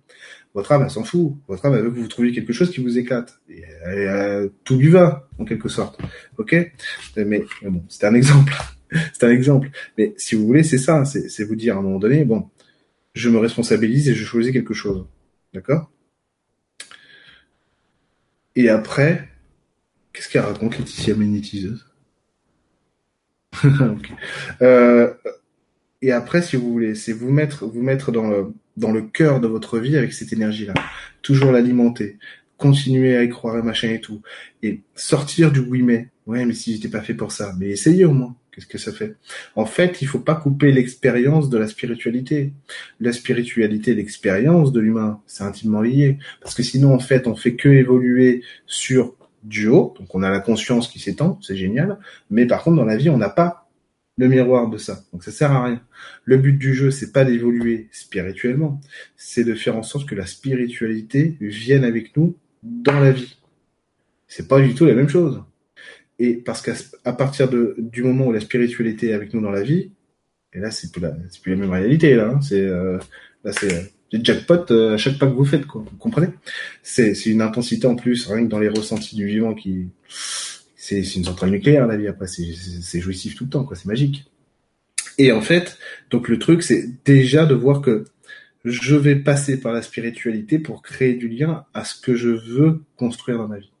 [0.53, 1.33] Votre âme, elle s'en fout.
[1.47, 3.41] Votre âme, elle veut que vous trouviez quelque chose qui vous éclate.
[3.49, 5.99] Et, euh, tout lui va, en quelque sorte.
[6.37, 6.55] Ok?
[7.17, 8.53] Mais, bon, c'est un exemple.
[9.13, 9.69] c'est un exemple.
[9.97, 11.03] Mais si vous voulez, c'est ça.
[11.03, 12.49] C'est vous dire à un moment donné, bon,
[13.13, 15.05] je me responsabilise et je choisis quelque chose.
[15.53, 15.91] D'accord?
[18.55, 19.27] Et après,
[20.13, 21.85] qu'est-ce qu'elle raconte Laetitia Ménétiseuse?
[24.61, 25.13] Euh,
[26.05, 29.47] Et après, si vous voulez, c'est vous mettre, vous mettre dans le, dans cœur de
[29.47, 30.75] votre vie avec cette énergie-là.
[31.23, 32.19] Toujours l'alimenter.
[32.57, 34.21] Continuer à y croire et machin et tout.
[34.61, 36.09] Et sortir du oui mais.
[36.27, 37.53] Ouais, mais si j'étais pas fait pour ça.
[37.57, 38.35] Mais essayez au moins.
[38.51, 39.15] Qu'est-ce que ça fait?
[39.55, 42.53] En fait, il faut pas couper l'expérience de la spiritualité.
[42.99, 46.19] La spiritualité l'expérience de l'humain, c'est intimement lié.
[46.39, 49.95] Parce que sinon, en fait, on fait que évoluer sur du haut.
[49.99, 51.97] Donc, on a la conscience qui s'étend, c'est génial.
[52.29, 53.64] Mais par contre, dans la vie, on n'a pas
[54.17, 55.03] le miroir de ça.
[55.11, 55.81] Donc, ça sert à rien.
[56.23, 58.79] Le but du jeu, c'est pas d'évoluer spirituellement.
[59.17, 63.37] C'est de faire en sorte que la spiritualité vienne avec nous dans la vie.
[64.27, 65.43] C'est pas du tout la même chose.
[66.19, 69.63] Et parce qu'à partir de, du moment où la spiritualité est avec nous dans la
[69.63, 69.91] vie,
[70.53, 71.11] et là c'est plus la,
[71.41, 72.29] plus la même réalité là.
[72.29, 72.97] Hein, c'est euh,
[73.43, 75.83] là c'est des jackpot euh, à chaque pas que vous faites quoi.
[75.89, 76.29] Vous comprenez?
[76.83, 79.89] C'est c'est une intensité en plus rien que dans les ressentis du vivant qui
[80.87, 83.75] c'est une centrale nucléaire la vie après c'est c'est jouissif tout le temps quoi.
[83.75, 84.25] C'est magique.
[85.17, 85.77] Et en fait
[86.11, 88.05] donc le truc c'est déjà de voir que
[88.63, 92.81] je vais passer par la spiritualité pour créer du lien à ce que je veux
[92.97, 93.71] construire dans ma vie.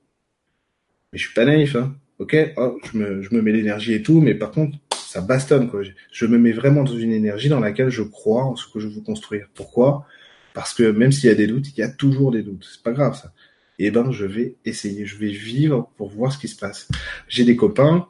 [1.11, 4.01] Mais je suis pas naïf hein ok, oh, je, me, je me mets l'énergie et
[4.01, 5.69] tout, mais par contre, ça bastonne.
[5.69, 5.81] Quoi.
[6.11, 8.87] Je me mets vraiment dans une énergie dans laquelle je crois en ce que je
[8.87, 9.47] veux construire.
[9.53, 10.05] Pourquoi?
[10.53, 12.65] Parce que même s'il y a des doutes, il y a toujours des doutes.
[12.71, 13.33] C'est pas grave ça.
[13.79, 16.87] Eh ben, je vais essayer, je vais vivre pour voir ce qui se passe.
[17.27, 18.07] J'ai des copains,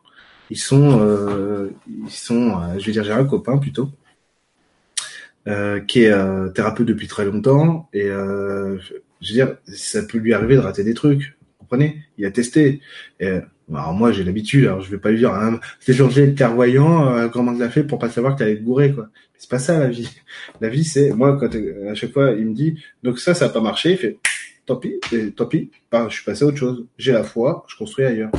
[0.49, 3.89] ils sont, euh, ils sont, euh, je vais dire, j'ai un copain plutôt.
[5.47, 8.79] Euh, qui est euh, thérapeute depuis très longtemps et euh,
[9.21, 12.01] je veux dire ça peut lui arriver de rater des trucs vous comprenez?
[12.17, 12.81] Il a testé
[13.19, 13.41] et,
[13.71, 17.27] alors moi j'ai l'habitude, alors je vais pas lui dire hein, c'est de clairvoyant, euh,
[17.27, 19.09] comment tu l'as fait pour pas savoir que t'allais te bourrer quoi.
[19.37, 20.09] C'est pas ça la vie.
[20.61, 21.51] La vie c'est moi quand
[21.91, 24.17] à chaque fois il me dit donc ça ça a pas marché, il fait
[24.65, 24.99] tant pis,
[25.35, 26.85] tant pis, bah, je suis passé à autre chose.
[26.97, 28.31] J'ai la foi, je construis ailleurs.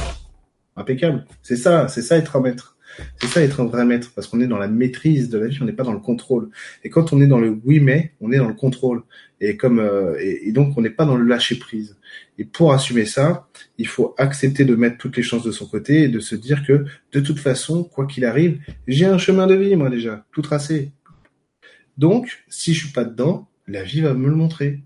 [0.77, 1.25] Impeccable.
[1.43, 2.77] C'est ça, c'est ça être un maître.
[3.21, 5.59] C'est ça être un vrai maître, parce qu'on est dans la maîtrise de la vie,
[5.61, 6.51] on n'est pas dans le contrôle.
[6.83, 9.03] Et quand on est dans le oui mais, on est dans le contrôle.
[9.41, 11.97] Et comme euh, et, donc on n'est pas dans le lâcher prise.
[12.39, 16.05] Et pour assumer ça, il faut accepter de mettre toutes les chances de son côté
[16.05, 19.55] et de se dire que de toute façon, quoi qu'il arrive, j'ai un chemin de
[19.55, 20.93] vie moi déjà, tout tracé.
[21.99, 24.81] Donc, si je suis pas dedans, la vie va me le montrer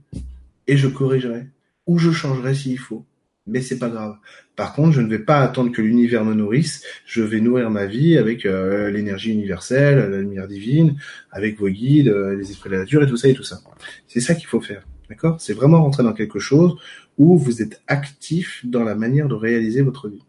[0.70, 1.46] et je corrigerai
[1.86, 3.04] ou je changerai s'il faut
[3.46, 4.16] mais c'est pas grave.
[4.56, 6.84] Par contre, je ne vais pas attendre que l'univers me nourrisse.
[7.04, 10.96] Je vais nourrir ma vie avec euh, l'énergie universelle, la lumière divine,
[11.30, 13.60] avec vos guides, euh, les esprits de la nature et tout ça et tout ça.
[14.06, 15.40] C'est ça qu'il faut faire, d'accord?
[15.40, 16.76] C'est vraiment rentrer dans quelque chose
[17.18, 20.22] où vous êtes actif dans la manière de réaliser votre vie.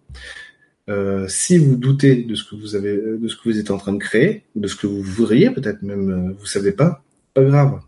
[0.89, 3.78] Euh, si vous doutez de ce que vous avez, de ce que vous êtes en
[3.78, 7.80] train de créer, de ce que vous voudriez, peut-être même vous savez pas, pas grave.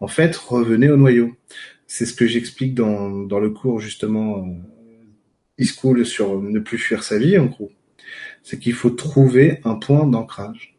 [0.00, 1.36] En fait, revenez au noyau.
[1.88, 4.46] C'est ce que j'explique dans, dans le cours justement
[5.60, 7.72] e-school sur ne plus fuir sa vie en gros.
[8.44, 10.76] C'est qu'il faut trouver un point d'ancrage.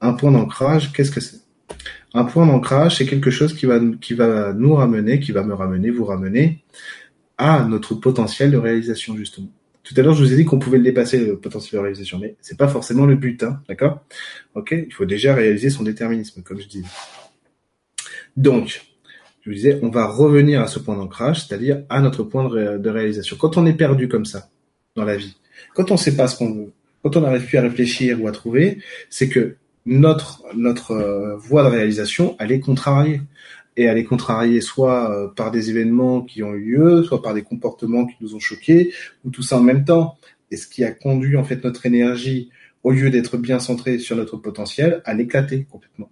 [0.00, 1.42] Un point d'ancrage, qu'est-ce que c'est?
[2.14, 5.54] Un point d'ancrage, c'est quelque chose qui va qui va nous ramener, qui va me
[5.54, 6.64] ramener, vous ramener
[7.38, 9.52] à notre potentiel de réalisation justement.
[9.82, 12.18] Tout à l'heure, je vous ai dit qu'on pouvait le dépasser le potentiel de réalisation,
[12.18, 14.04] mais c'est pas forcément le but, hein, d'accord?
[14.54, 16.84] Ok, il faut déjà réaliser son déterminisme, comme je dis.
[18.36, 18.82] Donc,
[19.42, 22.88] je vous disais, on va revenir à ce point d'ancrage, c'est-à-dire à notre point de,
[22.88, 23.36] réalisation.
[23.38, 24.48] Quand on est perdu comme ça
[24.96, 25.36] dans la vie,
[25.74, 26.72] quand on ne sait pas ce qu'on veut,
[27.02, 28.78] quand on n'arrive plus à réfléchir ou à trouver,
[29.08, 33.22] c'est que notre notre euh, voie de réalisation, elle est contrariée.
[33.76, 37.32] Et elle est contrariée soit euh, par des événements qui ont eu lieu, soit par
[37.32, 38.92] des comportements qui nous ont choqués,
[39.24, 40.18] ou tout ça en même temps.
[40.50, 42.50] Et ce qui a conduit en fait notre énergie,
[42.82, 46.10] au lieu d'être bien centrée sur notre potentiel, à l'éclater complètement.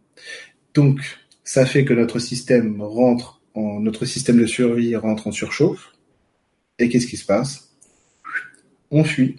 [0.72, 1.00] Donc,
[1.48, 5.94] ça fait que notre système rentre en, notre système de survie rentre en surchauffe.
[6.78, 7.70] Et qu'est-ce qui se passe?
[8.90, 9.36] On fuit,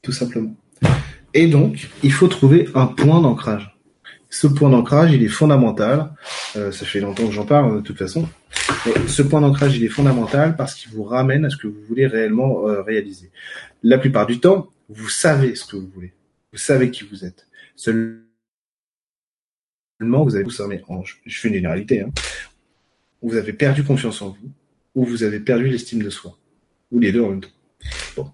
[0.00, 0.56] tout simplement.
[1.34, 3.76] Et donc, il faut trouver un point d'ancrage.
[4.30, 6.14] Ce point d'ancrage, il est fondamental.
[6.56, 8.26] Euh, ça fait longtemps que j'en parle, de toute façon.
[9.06, 12.06] ce point d'ancrage, il est fondamental parce qu'il vous ramène à ce que vous voulez
[12.06, 13.30] réellement euh, réaliser.
[13.82, 16.14] La plupart du temps, vous savez ce que vous voulez.
[16.52, 17.46] Vous savez qui vous êtes.
[20.00, 22.10] Vous avez vous je fais une généralité, hein,
[23.22, 24.50] vous avez perdu confiance en vous,
[24.94, 26.36] ou vous avez perdu l'estime de soi,
[26.90, 27.48] ou les deux en même temps.
[28.16, 28.30] Bon.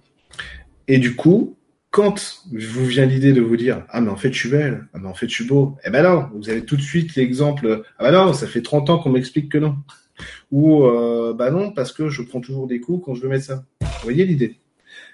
[0.88, 1.56] Et du coup,
[1.90, 4.98] quand vous vient l'idée de vous dire ah mais en fait je suis belle, ah
[5.00, 7.82] mais en fait je suis beau, eh ben non, vous avez tout de suite l'exemple
[7.98, 9.76] ah ben non, ça fait 30 ans qu'on m'explique que non.
[10.50, 13.44] Ou euh, bah non parce que je prends toujours des coups quand je veux mettre
[13.44, 13.64] ça.
[13.80, 14.60] Vous voyez l'idée?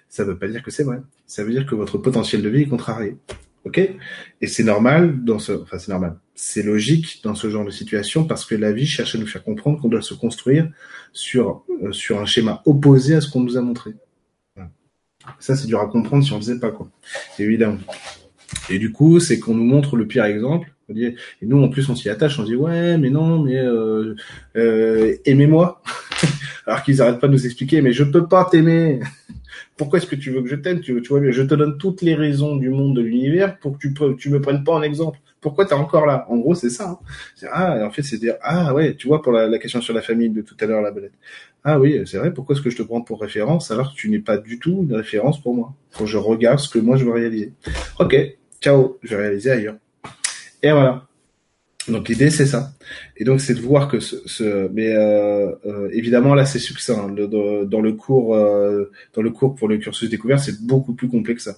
[0.09, 0.99] Ça veut pas dire que c'est vrai.
[1.27, 3.17] Ça veut dire que votre potentiel de vie est contrarié.
[3.65, 3.79] OK?
[3.79, 6.17] Et c'est normal dans ce enfin c'est normal.
[6.39, 9.43] C'est logique dans ce genre de situation parce que la vie cherche à nous faire
[9.43, 10.71] comprendre qu'on doit se construire
[11.13, 13.95] sur euh, sur un schéma opposé à ce qu'on nous a montré.
[15.41, 16.89] Ça, c'est dur à comprendre si on ne faisait pas, quoi.
[17.39, 17.79] Évidemment.
[18.71, 20.73] Et du coup, c'est qu'on nous montre le pire exemple.
[20.95, 22.39] Et nous, en plus, on s'y attache.
[22.39, 24.15] On dit ouais, mais non, mais euh,
[24.57, 25.83] euh, aimez-moi.
[26.67, 29.01] Alors qu'ils n'arrêtent pas de nous expliquer, mais je peux pas t'aimer.
[29.77, 30.81] Pourquoi est-ce que tu veux que je t'aime?
[30.81, 33.79] Tu, tu vois, je te donne toutes les raisons du monde de l'univers pour que
[33.79, 36.27] tu, tu me prennes pas en exemple pourquoi t'es encore là?
[36.29, 36.99] En gros, c'est ça.
[37.01, 37.47] Hein.
[37.53, 40.29] Ah, en fait, c'est dire ah ouais, tu vois pour la, question sur la famille
[40.29, 41.13] de tout à l'heure, la belette.
[41.63, 42.35] Ah oui, c'est vrai.
[42.35, 44.85] Pourquoi est-ce que je te prends pour référence alors que tu n'es pas du tout
[44.89, 45.73] une référence pour moi?
[45.97, 47.53] Quand je regarde ce que moi je veux réaliser.
[48.01, 48.17] Ok,
[48.61, 49.77] ciao, je vais réaliser ailleurs.
[50.65, 51.07] Et voilà.
[51.89, 52.73] Donc l'idée c'est ça.
[53.17, 57.09] Et donc c'est de voir que ce, mais euh, euh, évidemment là c'est succinct.
[57.09, 57.27] Le,
[57.65, 61.49] dans le cours euh, dans le cours pour le cursus découvert c'est beaucoup plus complexe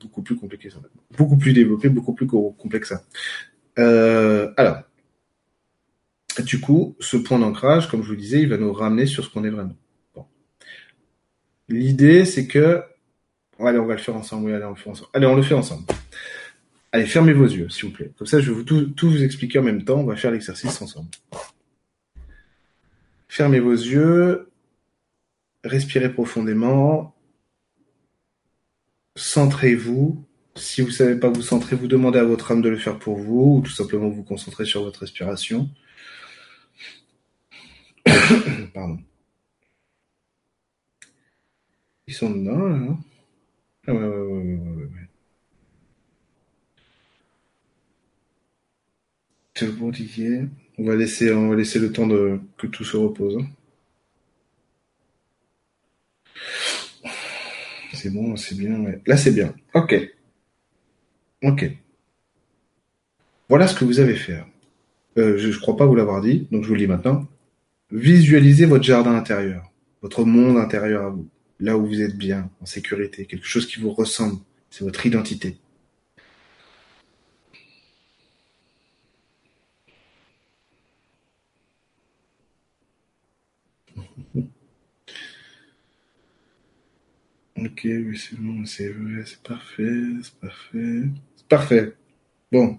[0.00, 0.78] beaucoup plus compliqué ça,
[1.16, 2.92] beaucoup plus développé, beaucoup plus complexe
[3.76, 4.78] alors
[6.44, 9.30] du coup ce point d'ancrage comme je vous disais il va nous ramener sur ce
[9.30, 9.76] qu'on est vraiment.
[11.68, 12.82] L'idée c'est que
[13.58, 14.46] allez on va le faire ensemble.
[14.46, 15.08] Oui, allez on le fait ensemble.
[15.14, 15.84] Allez on le fait ensemble.
[16.92, 18.12] Allez, fermez vos yeux, s'il vous plaît.
[18.16, 20.00] Comme ça, je vais vous tout, vous expliquer en même temps.
[20.00, 21.08] On va faire l'exercice ensemble.
[23.28, 24.50] Fermez vos yeux.
[25.64, 27.14] Respirez profondément.
[29.16, 30.24] Centrez-vous.
[30.54, 32.98] Si vous ne savez pas vous centrer, vous demandez à votre âme de le faire
[32.98, 35.68] pour vous, ou tout simplement vous concentrer sur votre respiration.
[38.74, 38.98] Pardon.
[42.06, 42.96] Ils sont dedans, là.
[43.88, 44.88] Ah ouais, ouais, ouais, ouais, ouais.
[44.90, 45.05] C'est
[50.78, 53.38] On va laisser, on va laisser le temps de que tout se repose.
[53.38, 53.46] Hein.
[57.94, 58.84] C'est bon, c'est bien.
[59.06, 59.54] Là, c'est bien.
[59.74, 59.94] Ok.
[61.42, 61.70] Ok.
[63.48, 64.42] Voilà ce que vous avez fait.
[65.18, 67.26] Euh, je ne crois pas vous l'avoir dit, donc je vous le dis maintenant.
[67.90, 71.28] Visualisez votre jardin intérieur, votre monde intérieur à vous,
[71.60, 74.40] là où vous êtes bien, en sécurité, quelque chose qui vous ressemble.
[74.68, 75.56] C'est votre identité.
[87.58, 91.02] Ok, oui, c'est bon, c'est vrai, c'est parfait, c'est parfait,
[91.36, 91.94] c'est parfait.
[92.52, 92.78] Bon.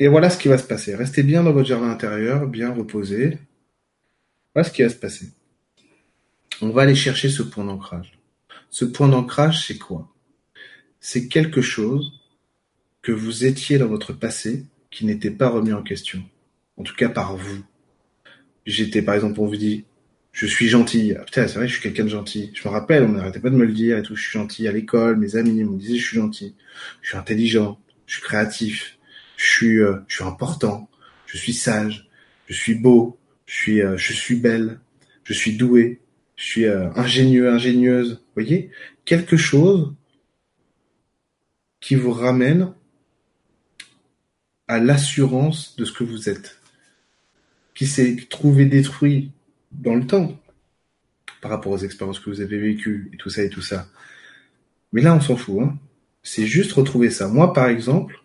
[0.00, 0.96] Et voilà ce qui va se passer.
[0.96, 3.38] Restez bien dans votre jardin intérieur, bien reposé.
[4.52, 5.30] Voilà ce qui va se passer.
[6.60, 8.18] On va aller chercher ce point d'ancrage.
[8.68, 10.12] Ce point d'ancrage, c'est quoi?
[10.98, 12.20] C'est quelque chose
[13.02, 16.24] que vous étiez dans votre passé qui n'était pas remis en question.
[16.76, 17.62] En tout cas par vous.
[18.66, 19.84] J'étais, par exemple, on vous dit,
[20.34, 21.14] je suis gentil.
[21.16, 22.50] Ah, putain, c'est vrai, je suis quelqu'un de gentil.
[22.54, 24.16] Je me rappelle, on n'arrêtait pas de me le dire et tout.
[24.16, 26.56] Je suis gentil à l'école, mes amis me disaient je suis gentil.
[27.00, 28.98] Je suis intelligent, je suis créatif,
[29.36, 30.90] je suis, euh, je suis important,
[31.26, 32.10] je suis sage,
[32.48, 33.16] je suis beau,
[33.46, 34.80] je suis, euh, je suis belle,
[35.22, 36.00] je suis doué,
[36.34, 38.14] je suis euh, ingénieux, ingénieuse.
[38.14, 38.70] Vous voyez,
[39.04, 39.94] quelque chose
[41.80, 42.72] qui vous ramène
[44.66, 46.58] à l'assurance de ce que vous êtes,
[47.76, 49.30] qui s'est trouvé détruit
[49.78, 50.38] dans le temps
[51.40, 53.86] par rapport aux expériences que vous avez vécues et tout ça et tout ça.
[54.92, 55.60] Mais là, on s'en fout.
[55.62, 55.76] Hein.
[56.22, 57.28] C'est juste retrouver ça.
[57.28, 58.22] Moi, par exemple,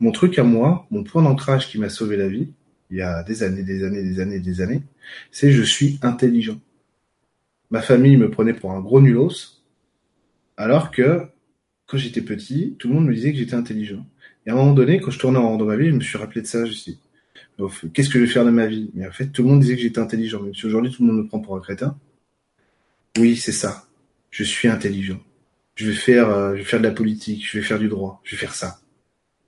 [0.00, 2.48] mon truc à moi, mon point d'ancrage qui m'a sauvé la vie,
[2.90, 4.82] il y a des années, des années, des années, des années,
[5.30, 6.60] c'est je suis intelligent.
[7.70, 9.62] Ma famille me prenait pour un gros nulos,
[10.56, 11.22] alors que
[11.86, 14.04] quand j'étais petit, tout le monde me disait que j'étais intelligent.
[14.44, 16.00] Et à un moment donné, quand je tournais en rond dans ma vie, je me
[16.00, 16.64] suis rappelé de ça.
[16.64, 16.72] Je
[17.92, 18.90] qu'est-ce que je vais faire de ma vie?
[18.94, 20.42] Mais en fait, tout le monde disait que j'étais intelligent.
[20.42, 21.98] Même si aujourd'hui, tout le monde me prend pour un crétin.
[23.18, 23.86] Oui, c'est ça.
[24.30, 25.20] Je suis intelligent.
[25.74, 27.46] Je vais faire, euh, je vais faire de la politique.
[27.46, 28.20] Je vais faire du droit.
[28.24, 28.80] Je vais faire ça.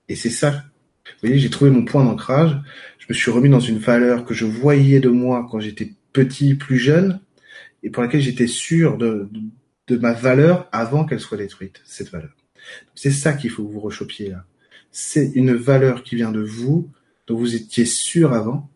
[0.07, 0.63] Et c'est ça.
[1.05, 2.57] Vous voyez, j'ai trouvé mon point d'ancrage.
[2.97, 6.55] Je me suis remis dans une valeur que je voyais de moi quand j'étais petit,
[6.55, 7.19] plus jeune,
[7.83, 9.29] et pour laquelle j'étais sûr de,
[9.87, 12.31] de, ma valeur avant qu'elle soit détruite, cette valeur.
[12.95, 14.45] C'est ça qu'il faut que vous rechopiez là.
[14.91, 16.89] C'est une valeur qui vient de vous,
[17.29, 18.69] dont vous étiez sûr avant,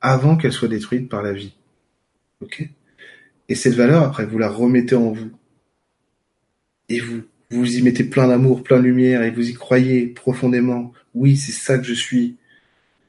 [0.00, 1.54] avant qu'elle soit détruite par la vie.
[2.40, 2.66] Ok?
[3.50, 5.30] Et cette valeur, après, vous la remettez en vous.
[6.88, 10.92] Et vous, vous y mettez plein d'amour, plein de lumière, et vous y croyez profondément.
[11.14, 12.36] Oui, c'est ça que je suis.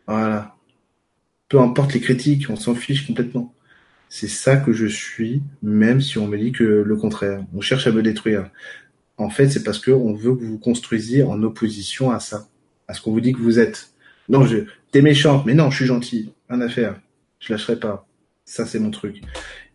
[0.05, 0.57] Voilà.
[1.47, 3.53] Peu importe les critiques, on s'en fiche complètement.
[4.09, 7.45] C'est ça que je suis, même si on me dit que le contraire.
[7.53, 8.49] On cherche à me détruire.
[9.17, 12.49] En fait, c'est parce qu'on veut que vous vous construisiez en opposition à ça,
[12.87, 13.93] à ce qu'on vous dit que vous êtes.
[14.29, 14.57] Non, je,
[14.91, 16.31] t'es méchante, mais non, je suis gentil.
[16.49, 16.99] Rien à faire.
[17.39, 18.07] Je lâcherai pas.
[18.45, 19.21] Ça, c'est mon truc.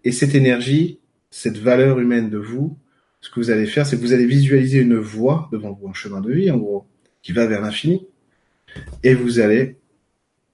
[0.05, 0.99] Et cette énergie,
[1.31, 2.77] cette valeur humaine de vous,
[3.21, 5.95] ce que vous allez faire, c'est que vous allez visualiser une voie devant vous, un
[5.95, 6.87] chemin de vie, en gros,
[7.23, 8.07] qui va vers l'infini.
[9.03, 9.77] Et vous allez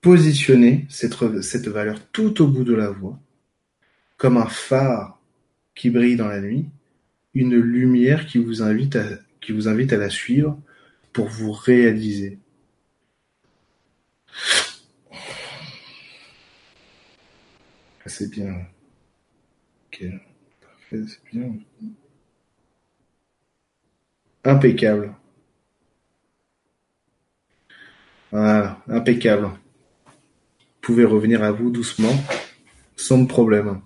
[0.00, 3.18] positionner cette, cette valeur tout au bout de la voie,
[4.16, 5.20] comme un phare
[5.74, 6.66] qui brille dans la nuit,
[7.34, 9.04] une lumière qui vous invite à,
[9.40, 10.58] qui vous invite à la suivre
[11.12, 12.38] pour vous réaliser.
[18.06, 18.66] C'est bien.
[19.86, 20.04] Ok,
[20.60, 21.54] parfait, c'est bien.
[24.44, 25.14] Impeccable.
[28.32, 29.44] Voilà, impeccable.
[29.44, 32.14] Vous pouvez revenir à vous doucement,
[32.96, 33.80] sans problème.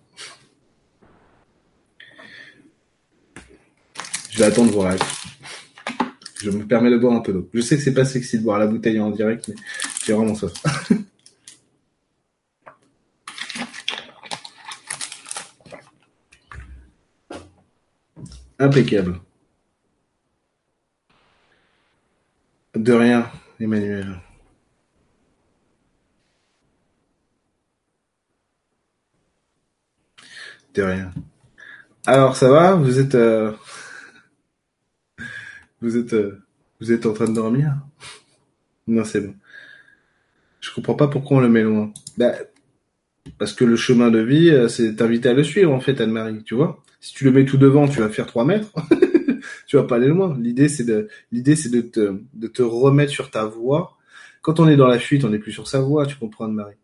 [4.30, 5.00] Je vais attendre vos rêves.
[6.42, 7.48] Je me permets de boire un peu d'eau.
[7.54, 9.54] Je sais que c'est pas sexy de boire la bouteille en direct, mais
[10.04, 10.52] j'ai vraiment soif.
[18.58, 19.20] Impeccable.
[22.74, 24.20] De rien, Emmanuel.
[30.74, 31.12] De rien.
[32.06, 32.74] Alors, ça va?
[32.74, 33.14] Vous êtes...
[33.14, 33.52] Euh,
[35.80, 36.12] vous êtes...
[36.12, 36.42] Euh,
[36.80, 37.74] vous êtes en train de dormir?
[38.86, 39.34] Non, c'est bon.
[40.64, 41.92] Je comprends pas pourquoi on le met loin.
[42.16, 42.32] Bah,
[43.38, 46.42] parce que le chemin de vie, euh, c'est t'inviter à le suivre, en fait, Anne-Marie,
[46.42, 48.72] tu vois Si tu le mets tout devant, tu vas faire 3 mètres.
[49.66, 50.34] tu vas pas aller loin.
[50.40, 53.98] L'idée c'est de te de te remettre sur ta voie.
[54.40, 56.76] Quand on est dans la fuite, on n'est plus sur sa voie, tu comprends Marie.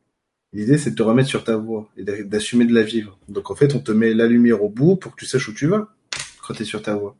[0.52, 3.18] L'idée c'est de te remettre sur ta voie et d'assumer de la vivre.
[3.28, 5.54] Donc en fait, on te met la lumière au bout pour que tu saches où
[5.54, 5.88] tu vas
[6.46, 7.16] quand tu es sur ta voie.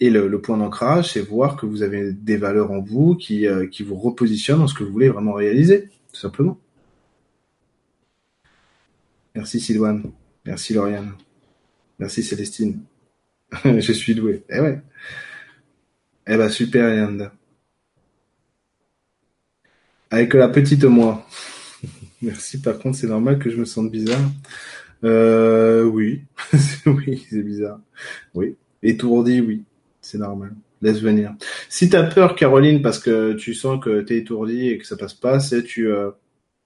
[0.00, 3.66] Et le, point d'ancrage, c'est voir que vous avez des valeurs en vous qui, euh,
[3.66, 6.58] qui vous repositionnent dans ce que vous voulez vraiment réaliser, tout simplement.
[9.34, 10.02] Merci Sylvain.
[10.44, 11.12] Merci Lauriane.
[11.98, 12.80] Merci Célestine.
[13.64, 14.44] je suis doué.
[14.48, 14.80] Eh ouais.
[16.26, 17.32] Eh ben super Yanda.
[20.10, 21.26] Avec la petite moi.
[22.22, 22.60] Merci.
[22.60, 24.30] Par contre, c'est normal que je me sente bizarre.
[25.02, 26.22] Euh, oui,
[26.86, 27.80] oui, c'est bizarre.
[28.34, 28.56] Oui.
[28.82, 29.64] Étourdi, oui,
[30.04, 30.54] c'est normal.
[30.82, 31.34] Laisse venir.
[31.68, 35.14] Si t'as peur, Caroline, parce que tu sens que t'es étourdi et que ça passe
[35.14, 35.90] pas, c'est tu.
[35.90, 36.10] Euh,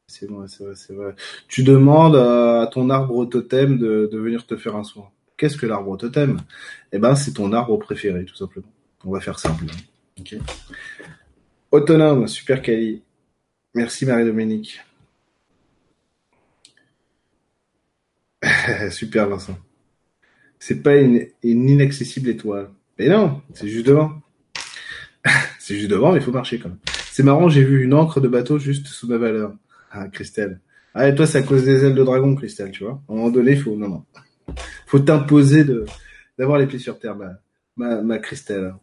[0.07, 1.15] c'est vrai, c'est vrai.
[1.49, 5.11] Tu demandes à ton arbre totem de, venir te faire un soin.
[5.37, 6.41] Qu'est-ce que l'arbre totem?
[6.93, 8.73] Eh ben, c'est ton arbre préféré, tout simplement.
[9.05, 9.67] On va faire simple.
[11.71, 13.03] Autonome, super quali.
[13.75, 14.81] Merci Marie-Dominique.
[18.91, 19.59] super Vincent.
[20.59, 22.71] C'est pas une, inaccessible étoile.
[22.99, 24.21] Mais non, c'est juste devant.
[25.59, 26.79] c'est juste devant, mais il faut marcher quand même.
[27.13, 29.55] C'est marrant, j'ai vu une encre de bateau juste sous ma valeur.
[29.91, 30.61] Ah, Christelle.
[30.95, 33.03] Ah, et toi, c'est à cause des ailes de dragon, Christelle, tu vois.
[33.09, 33.77] À un moment donné, il faut...
[33.77, 34.05] Non, non
[34.87, 35.85] faut t'imposer de
[36.39, 37.17] d'avoir les pieds sur terre,
[37.77, 38.75] ma, ma, Christelle.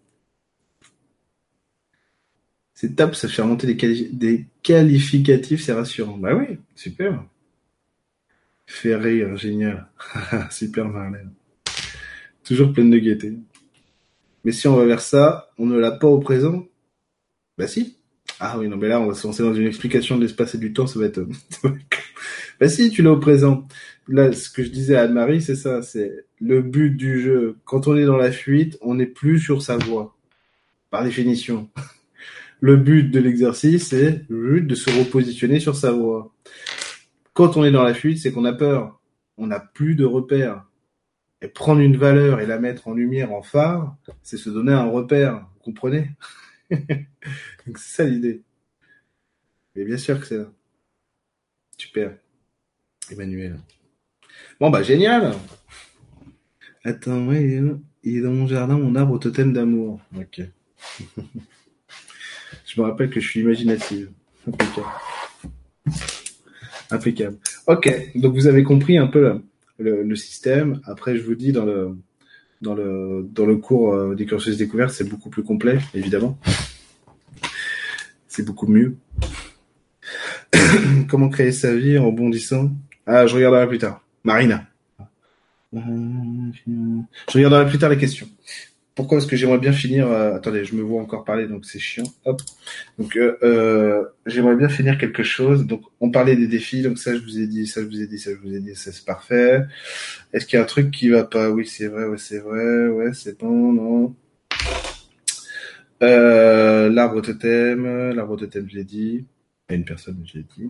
[2.73, 6.17] C'est top, ça fait remonter des, des qualificatifs, c'est rassurant.
[6.17, 7.23] Bah oui, super.
[8.67, 9.87] Fait rire, génial.
[10.51, 11.31] super Marlène.
[12.43, 13.37] Toujours pleine de gaieté.
[14.45, 16.65] Mais si on va vers ça, on ne l'a pas au présent?
[17.57, 17.97] Bah si.
[18.39, 20.57] Ah oui, non, mais là, on va se lancer dans une explication de l'espace et
[20.57, 21.25] du temps, ça va être...
[22.59, 23.67] bah si, tu l'as au présent
[24.07, 27.57] là, ce que je disais à Anne-Marie, c'est ça, c'est le but du jeu.
[27.65, 30.15] Quand on est dans la fuite, on n'est plus sur sa voie,
[30.89, 31.69] par définition.
[32.61, 36.33] Le but de l'exercice, c'est de se repositionner sur sa voie.
[37.33, 38.99] Quand on est dans la fuite, c'est qu'on a peur.
[39.37, 40.65] On n'a plus de repères.
[41.41, 44.89] Et prendre une valeur et la mettre en lumière, en phare, c'est se donner un
[44.89, 45.47] repère.
[45.55, 46.11] Vous comprenez
[46.69, 48.41] c'est ça l'idée.
[49.75, 50.51] Mais bien sûr que c'est là.
[51.77, 52.17] Super.
[53.11, 53.59] Emmanuel.
[54.59, 55.33] Bon bah génial.
[56.83, 57.61] Attends, ouais,
[58.03, 59.99] il est dans mon jardin, mon arbre totem d'amour.
[60.17, 60.41] Ok.
[62.65, 64.11] je me rappelle que je suis imaginative.
[64.47, 64.87] Impeccable.
[66.91, 67.37] Impeccable.
[67.67, 69.41] Ok, donc vous avez compris un peu
[69.77, 70.81] le, système.
[70.85, 71.97] Après, je vous dis dans le
[72.61, 76.37] dans le dans le cours euh, des cursus découvertes, c'est beaucoup plus complet, évidemment.
[78.27, 78.95] C'est beaucoup mieux.
[81.09, 82.71] Comment créer sa vie en rebondissant
[83.05, 84.01] Ah, je regarderai plus tard.
[84.23, 84.65] Marina.
[85.73, 88.27] Je regarderai plus tard les questions.
[88.95, 90.07] Pourquoi Parce que j'aimerais bien finir.
[90.07, 92.05] Euh, attendez, je me vois encore parler, donc c'est chiant.
[92.23, 92.41] Hop.
[92.97, 95.65] Donc euh, euh, j'aimerais bien finir quelque chose.
[95.67, 98.07] Donc on parlait des défis, donc ça je vous ai dit, ça je vous ai
[98.07, 99.63] dit, ça je vous ai dit, ça c'est parfait.
[100.31, 101.49] Est-ce qu'il y a un truc qui va pas?
[101.49, 104.15] Oui, c'est vrai, ouais, c'est vrai, ouais, c'est bon, non.
[106.01, 109.25] Euh, l'arbre totem, l'arbre totem, je l'ai dit.
[109.69, 110.69] Il y a une personne, je l'ai dit.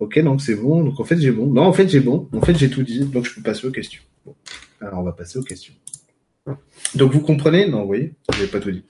[0.00, 0.84] Ok, donc c'est bon.
[0.84, 1.46] Donc en fait j'ai bon.
[1.46, 2.28] Non, en fait j'ai bon.
[2.32, 3.00] En fait j'ai tout dit.
[3.06, 4.02] Donc je peux passer aux questions.
[4.26, 4.34] Bon.
[4.80, 5.74] Alors on va passer aux questions.
[6.94, 8.84] Donc vous comprenez Non, vous voyez, je pas tout dit.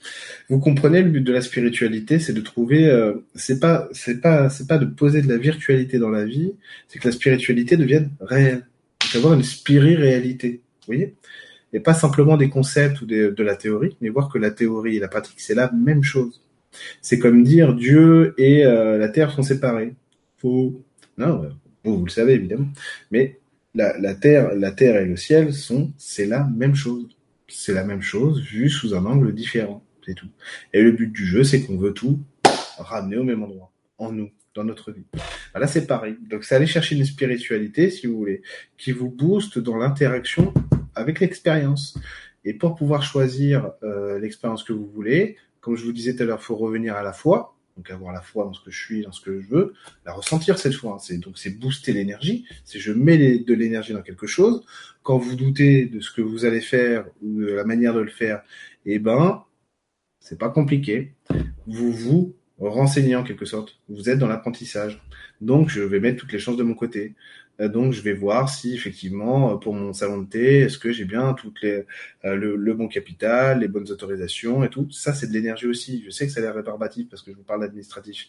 [0.49, 2.87] Vous comprenez le but de la spiritualité, c'est de trouver.
[2.87, 6.53] Euh, c'est pas, c'est pas, c'est pas de poser de la virtualité dans la vie.
[6.87, 8.65] C'est que la spiritualité devienne réelle.
[9.03, 10.61] C'est avoir une spiri-réalité.
[10.81, 11.15] Vous voyez?
[11.73, 14.99] Et pas simplement des concepts ou de la théorie, mais voir que la théorie et
[14.99, 16.41] la pratique c'est la même chose.
[17.01, 19.93] C'est comme dire Dieu et euh, la terre sont séparés.
[20.37, 20.81] Faux.
[21.17, 21.49] Non,
[21.83, 22.69] vous, vous le savez évidemment.
[23.11, 23.39] Mais
[23.75, 27.07] la, la terre, la terre et le ciel sont, c'est la même chose
[27.49, 30.29] c'est la même chose vu sous un angle différent, c'est tout.
[30.73, 32.19] Et le but du jeu, c'est qu'on veut tout
[32.77, 35.05] ramener au même endroit, en nous, dans notre vie.
[35.53, 36.15] Là, c'est pareil.
[36.29, 38.41] Donc, c'est aller chercher une spiritualité, si vous voulez,
[38.77, 40.53] qui vous booste dans l'interaction
[40.95, 41.97] avec l'expérience.
[42.45, 46.25] Et pour pouvoir choisir euh, l'expérience que vous voulez, comme je vous disais tout à
[46.25, 49.01] l'heure, faut revenir à la foi, donc avoir la foi dans ce que je suis,
[49.03, 49.73] dans ce que je veux,
[50.05, 50.97] la ressentir cette foi.
[50.99, 54.65] C'est donc c'est booster l'énergie, c'est je mets de l'énergie dans quelque chose.
[55.09, 58.11] Quand vous doutez de ce que vous allez faire ou de la manière de le
[58.11, 58.43] faire,
[58.85, 59.43] eh ben
[60.19, 61.15] c'est pas compliqué.
[61.65, 63.79] Vous vous renseignez en quelque sorte.
[63.89, 65.01] Vous êtes dans l'apprentissage.
[65.41, 67.15] Donc je vais mettre toutes les chances de mon côté.
[67.59, 70.91] Euh, donc, je vais voir si effectivement, euh, pour mon salon de thé, est-ce que
[70.91, 71.85] j'ai bien toutes les
[72.25, 74.91] euh, le, bon capital, les bonnes autorisations et tout.
[74.91, 76.03] Ça, c'est de l'énergie aussi.
[76.05, 78.27] Je sais que ça a l'air rébarbatif parce que je vous parle d'administratif,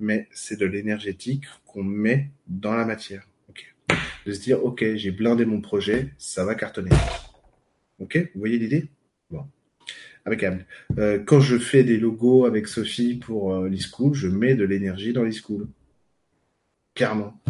[0.00, 3.28] mais c'est de l'énergétique qu'on met dans la matière.
[4.26, 6.90] De se dire, ok, j'ai blindé mon projet, ça va cartonner.
[7.98, 8.88] Ok, vous voyez l'idée?
[9.30, 9.44] Bon.
[10.24, 10.64] Impeccable.
[10.98, 15.12] Euh, quand je fais des logos avec Sophie pour euh, l'e-school, je mets de l'énergie
[15.12, 15.66] dans l'e-school.
[16.94, 17.40] Clairement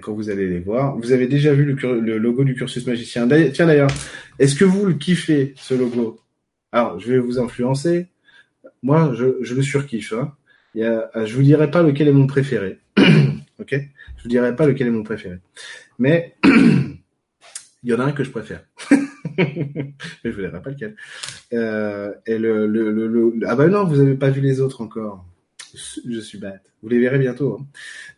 [0.00, 0.96] quand vous allez les voir.
[0.96, 3.28] Vous avez déjà vu le, logo du cursus magicien.
[3.52, 3.90] Tiens d'ailleurs,
[4.38, 6.20] est-ce que vous le kiffez ce logo?
[6.72, 8.06] Alors, je vais vous influencer.
[8.82, 10.12] Moi, je, le surkiffe.
[10.12, 10.34] Hein.
[10.74, 10.82] Il
[11.24, 12.78] je vous dirai pas lequel est mon préféré.
[13.70, 13.80] Ok?
[14.16, 15.38] Je vous dirai pas lequel est mon préféré.
[15.98, 16.98] Mais il
[17.84, 18.64] y en a un que je préfère.
[19.38, 19.94] Mais
[20.24, 20.96] je vous dirai pas lequel.
[21.52, 25.24] Euh, et le, le, le, ah bah non, vous avez pas vu les autres encore
[25.74, 26.62] je suis bête.
[26.82, 27.58] Vous les verrez bientôt.
[27.60, 27.66] Hein.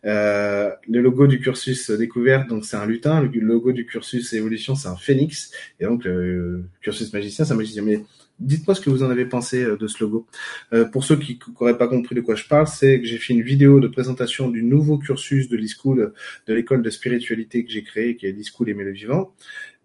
[0.05, 3.21] Euh, le logo du cursus découverte, donc c'est un lutin.
[3.23, 5.53] Le logo du cursus évolution, c'est un phénix.
[5.79, 7.83] Et donc le cursus magicien, c'est un magicien.
[7.83, 8.03] Mais
[8.41, 10.27] dites-moi ce que vous en avez pensé euh, de ce logo.
[10.73, 13.35] Euh, pour ceux qui n'auraient pas compris de quoi je parle, c'est que j'ai fait
[13.35, 16.13] une vidéo de présentation du nouveau cursus de l'e-school,
[16.47, 19.35] de l'école de spiritualité que j'ai créé, qui est l'e-school Aimer le vivant.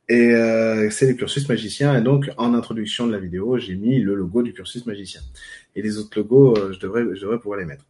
[0.08, 1.98] Et euh, c'est le cursus magicien.
[1.98, 5.22] Et donc, en introduction de la vidéo, j'ai mis le logo du cursus magicien.
[5.76, 7.86] Et les autres logos, euh, je, devrais, je devrais pouvoir les mettre.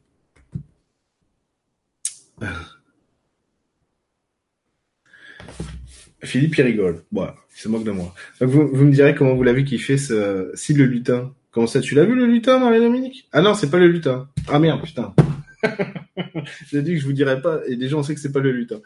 [6.26, 7.03] Philippe, il rigole.
[7.11, 8.13] Voilà, il se moque de moi.
[8.41, 10.51] vous, me direz comment vous l'avez kiffé ce...
[10.53, 11.34] Si le lutin.
[11.51, 14.30] Comment ça, tu l'as vu le lutin, Marie-Dominique Ah non, c'est pas le lutin.
[14.47, 15.13] Ah merde, putain.
[16.69, 18.51] J'ai dit que je vous dirais pas, et déjà on sait que c'est pas le
[18.51, 18.82] lutin.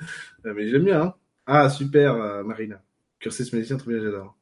[0.46, 1.16] Euh, mais j'aime bien, hein.
[1.46, 2.82] Ah, super, Marina.
[3.20, 4.38] Cursus magicien, très bien, j'adore.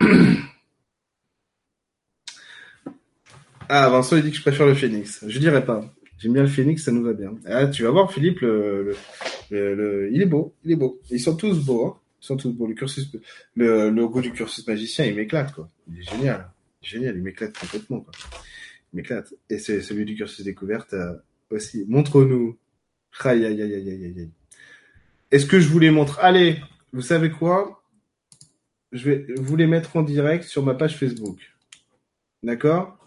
[3.68, 5.24] ah, Vincent, il dit que je préfère le phénix.
[5.26, 5.84] Je dirais pas.
[6.18, 7.34] J'aime bien le phénix, ça nous va bien.
[7.44, 8.94] Ah, tu vas voir, Philippe, le,
[9.52, 11.00] il est beau, il est beau.
[11.10, 11.98] Ils sont tous beaux, hein.
[12.22, 12.66] Ils sont tous beaux.
[12.66, 12.74] Le
[13.56, 15.68] le, logo du cursus magicien, il m'éclate, quoi.
[15.88, 16.50] Il est génial.
[16.80, 18.06] Génial, il m'éclate complètement.
[18.92, 19.34] Il m'éclate.
[19.50, 21.14] Et c'est celui du cursus découverte euh,
[21.50, 21.84] aussi.
[21.88, 22.56] Montre-nous.
[23.20, 24.30] Aïe, aïe, aïe, aïe, aïe, aïe.
[25.30, 26.18] Est-ce que je vous les montre?
[26.20, 26.60] Allez,
[26.92, 27.82] vous savez quoi?
[28.92, 31.38] Je vais vous les mettre en direct sur ma page Facebook.
[32.42, 32.98] D'accord?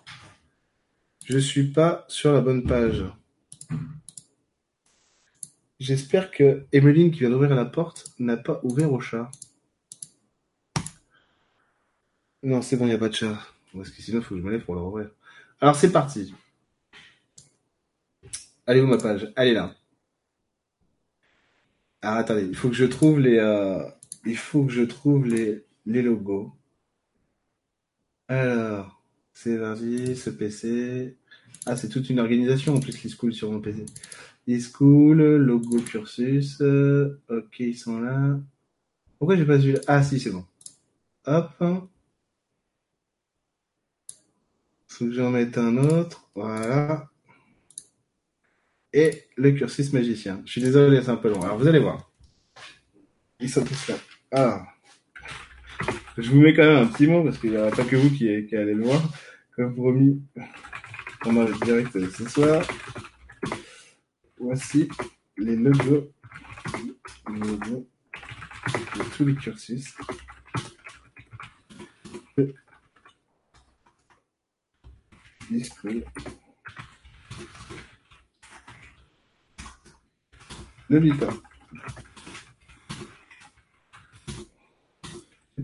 [1.26, 3.04] Je suis pas sur la bonne page.
[5.80, 9.30] J'espère que Emeline qui vient d'ouvrir la porte n'a pas ouvert au chat.
[12.44, 13.38] Non, c'est bon, il n'y a pas de chat.
[13.74, 15.10] Parce que sinon, il faut que je me lève pour le rouvrir.
[15.60, 16.34] Alors, c'est parti.
[18.68, 19.32] Allez où ma page?
[19.36, 19.76] Allez là.
[22.02, 23.84] Ah, attendez, il faut que je trouve les, euh,
[24.26, 26.54] il faut que je trouve les, les logos.
[28.28, 29.04] Alors,
[29.34, 31.18] c'est parti, ce PC.
[31.66, 33.86] Ah, c'est toute une organisation en plus qui se coule sur mon PC.
[34.48, 36.62] E-School, logo cursus.
[36.62, 38.40] euh, ok, ils sont là.
[39.18, 39.76] Pourquoi j'ai pas vu?
[39.88, 40.46] Ah si, c'est bon.
[41.26, 41.50] Hop.
[44.88, 46.30] Faut que j'en mette un autre.
[46.36, 47.10] Voilà.
[48.94, 50.42] Et le cursus magicien.
[50.46, 51.42] Je suis désolé, c'est un peu long.
[51.42, 52.12] Alors vous allez voir.
[53.40, 53.96] Ils sont tous là.
[54.32, 54.66] Alors.
[56.18, 58.10] Je vous mets quand même un petit mot parce qu'il n'y aura pas que vous
[58.10, 59.02] qui, allez le voir.
[59.56, 60.22] Comme promis,
[61.22, 62.64] pendant le direct ce soir.
[64.56, 64.88] Voici
[65.36, 66.14] les logos,
[67.28, 67.86] de
[69.18, 69.94] tous les cursus.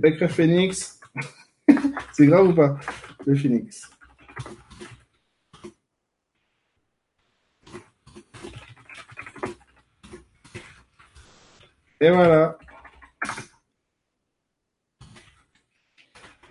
[0.02, 1.00] Pas écrire Phoenix.
[2.12, 2.78] C'est grave ou pas
[3.26, 3.90] Le Phoenix?
[12.02, 12.58] Et voilà.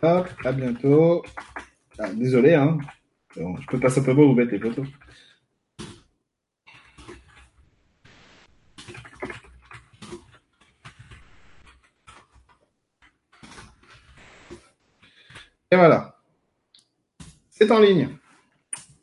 [0.03, 1.25] Hop, à bientôt.
[1.99, 2.79] Ah, désolé, hein.
[3.37, 4.87] Bon, je peux pas simplement vous mettre les photos.
[15.73, 16.17] Et voilà.
[17.51, 18.17] C'est en ligne.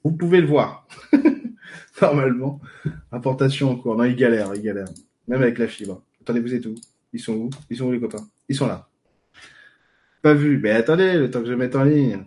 [0.01, 0.87] Vous pouvez le voir.
[2.01, 2.61] Normalement.
[3.11, 3.97] Importation en cours.
[3.97, 4.87] Non, il galère, il galère.
[5.27, 6.06] Même avec la fibre.
[6.27, 6.75] Attendez, vous êtes où
[7.13, 7.49] Ils sont où?
[7.69, 8.27] Ils sont où les copains?
[8.49, 8.89] Ils sont là.
[10.21, 10.59] Pas vu.
[10.59, 12.23] Mais attendez, le temps que je mette en ligne.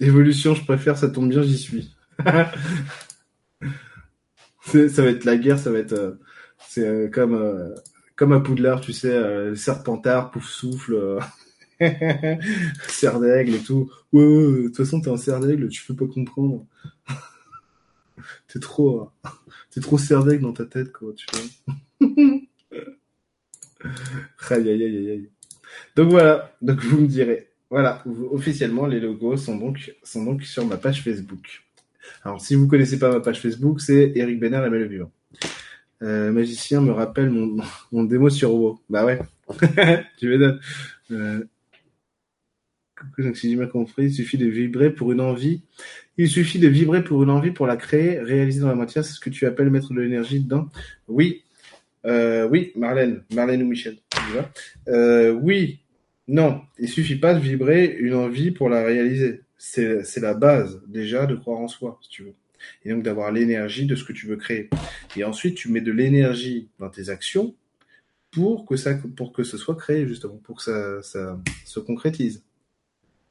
[0.00, 1.94] Évolution, je préfère, ça tombe bien, j'y suis.
[4.64, 5.92] Ça va être la guerre, ça va être...
[5.92, 6.12] euh,
[6.68, 7.74] c'est euh, comme, euh,
[8.16, 11.18] comme à Poudlard, tu sais, euh, serpentard, pouf souffle,
[12.88, 13.90] cerf d'aigle et tout.
[14.12, 16.64] Ouais, ouais, de toute façon, t'es un cerf d'aigle, tu peux pas comprendre.
[18.48, 19.10] t'es trop...
[19.70, 21.42] t'es trop cerf d'aigle dans ta tête, quoi, tu vois.
[24.50, 25.28] Aïe, aïe, aïe, aïe.
[25.96, 27.48] Donc voilà, donc vous me direz.
[27.70, 31.62] Voilà, officiellement, les logos sont donc, sont donc sur ma page Facebook.
[32.22, 35.10] Alors, si vous connaissez pas ma page Facebook, c'est Eric Benner, la belle vivant.
[36.02, 37.62] Euh, magicien me rappelle mon,
[37.92, 38.80] mon démo sur WoW.
[38.90, 39.20] Bah ouais.
[40.18, 40.60] tu m'étonnes.
[41.12, 41.44] Euh,
[43.18, 45.62] donc si j'ai bien compris, il suffit de vibrer pour une envie.
[46.18, 49.04] Il suffit de vibrer pour une envie pour la créer, réaliser dans la matière.
[49.04, 50.68] C'est ce que tu appelles mettre de l'énergie dedans.
[51.08, 51.42] Oui.
[52.06, 53.24] Euh, oui, Marlène.
[53.32, 53.98] Marlène ou Michel.
[54.88, 55.80] Euh, oui.
[56.28, 56.62] Non.
[56.78, 59.40] Il suffit pas de vibrer une envie pour la réaliser.
[59.56, 62.34] C'est, la base, déjà, de croire en soi, si tu veux.
[62.84, 64.70] Et donc d'avoir l'énergie de ce que tu veux créer.
[65.16, 67.54] Et ensuite, tu mets de l'énergie dans tes actions
[68.30, 72.44] pour que ça, pour que ce soit créé, justement, pour que ça, ça se concrétise.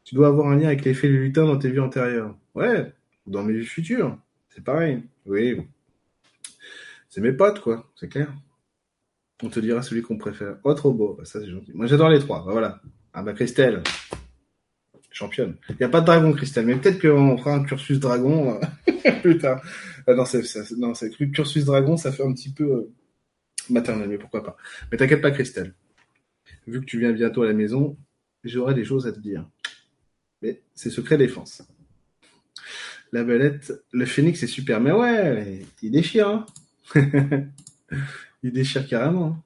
[0.03, 2.37] Tu dois avoir un lien avec l'effet lutin dans tes vies antérieures.
[2.55, 2.93] Ouais,
[3.25, 4.17] ou dans mes vies futures.
[4.49, 5.03] C'est pareil.
[5.25, 5.61] Oui.
[7.09, 7.89] C'est mes potes, quoi.
[7.95, 8.33] C'est clair.
[9.43, 10.57] On te dira celui qu'on préfère.
[10.63, 11.19] Oh, trop beau.
[11.23, 11.71] Ça, c'est gentil.
[11.73, 12.45] Moi, j'adore les trois.
[12.45, 12.81] Bah, voilà.
[13.13, 13.81] Ah, bah, Christelle.
[15.11, 15.55] Championne.
[15.69, 16.65] Il n'y a pas de dragon, Christelle.
[16.65, 19.61] Mais peut-être qu'on fera un cursus dragon euh, plus tard.
[20.07, 20.43] Non, c'est,
[20.77, 20.93] non,
[21.33, 22.93] cursus dragon, ça fait un petit peu euh,
[23.69, 24.57] mais pourquoi pas.
[24.91, 25.73] Mais t'inquiète pas, Christelle.
[26.67, 27.97] Vu que tu viens bientôt à la maison,
[28.43, 29.47] j'aurai des choses à te dire.
[30.41, 31.63] Mais c'est secret défense.
[33.11, 34.79] La belette, le phénix est super.
[34.79, 36.45] Mais ouais, il déchire.
[38.43, 39.27] il déchire carrément.
[39.27, 39.43] hein.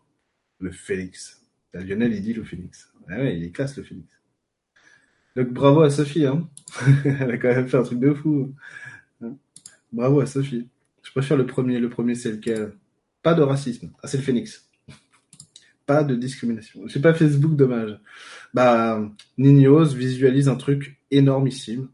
[0.59, 1.41] Le phénix.
[1.73, 2.89] La Lionel, il dit le phénix.
[3.09, 4.07] Ah ouais, il est classe, le phénix.
[5.35, 6.25] Donc bravo à Sophie.
[6.25, 6.49] Hein
[7.05, 8.53] Elle a quand même fait un truc de fou.
[9.21, 9.35] Hein.
[9.91, 10.67] Bravo à Sophie.
[11.03, 11.79] Je préfère le premier.
[11.79, 12.73] Le premier, c'est lequel?
[13.21, 13.91] Pas de racisme.
[14.01, 14.69] Ah, c'est le phénix.
[15.85, 16.87] Pas de discrimination.
[16.87, 17.99] J'ai pas Facebook, dommage.
[18.53, 21.89] Bah, Ninios visualise un truc énormissime,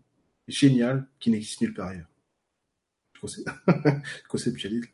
[0.48, 2.08] génial, qui n'existe nulle part ailleurs.
[3.20, 3.50] Concept-
[4.30, 4.86] Conceptualise.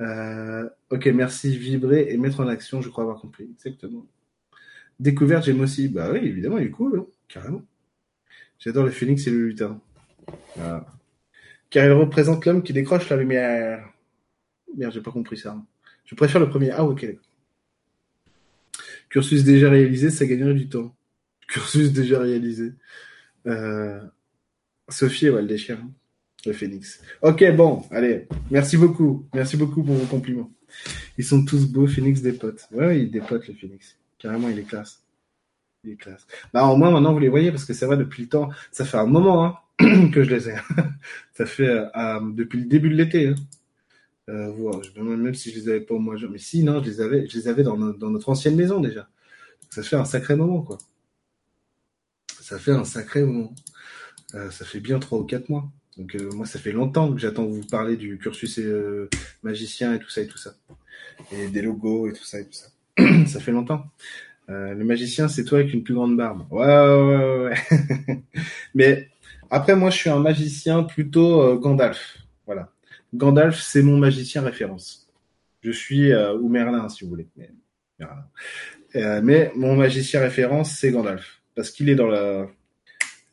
[0.00, 1.56] Euh, ok, merci.
[1.56, 3.48] Vibrer et mettre en action, je crois avoir compris.
[3.54, 4.06] Exactement.
[5.00, 5.88] Découverte, j'aime aussi.
[5.88, 7.62] Bah oui, évidemment, il est cool, hein, carrément.
[8.58, 9.80] J'adore le phénix et le lutin.
[11.70, 13.88] Car il représente l'homme qui décroche la lumière.
[14.76, 15.60] Merde, j'ai pas compris ça.
[16.04, 16.70] Je préfère le premier.
[16.70, 17.06] Ah, ok.
[19.08, 20.94] Cursus déjà réalisé, ça gagnerait du temps.
[21.48, 22.72] Cursus déjà réalisé.
[23.46, 24.00] Euh...
[24.88, 25.78] Sophie, ouais, elle déchire.
[26.46, 27.00] Le phénix.
[27.22, 30.50] Ok, bon, allez, merci beaucoup, merci beaucoup pour vos compliments.
[31.18, 32.68] Ils sont tous beaux, phénix des potes.
[32.72, 33.96] Ouais, ouais, il dépote le phénix.
[34.18, 35.02] Carrément, il est classe.
[35.84, 36.26] Il est classe.
[36.52, 38.84] Bah, au moins, maintenant, vous les voyez, parce que c'est vrai, depuis le temps, ça
[38.84, 40.54] fait un moment hein, que je les ai.
[41.34, 43.28] ça fait euh, depuis le début de l'été.
[43.28, 43.34] Hein.
[44.30, 46.64] Euh, je me demande même si je les avais pas au mois de Mais si,
[46.64, 49.08] non, je les avais, je les avais dans, notre ancienne maison déjà.
[49.70, 50.78] ça fait un sacré moment, quoi.
[52.40, 53.54] Ça fait un sacré moment.
[54.34, 55.70] Euh, ça fait bien trois ou quatre mois.
[55.96, 59.08] Donc euh, moi, ça fait longtemps que j'attends vous parler du cursus euh,
[59.42, 60.54] magicien et tout ça et tout ça.
[61.32, 62.66] Et des logos et tout ça et tout ça.
[63.26, 63.84] ça fait longtemps.
[64.50, 66.46] Euh, le magicien, c'est toi avec une plus grande barbe.
[66.50, 68.22] Ouais, ouais, ouais.
[68.74, 69.08] Mais
[69.50, 72.18] après, moi, je suis un magicien plutôt Gandalf.
[72.46, 72.70] Voilà.
[73.14, 75.08] Gandalf, c'est mon magicien référence.
[75.62, 77.28] Je suis ou Merlin, si vous voulez.
[78.94, 82.48] Mais mon magicien référence, c'est Gandalf parce qu'il est dans la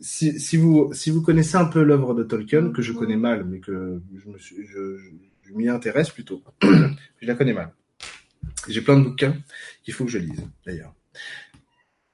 [0.01, 3.45] si, si, vous, si vous connaissez un peu l'œuvre de Tolkien, que je connais mal,
[3.45, 4.97] mais que je me suis, je,
[5.43, 7.73] je, m'y intéresse plutôt, je la connais mal.
[8.67, 9.37] J'ai plein de bouquins
[9.83, 10.93] qu'il faut que je lise, d'ailleurs.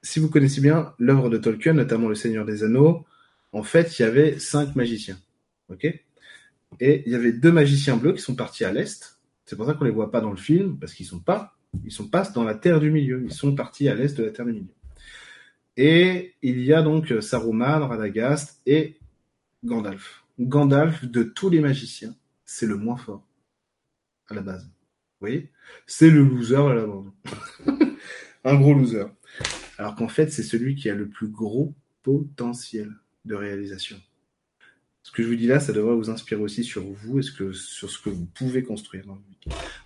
[0.02, 3.06] Si vous connaissez bien l'œuvre de Tolkien, notamment Le Seigneur des Anneaux,
[3.52, 5.18] en fait, il y avait cinq magiciens.
[5.70, 5.84] OK?
[6.80, 9.18] Et il y avait deux magiciens bleus qui sont partis à l'est.
[9.46, 11.92] C'est pour ça qu'on les voit pas dans le film, parce qu'ils sont pas, ils
[11.92, 13.22] sont pas dans la Terre du Milieu.
[13.24, 14.74] Ils sont partis à l'est de la Terre du Milieu.
[15.80, 18.96] Et il y a donc Saruman, Radagast et
[19.64, 20.24] Gandalf.
[20.40, 23.24] Gandalf, de tous les magiciens, c'est le moins fort
[24.26, 24.64] à la base.
[24.64, 25.52] Vous voyez?
[25.86, 27.12] C'est le loser à la bande.
[28.44, 29.04] Un gros loser.
[29.78, 31.72] Alors qu'en fait, c'est celui qui a le plus gros
[32.02, 32.92] potentiel
[33.24, 34.00] de réalisation.
[35.04, 37.54] Ce que je vous dis là, ça devrait vous inspirer aussi sur vous et sur
[37.88, 39.04] ce que vous pouvez construire.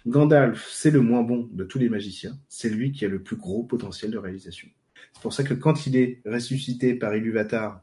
[0.07, 2.39] Gandalf, c'est le moins bon de tous les magiciens.
[2.49, 4.71] C'est lui qui a le plus gros potentiel de réalisation.
[5.13, 7.83] C'est pour ça que quand il est ressuscité par Iluvatar,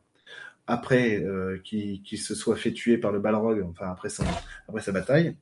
[0.68, 5.36] après euh, qu'il se soit fait tuer par le Balrog, enfin après, sa bataille,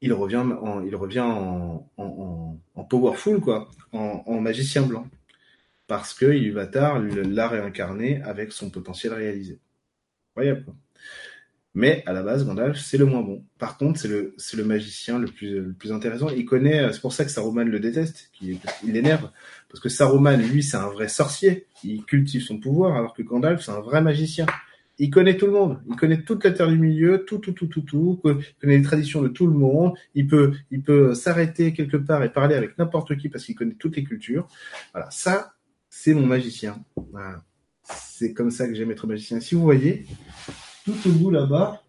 [0.00, 5.06] il revient en, il revient en, en, powerful, quoi, en, magicien blanc.
[5.86, 9.58] Parce que Iluvatar l'a réincarné avec son potentiel réalisé.
[10.30, 10.74] Incroyable, quoi.
[11.74, 13.44] Mais à la base, Gandalf, c'est le moins bon.
[13.58, 16.28] Par contre, c'est le, le magicien le plus, le plus intéressant.
[16.30, 19.30] Il connaît, c'est pour ça que Saruman le déteste, qu'il il l'énerve.
[19.68, 21.66] Parce que Saruman, lui, c'est un vrai sorcier.
[21.84, 24.46] Il cultive son pouvoir, alors que Gandalf, c'est un vrai magicien.
[24.98, 25.80] Il connaît tout le monde.
[25.88, 28.20] Il connaît toute la terre du milieu, tout, tout, tout, tout, tout.
[28.24, 29.94] Il connaît les traditions de tout le monde.
[30.14, 33.76] Il peut, il peut s'arrêter quelque part et parler avec n'importe qui parce qu'il connaît
[33.78, 34.48] toutes les cultures.
[34.92, 35.08] Voilà.
[35.10, 35.52] Ça,
[35.88, 36.82] c'est mon magicien.
[37.84, 39.38] C'est comme ça que j'aime être magicien.
[39.38, 40.04] Si vous voyez,
[40.88, 41.82] tout au bout là-bas,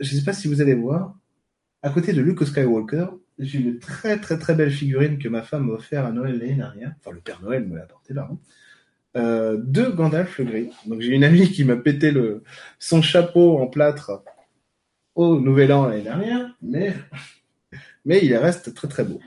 [0.00, 1.14] je ne sais pas si vous allez voir,
[1.82, 3.06] à côté de Luke Skywalker,
[3.38, 6.54] j'ai une très très très belle figurine que ma femme m'a offert à Noël l'année
[6.54, 6.92] dernière.
[7.00, 8.28] Enfin, le Père Noël me l'a apporté là.
[8.30, 8.38] Hein.
[9.16, 10.70] Euh, de Gandalf le Gris.
[10.86, 12.12] Donc j'ai une amie qui m'a pété
[12.78, 14.22] son chapeau en plâtre
[15.14, 16.94] au Nouvel An l'année dernière, mais
[18.04, 19.20] mais il reste très très beau.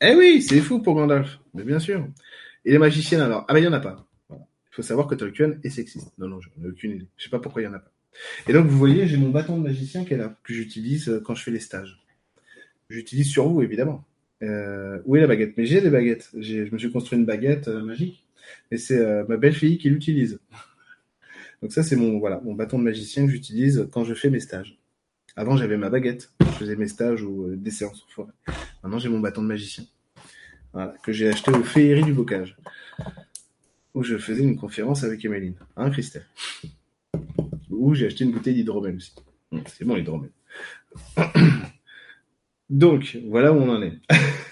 [0.00, 2.06] Eh oui, c'est fou pour Gandalf, mais bien sûr.
[2.64, 4.06] Et les magiciennes alors Ah ben il y en a pas.
[4.72, 6.12] Il faut savoir que Tolkien est sexiste.
[6.16, 7.06] Non, non, je n'ai aucune idée.
[7.18, 7.92] Je sais pas pourquoi il y en a pas.
[8.48, 11.20] Et donc, vous voyez, j'ai mon bâton de magicien qui est là, que j'utilise euh,
[11.20, 12.02] quand je fais les stages.
[12.88, 14.04] J'utilise sur vous, évidemment.
[14.42, 15.54] Euh, où est la baguette?
[15.58, 16.30] Mais j'ai des baguettes.
[16.38, 18.26] Je me suis construit une baguette euh, magique.
[18.70, 20.40] Et c'est euh, ma belle-fille qui l'utilise.
[21.62, 24.40] donc ça, c'est mon, voilà, mon bâton de magicien que j'utilise quand je fais mes
[24.40, 24.78] stages.
[25.36, 26.32] Avant, j'avais ma baguette.
[26.40, 28.32] Je faisais mes stages ou des séances en forêt.
[28.82, 29.84] Maintenant, j'ai mon bâton de magicien.
[30.72, 32.56] Voilà, que j'ai acheté au Féerie du Bocage
[33.94, 35.54] où je faisais une conférence avec Emeline.
[35.76, 36.26] Hein, Christelle
[37.70, 39.14] Où j'ai acheté une bouteille d'hydromel aussi.
[39.50, 40.30] Hum, c'est bon, l'hydromel.
[42.70, 43.98] Donc, voilà où on en est.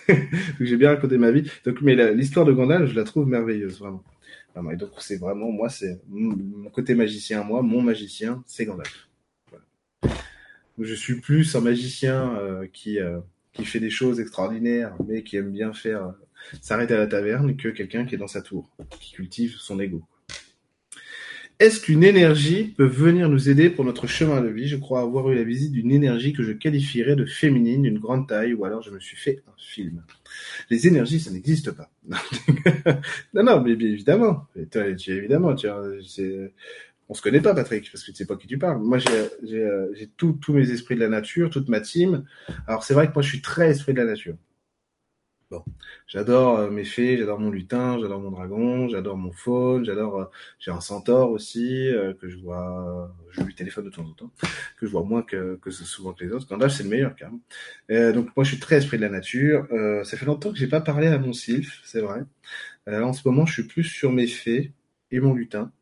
[0.60, 1.50] j'ai bien raconté ma vie.
[1.64, 4.04] Donc, mais l'histoire de Gandalf, je la trouve merveilleuse, vraiment.
[4.72, 9.08] Et donc, c'est vraiment, moi, c'est mon côté magicien, moi, mon magicien, c'est Gandalf.
[10.78, 13.20] Je suis plus un magicien euh, qui, euh,
[13.52, 16.14] qui fait des choses extraordinaires, mais qui aime bien faire
[16.60, 18.68] s'arrête à la taverne que quelqu'un qui est dans sa tour,
[19.00, 20.02] qui cultive son ego.
[21.60, 24.66] Est-ce qu'une énergie peut venir nous aider pour notre chemin de vie?
[24.66, 28.26] Je crois avoir eu la visite d'une énergie que je qualifierais de féminine, d'une grande
[28.26, 30.02] taille, ou alors je me suis fait un film.
[30.70, 31.90] Les énergies, ça n'existe pas.
[33.34, 34.46] non, non, mais bien évidemment.
[35.06, 35.68] Évidemment, tu,
[37.10, 38.80] on se connaît pas, Patrick, parce que tu sais pas qui tu parles.
[38.80, 42.24] Moi, j'ai tous mes esprits de la nature, toute ma team.
[42.68, 44.36] Alors, c'est vrai que moi, je suis très esprit de la nature.
[45.50, 45.64] Bon,
[46.06, 50.20] j'adore euh, mes fées, j'adore mon lutin, j'adore mon dragon, j'adore mon faune, j'adore.
[50.20, 50.24] Euh,
[50.60, 53.12] j'ai un centaure aussi euh, que je vois.
[53.32, 54.30] Je lui téléphone de temps en temps,
[54.78, 56.46] que je vois moins que, que souvent que les autres.
[56.46, 57.32] Gandalf, c'est le meilleur quand
[58.14, 59.66] donc moi, je suis très esprit de la nature.
[60.04, 62.20] ça fait longtemps que j'ai pas parlé à mon sylph, c'est vrai.
[62.86, 64.72] en ce moment, je suis plus sur mes fées
[65.10, 65.72] et mon lutin,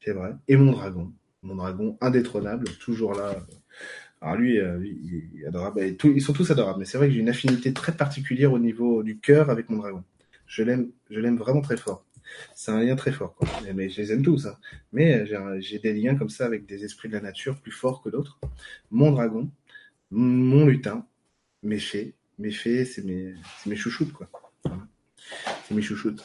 [0.00, 1.12] c'est vrai, et mon dragon.
[1.42, 3.36] mon dragon indétrônable, toujours là.
[4.20, 4.98] Alors lui, euh, lui,
[5.34, 5.80] il est adorable.
[6.04, 6.78] Ils sont tous adorables.
[6.80, 9.78] Mais c'est vrai que j'ai une affinité très particulière au niveau du cœur avec mon
[9.78, 10.02] dragon.
[10.46, 12.04] Je l'aime, je l'aime vraiment très fort.
[12.54, 13.34] C'est un lien très fort.
[13.36, 13.48] Quoi.
[13.74, 14.46] Mais- je les aime tous.
[14.46, 14.56] hein.
[14.92, 17.72] Mais j'ai un- j'ai des liens comme ça avec des esprits de la nature plus
[17.72, 18.38] forts que d'autres.
[18.90, 19.50] Mon dragon,
[20.10, 21.06] mon lutin,
[21.62, 22.14] mes fées.
[22.38, 23.34] Mes fées, c'est mes,
[23.66, 24.28] mes chouchoutes, quoi.
[25.68, 26.22] C'est mes chouchoutes.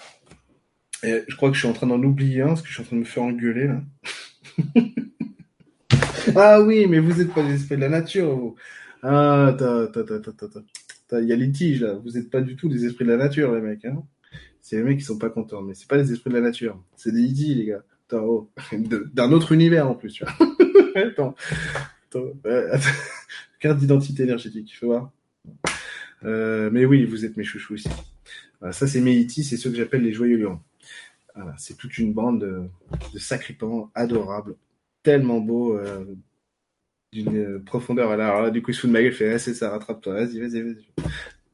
[1.04, 2.86] Je crois que je suis en train d'en oublier un, parce que je suis en
[2.86, 3.84] train de me faire engueuler, là.
[6.36, 8.56] Ah oui, mais vous n'êtes pas des esprits de la nature, vous.
[9.02, 9.56] Ah,
[11.14, 11.94] Il y a litige, là.
[11.94, 14.04] Vous n'êtes pas du tout des esprits de la nature, les mecs, hein.
[14.62, 16.82] C'est les mecs qui sont pas contents, mais c'est pas des esprits de la nature.
[16.96, 17.84] C'est des idiots, les gars.
[18.14, 18.50] Oh.
[19.14, 20.34] D'un autre univers, en plus, tu vois.
[20.96, 21.36] attends.
[22.10, 22.26] Attends.
[22.46, 22.78] euh.
[23.60, 25.12] Carte d'identité énergétique, faut voir.
[26.24, 27.90] Euh, mais oui, vous êtes mes chouchous aussi.
[28.60, 30.60] Voilà, ça, c'est mes itis, c'est ceux que j'appelle les joyeux lions.
[31.36, 32.62] Voilà, c'est toute une bande de,
[33.14, 34.56] de sacripants adorables,
[35.04, 36.06] tellement beaux, euh,
[37.12, 38.12] d'une euh, profondeur.
[38.12, 39.70] Alors là, du coup, il se fout de ma gueule, il fait, ah, c'est ça,
[39.70, 40.86] rattrape-toi, vas-y, vas-y, vas-y.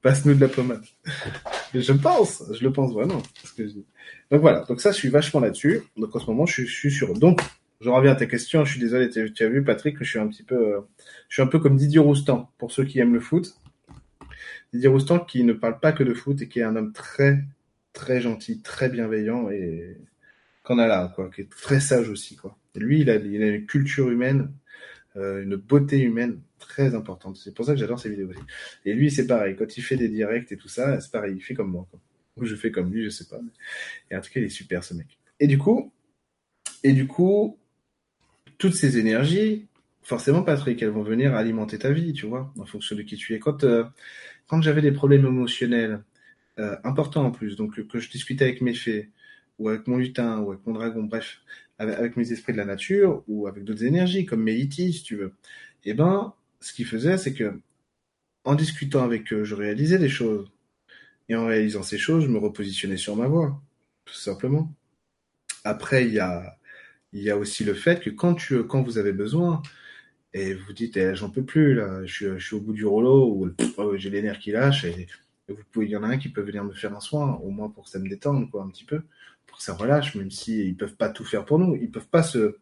[0.01, 0.84] Passe-nous de la pommade.
[1.73, 3.21] Mais je pense, je le pense vraiment.
[3.57, 3.63] je.
[4.31, 5.81] Donc voilà, donc ça, je suis vachement là-dessus.
[5.97, 7.13] Donc en ce moment, je, suis- je suis sur.
[7.13, 7.41] Donc,
[7.81, 8.63] je reviens à ta question.
[8.63, 10.76] Je suis désolé, tu as vu, Patrick, que je suis un petit peu,
[11.27, 13.55] je suis un peu comme Didier Roustan pour ceux qui aiment le foot.
[14.71, 17.43] Didier Roustan qui ne parle pas que de foot et qui est un homme très,
[17.91, 19.97] très gentil, très bienveillant et
[20.69, 22.55] qu'on a là, quoi, qui est très sage aussi, quoi.
[22.75, 24.53] Lui, il a, une culture humaine,
[25.15, 27.37] euh, une beauté humaine très importante.
[27.37, 28.39] C'est pour ça que j'adore ses vidéos aussi.
[28.85, 29.55] Et lui, c'est pareil.
[29.57, 31.33] Quand il fait des directs et tout ça, c'est pareil.
[31.35, 31.99] Il fait comme moi, quoi.
[32.37, 33.39] Ou je fais comme lui, je sais pas.
[34.11, 35.17] Et en tout cas, il est super, ce mec.
[35.39, 35.91] Et du coup,
[36.83, 37.57] et du coup,
[38.59, 39.65] toutes ces énergies,
[40.03, 43.33] forcément, Patrick, elles vont venir alimenter ta vie, tu vois, en fonction de qui tu
[43.33, 43.39] es.
[43.39, 43.85] Quand, euh,
[44.45, 46.03] quand j'avais des problèmes émotionnels
[46.59, 49.09] euh, importants en plus, donc que je discutais avec mes fées,
[49.60, 51.41] ou avec mon lutin, ou avec mon dragon, bref,
[51.77, 55.15] avec, mes esprits de la nature, ou avec d'autres énergies, comme mes itis, si tu
[55.15, 55.34] veux,
[55.86, 57.60] et ben, ce qu'ils faisaient, c'est que,
[58.45, 60.52] en discutant avec eux, je réalisais des choses.
[61.30, 63.61] Et en réalisant ces choses, je me repositionnais sur ma voie,
[64.06, 64.73] tout simplement.
[65.64, 66.57] Après, il y a,
[67.14, 69.61] il y a aussi le fait que quand tu, quand vous avez besoin,
[70.34, 73.52] et vous dites, eh, j'en peux plus, là, je suis, au bout du rouleau, ou
[73.77, 75.07] oh, j'ai les nerfs qui lâchent, et,
[75.49, 77.36] et vous pouvez, il y en a un qui peut venir me faire un soin,
[77.38, 79.02] au moins pour que ça me détende, quoi, un petit peu,
[79.49, 82.23] pour ça relâche, même si ils peuvent pas tout faire pour nous, ils peuvent pas
[82.23, 82.57] se,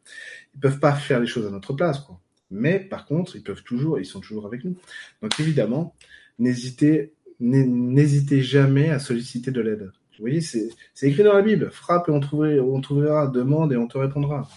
[0.56, 2.20] ils peuvent pas faire les choses à notre place, quoi.
[2.50, 4.76] Mais, par contre, ils peuvent toujours, ils sont toujours avec nous.
[5.22, 5.94] Donc, évidemment,
[6.40, 9.92] n'hésitez, n'hésitez jamais à solliciter de l'aide.
[10.18, 10.70] Vous voyez, c'est,
[11.02, 11.70] écrit dans la Bible.
[11.72, 14.50] Frappe et on trouvera, on trouvera, demande et on te répondra.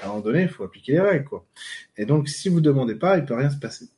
[0.00, 1.46] À un moment donné, il faut appliquer les règles, quoi.
[1.96, 3.88] Et donc, si vous demandez pas, il peut rien se passer.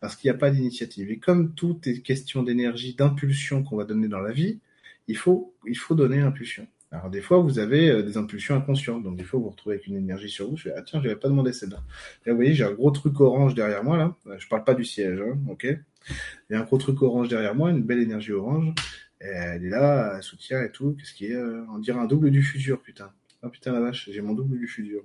[0.00, 1.10] Parce qu'il n'y a pas d'initiative.
[1.10, 4.60] Et comme tout est question d'énergie, d'impulsion qu'on va donner dans la vie,
[5.08, 6.66] il faut, il faut donner impulsion.
[6.92, 9.02] Alors, des fois, vous avez euh, des impulsions inconscientes.
[9.02, 10.56] Donc, des fois, vous vous retrouvez avec une énergie sur vous.
[10.56, 11.82] Je fais, ah tiens, je n'avais pas demandé celle-là.
[12.26, 14.16] Là, vous voyez, j'ai un gros truc orange derrière moi, là.
[14.38, 15.66] Je parle pas du siège, hein, ok?
[16.50, 18.74] Il y a un gros truc orange derrière moi, une belle énergie orange.
[19.22, 20.94] Et elle est là, elle soutient et tout.
[20.98, 23.10] Qu'est-ce qui est, euh, on dirait un double du futur, putain.
[23.42, 25.02] Ah putain la vache, j'ai mon double du futur.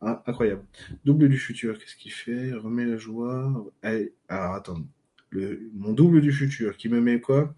[0.00, 0.62] Ah, incroyable.
[1.04, 2.52] Double du futur, qu'est-ce qu'il fait?
[2.52, 3.72] Remet la joie.
[3.82, 4.82] Allez, alors attends.
[5.30, 7.54] Le, mon double du futur, qui me met quoi?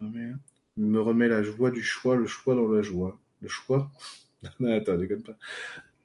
[0.00, 0.32] Remet,
[0.76, 3.18] Me remet la joie du choix, le choix dans la joie.
[3.40, 3.90] Le choix
[4.60, 5.36] Non, attends, déconne pas.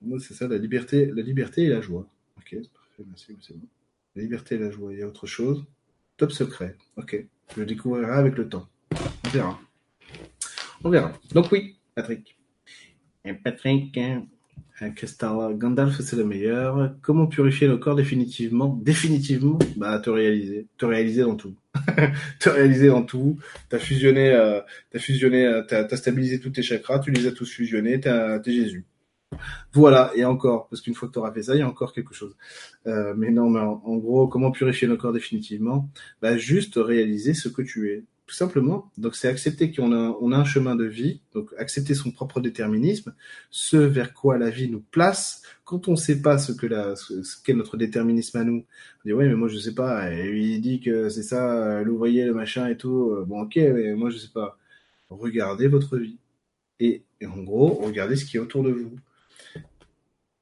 [0.01, 2.07] Moi, c'est ça, la liberté, la liberté et la joie.
[2.37, 3.67] Ok, parfait, merci, c'est bon.
[4.15, 5.65] La liberté et la joie, il y a autre chose.
[6.17, 7.25] Top secret, ok.
[7.55, 8.67] Je le découvrirai avec le temps.
[9.25, 9.59] On verra.
[10.83, 11.13] On verra.
[11.33, 12.37] Donc oui, Patrick.
[13.25, 14.25] Et Patrick, hein,
[14.95, 16.95] Crystal Gandalf, c'est le meilleur.
[17.01, 21.55] Comment purifier le corps définitivement Définitivement, bah te réaliser, te réaliser dans tout,
[22.39, 23.37] te réaliser dans tout.
[23.69, 24.61] T'as fusionné, euh,
[24.91, 28.41] t'as fusionné, euh, t'as as stabilisé tous tes chakras, tu les as tous fusionnés, t'es
[28.45, 28.85] Jésus.
[29.73, 31.93] Voilà, et encore, parce qu'une fois que tu auras fait ça, il y a encore
[31.93, 32.35] quelque chose.
[32.87, 35.89] Euh, mais non, mais en, en, gros, comment purifier le corps définitivement?
[36.21, 38.91] Bah, Juste réaliser ce que tu es, tout simplement.
[38.99, 42.41] Donc c'est accepter qu'on a, on a un chemin de vie, donc accepter son propre
[42.41, 43.15] déterminisme,
[43.49, 45.41] ce vers quoi la vie nous place.
[45.65, 48.65] Quand on ne sait pas ce que la, ce, qu'est notre déterminisme à nous,
[48.99, 50.11] on dit ouais mais moi je sais pas.
[50.11, 53.17] Et lui il dit que c'est ça, l'ouvrier, le machin et tout.
[53.25, 54.59] Bon ok, mais moi je sais pas.
[55.09, 56.19] Regardez votre vie
[56.79, 58.95] et, et en gros regardez ce qui est autour de vous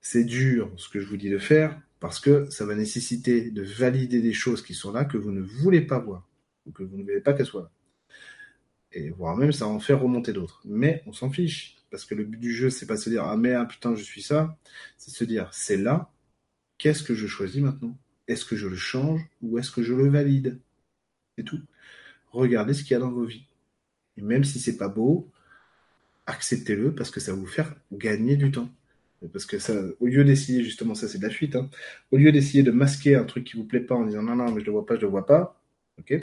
[0.02, 3.64] c'est dur ce que je vous dis de faire parce que ça va nécessiter de
[3.64, 6.28] valider des choses qui sont là que vous ne voulez pas voir
[6.66, 7.72] ou que vous ne voulez pas qu'elles soient là.
[8.92, 10.62] Et voire même ça en faire remonter d'autres.
[10.66, 11.76] Mais on s'en fiche.
[11.92, 14.22] Parce que le but du jeu c'est pas se dire ah merde putain je suis
[14.22, 14.58] ça,
[14.98, 16.12] c'est se dire c'est là,
[16.78, 17.98] qu'est-ce que je choisis maintenant?
[18.28, 20.60] Est-ce que je le change ou est-ce que je le valide?
[21.38, 21.62] C'est tout.
[22.32, 23.46] Regardez ce qu'il y a dans vos vies.
[24.18, 25.32] Et même si c'est pas beau,
[26.26, 28.70] acceptez-le parce que ça va vous faire gagner du temps.
[29.34, 31.70] Parce que ça, au lieu d'essayer, justement, ça c'est de la fuite, hein,
[32.12, 34.52] au lieu d'essayer de masquer un truc qui vous plaît pas en disant non, non,
[34.52, 35.60] mais je le vois pas, je le vois pas,
[36.00, 36.20] ok?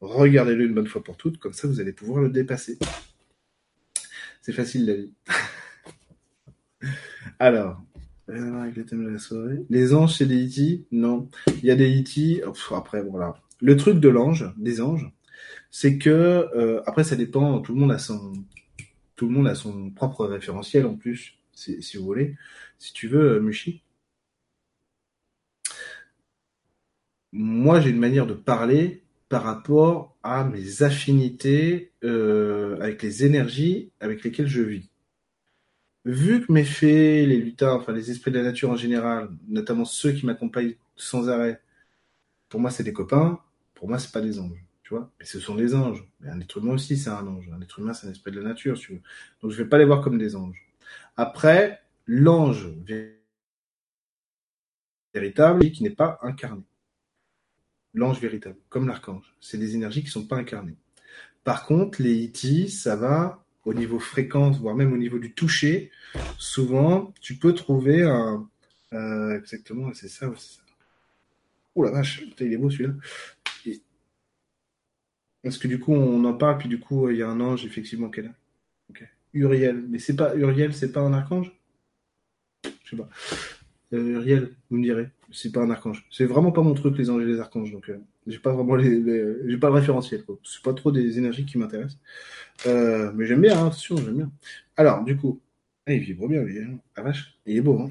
[0.00, 2.78] Regardez-le une bonne fois pour toutes, comme ça vous allez pouvoir le dépasser.
[4.42, 5.12] C'est facile la vie.
[7.38, 7.82] Alors,
[8.28, 10.86] les anges, c'est des E.T.
[10.92, 11.28] Non.
[11.48, 12.42] Il y a des E.T.
[12.74, 13.36] après, voilà.
[13.60, 15.10] Le truc de l'ange, des anges,
[15.70, 17.60] c'est que euh, après ça dépend.
[17.60, 18.32] Tout le monde a son,
[19.16, 22.36] tout le monde a son propre référentiel en plus, si, si vous voulez.
[22.78, 23.82] Si tu veux, euh, Mushi.
[27.32, 33.90] Moi, j'ai une manière de parler par rapport à mes affinités euh, avec les énergies
[34.00, 34.90] avec lesquelles je vis.
[36.04, 39.84] Vu que mes fées, les lutins, enfin les esprits de la nature en général, notamment
[39.84, 41.60] ceux qui m'accompagnent sans arrêt,
[42.48, 43.40] pour moi c'est des copains,
[43.74, 45.10] pour moi c'est pas des anges, tu vois.
[45.18, 46.06] Mais ce sont des anges.
[46.20, 47.50] Mais un être humain aussi c'est un ange.
[47.52, 49.00] Un être humain c'est un esprit de la nature, tu veux.
[49.42, 50.62] Donc je vais pas les voir comme des anges.
[51.16, 52.68] Après, l'ange
[55.14, 56.62] véritable qui n'est pas incarné
[57.96, 59.34] l'ange véritable, comme l'archange.
[59.40, 60.76] C'est des énergies qui sont pas incarnées.
[61.42, 65.90] Par contre, les iti, ça va au niveau fréquence, voire même au niveau du toucher.
[66.38, 68.48] Souvent, tu peux trouver un...
[68.92, 70.62] Euh, exactement, c'est ça, c'est ça.
[71.74, 72.94] Oh la vache, il est beau celui-là.
[75.42, 77.64] Parce que du coup, on en parle, puis du coup, il y a un ange,
[77.64, 78.34] effectivement, qui est là.
[79.32, 79.84] Uriel.
[79.88, 81.52] Mais c'est pas Uriel, c'est pas un archange?
[82.64, 83.08] Je sais pas.
[83.92, 86.06] Euh, Uriel, vous me direz c'est pas un archange.
[86.10, 87.72] C'est vraiment pas mon truc, les anges et les archanges.
[87.72, 89.02] Donc, euh, j'ai pas vraiment les,
[89.46, 90.24] j'ai pas le référentiel.
[90.44, 91.98] C'est pas trop des énergies qui m'intéressent.
[92.66, 94.32] Euh, mais j'aime bien, hein, attention, j'aime bien.
[94.76, 95.40] Alors, du coup,
[95.86, 96.58] ah, il vibre bien, lui.
[96.58, 96.78] Hein.
[96.96, 97.90] Ah vache, il est beau, hein.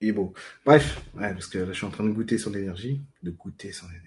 [0.00, 0.32] Il est beau.
[0.64, 3.72] Bref, ouais, parce que là, je suis en train de goûter son énergie, de goûter
[3.72, 4.06] son énergie.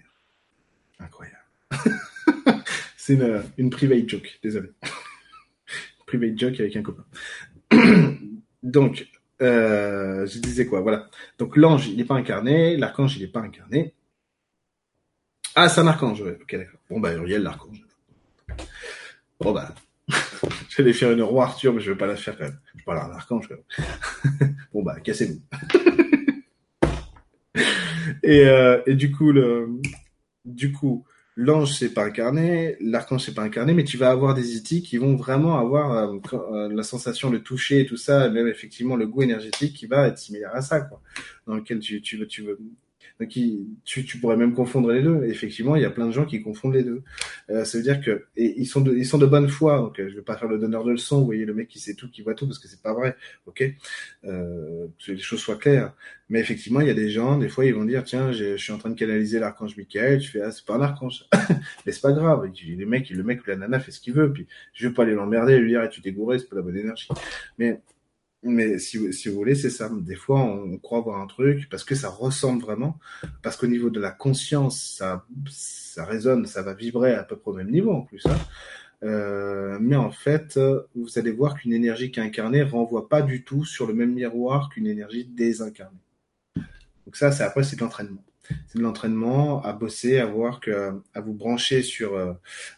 [0.98, 1.38] Incroyable.
[2.96, 4.70] c'est une, une private joke, désolé.
[6.06, 7.04] private joke avec un copain.
[8.62, 9.06] Donc,
[9.42, 11.08] euh, je disais quoi Voilà.
[11.38, 13.94] Donc l'ange, il n'est pas incarné, l'archange, il n'est pas incarné.
[15.54, 16.38] Ah, c'est un archange, ouais.
[16.40, 16.80] Ok, d'accord.
[16.90, 17.84] Bon, bah, Uriel, l'archange.
[19.40, 19.74] Bon, bah,
[20.68, 22.58] j'allais faire une roi Arthur, mais je vais pas la faire quand même.
[22.76, 23.56] Je parle d'un archange quand
[24.40, 24.56] même.
[24.72, 25.40] bon, bah, cassez-vous.
[28.22, 29.68] et, euh, et du coup, le,
[30.44, 31.04] du coup,
[31.36, 34.98] l'ange c'est pas incarné, l'archange c'est pas incarné, mais tu vas avoir des itis qui
[34.98, 39.06] vont vraiment avoir euh, euh, la sensation de toucher et tout ça, même effectivement le
[39.06, 41.00] goût énergétique qui va être similaire à ça, quoi.
[41.46, 42.58] Dans lequel tu veux, tu veux,
[43.20, 45.24] donc, tu, tu, pourrais même confondre les deux.
[45.24, 47.02] effectivement, il y a plein de gens qui confondent les deux.
[47.48, 49.78] Euh, ça veut dire que et ils sont de, ils sont de bonne foi.
[49.78, 51.20] Donc, euh, je vais pas faire le donneur de leçons.
[51.20, 53.16] Vous voyez le mec qui sait tout, qui voit tout, parce que c'est pas vrai.
[53.46, 53.62] Ok,
[54.24, 55.92] euh, que les choses soient claires.
[56.28, 58.72] Mais effectivement, il y a des gens, des fois, ils vont dire tiens, je, suis
[58.72, 60.18] en train de canaliser l'archange Michael.
[60.18, 61.26] Tu fais ah, c'est pas un archange,
[61.86, 62.50] mais c'est pas grave.
[62.66, 64.32] Le mec, le mec ou la nana fait ce qu'il veut.
[64.32, 66.62] Puis je veux pas aller l'emmerder, lui dire ah, tu t'es gouré, c'est pas la
[66.62, 67.08] bonne énergie.
[67.58, 67.80] Mais
[68.44, 69.90] mais si, si vous voulez, c'est ça.
[69.90, 72.98] Des fois, on, croit voir un truc parce que ça ressemble vraiment,
[73.42, 77.50] parce qu'au niveau de la conscience, ça, ça résonne, ça va vibrer à peu près
[77.50, 78.24] au même niveau en plus.
[78.26, 78.36] Hein.
[79.02, 80.58] Euh, mais en fait,
[80.94, 84.12] vous allez voir qu'une énergie qui est incarnée renvoie pas du tout sur le même
[84.12, 85.98] miroir qu'une énergie désincarnée.
[87.04, 88.24] Donc ça, c'est après, c'est de l'entraînement.
[88.68, 92.32] C'est de l'entraînement à bosser, à voir que, à vous brancher sur, euh,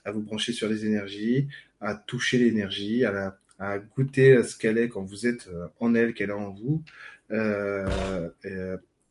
[0.05, 1.49] à vous brancher sur les énergies,
[1.81, 5.67] à toucher l'énergie, à la à goûter à ce qu'elle est quand vous êtes euh,
[5.81, 6.83] en elle, qu'elle est en vous,
[7.31, 8.29] euh,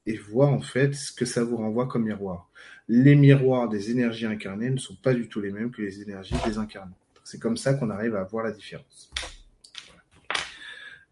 [0.05, 2.49] et, voir en fait ce que ça vous renvoie comme miroir.
[2.87, 6.35] Les miroirs des énergies incarnées ne sont pas du tout les mêmes que les énergies
[6.45, 6.93] désincarnées.
[7.23, 9.11] C'est comme ça qu'on arrive à voir la différence.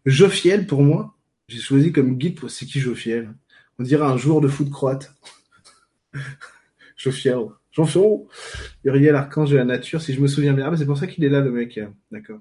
[0.06, 1.14] Jophiel, pour moi,
[1.48, 3.34] j'ai choisi comme guide pour c'est qui Jophiel?
[3.78, 5.12] On dirait un joueur de foot croate.
[6.96, 7.48] Jophiel.
[7.72, 8.20] Jean-Fiel.
[8.84, 10.70] Uriel, archange de la nature, si je me souviens bien.
[10.72, 11.80] Ah, c'est pour ça qu'il est là, le mec.
[12.12, 12.40] D'accord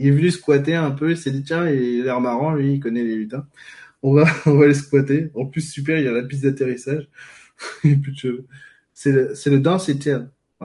[0.00, 2.74] il est venu squatter un peu, il s'est dit tiens, il a l'air marrant, lui,
[2.74, 3.46] il connaît les lutins.
[4.02, 5.30] On va, on va le squatter.
[5.34, 7.06] En plus, super, il y a la piste d'atterrissage.
[7.84, 8.14] il plus.
[8.94, 10.16] C'est le, c'est le densité.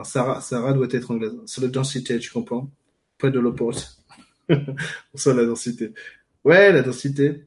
[0.04, 1.32] Sarah, Sarah doit être anglaise.
[1.46, 2.70] C'est le densité, tu comprends?
[3.18, 3.84] Pas de l'opposé.
[4.48, 5.92] On sent la densité.
[6.44, 7.44] Ouais, la densité.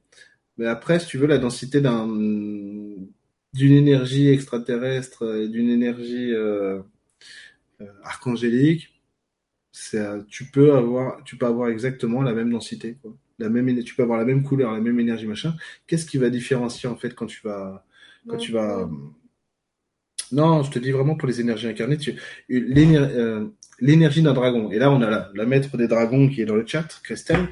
[0.57, 6.79] Mais après, si tu veux, la densité d'un, d'une énergie extraterrestre, d'une énergie, euh,
[7.81, 8.98] euh, archangélique,
[9.71, 13.15] tu peux avoir, tu peux avoir exactement la même densité, quoi.
[13.37, 15.55] La même, tu peux avoir la même couleur, la même énergie, machin.
[15.87, 17.85] Qu'est-ce qui va différencier en fait quand tu vas,
[18.27, 18.89] quand tu vas,
[20.31, 22.15] non, je te dis vraiment pour les énergies incarnées, tu...
[22.51, 23.47] Euh,
[23.79, 24.71] l'énergie d'un dragon.
[24.71, 27.47] Et là, on a la, la maître des dragons qui est dans le chat, Christelle.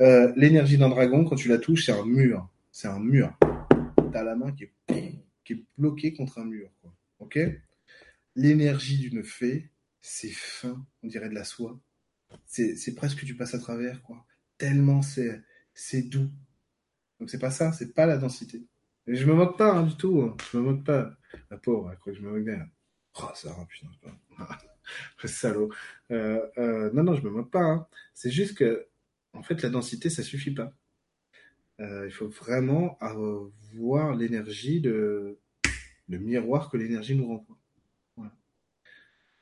[0.00, 2.48] Euh, l'énergie d'un dragon, quand tu la touches, c'est un mur.
[2.72, 3.32] C'est un mur.
[4.12, 5.14] T'as la main qui est,
[5.44, 6.68] qui est bloquée contre un mur.
[6.82, 6.92] Quoi.
[7.20, 7.38] Ok?
[8.36, 11.78] L'énergie d'une fée, c'est fin, on dirait de la soie.
[12.46, 14.24] C'est presque tu passes à travers, quoi.
[14.58, 16.30] tellement c'est doux.
[17.20, 18.64] Donc c'est pas ça, c'est pas la densité.
[19.06, 20.36] Et je me moque pas hein, du tout, hein.
[20.52, 21.16] je me moque pas.
[21.50, 22.68] La pauvre, croit que je me moque d'elle.
[23.20, 23.88] Oh, ça, putain,
[24.36, 24.58] pas.
[25.24, 25.70] salaud.
[26.10, 27.62] Euh, euh, non, non, je me moque pas.
[27.62, 27.86] Hein.
[28.14, 28.86] C'est juste que,
[29.32, 30.72] en fait, la densité, ça suffit pas.
[31.80, 35.38] Euh, il faut vraiment avoir l'énergie de
[36.08, 37.57] le miroir que l'énergie nous renvoie.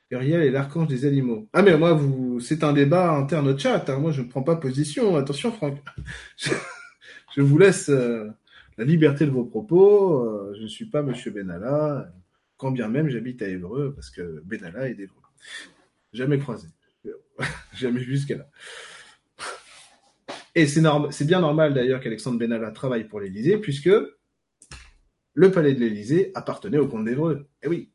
[0.09, 1.49] Uriel est l'archange des animaux.
[1.51, 3.89] Ah mais moi, vous, c'est un débat interne au chat.
[3.89, 3.99] Hein.
[3.99, 5.17] Moi, je ne prends pas position.
[5.17, 5.79] Attention, Franck.
[7.35, 8.29] je, vous laisse euh,
[8.77, 10.23] la liberté de vos propos.
[10.23, 12.13] Euh, je ne suis pas Monsieur Benalla,
[12.55, 15.21] quand bien même j'habite à Évreux, parce que Benalla est d'Évreux.
[16.13, 16.69] Jamais croisé.
[17.73, 18.49] Jamais jusqu'à là.
[20.55, 20.81] Et c'est
[21.11, 23.91] c'est bien normal d'ailleurs qu'Alexandre Benalla travaille pour l'Élysée, puisque
[25.33, 27.47] le palais de l'Élysée appartenait au comte d'Évreux.
[27.61, 27.91] Eh oui.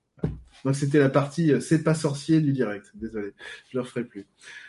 [0.65, 2.91] Donc c'était la partie euh, c'est pas sorcier du direct.
[2.95, 3.33] Désolé,
[3.71, 4.27] je le referai plus.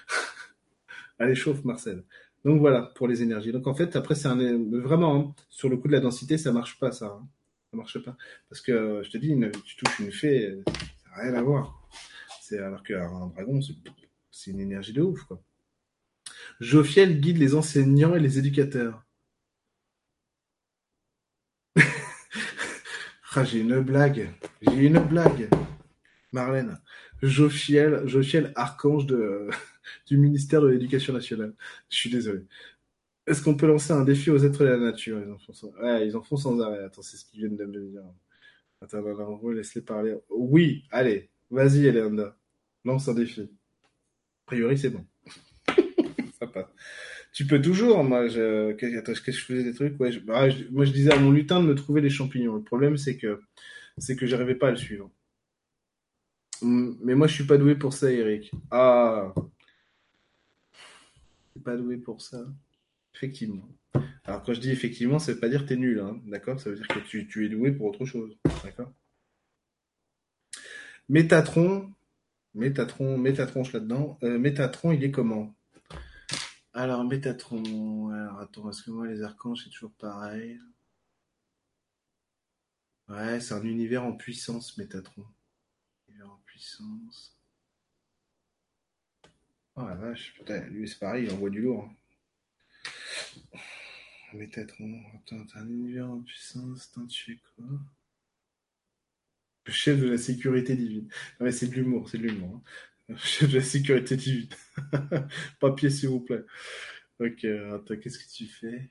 [1.19, 2.03] Allez, chauffe Marcel.
[2.45, 3.51] Donc voilà pour les énergies.
[3.51, 4.37] Donc en fait après c'est un
[4.81, 7.07] vraiment hein, sur le coup de la densité ça marche pas ça.
[7.07, 7.27] Hein.
[7.71, 8.17] Ça marche pas
[8.49, 10.61] parce que je te dis tu touches une fée
[11.03, 11.79] ça n'a rien à voir.
[12.51, 13.59] Alors qu'un dragon
[14.31, 15.41] c'est une énergie de ouf quoi.
[16.61, 19.03] Guide les enseignants et les éducateurs.
[23.35, 24.29] ah, j'ai une blague.
[24.61, 25.49] J'ai une blague.
[26.33, 26.79] Marlène.
[27.21, 29.47] Jophiel, Jophiel archange de,
[30.07, 31.53] du ministère de l'Éducation nationale.
[31.89, 32.41] Je suis désolé.
[33.25, 35.21] Est-ce qu'on peut lancer un défi aux êtres de la nature?
[35.25, 36.83] Ils en font sans, ouais, ils en font sans arrêt.
[36.83, 38.01] Attends, c'est ce qu'ils viennent de me dire.
[38.81, 39.01] Attends,
[39.51, 40.15] laisse-les parler.
[40.29, 42.35] Oui, allez, vas-y, Eleanda.
[42.83, 43.41] Lance un défi.
[43.41, 45.05] A priori, c'est bon.
[47.33, 50.91] Tu peux toujours, moi, je, qu'est-ce que je faisais des trucs, ouais, bah, moi je
[50.91, 52.55] disais à mon lutin de me trouver des champignons.
[52.55, 53.41] Le problème c'est que
[53.97, 55.09] c'est que j'arrivais pas à le suivre.
[56.63, 58.51] Mais moi je suis pas doué pour ça, Eric.
[58.71, 59.33] Ah,
[60.75, 62.45] je suis pas doué pour ça.
[63.15, 63.67] Effectivement.
[64.23, 66.59] Alors quand je dis effectivement, ça veut pas dire que tu es nul, hein, d'accord?
[66.59, 68.91] Ça veut dire que tu, es doué pour autre chose, d'accord?
[71.09, 71.93] Métatron,
[72.53, 74.17] Métatron, Métatron, je là-dedans.
[74.23, 75.53] Euh, Métatron, il est comment?
[76.73, 78.09] Alors, Métatron.
[78.09, 80.59] Alors, attends, parce que moi, les archanges, c'est toujours pareil?
[83.09, 85.25] Ouais, c'est un univers en puissance, Métatron.
[86.63, 87.37] Puissance.
[89.75, 90.33] Oh la vache,
[90.69, 91.89] lui, c'est pareil, il envoie du lourd.
[93.53, 93.59] Hein.
[94.33, 95.01] Métatron.
[95.13, 97.65] Attends, t'as un univers en puissance, t'as tu fais quoi?
[99.65, 101.09] Le chef de la sécurité divine.
[101.41, 102.61] Ouais, c'est de l'humour, c'est de l'humour.
[103.09, 103.17] Hein.
[103.17, 104.47] Chef de la sécurité divine.
[105.59, 106.45] Papier, s'il vous plaît.
[107.19, 108.89] Ok, attends, qu'est-ce que tu fais?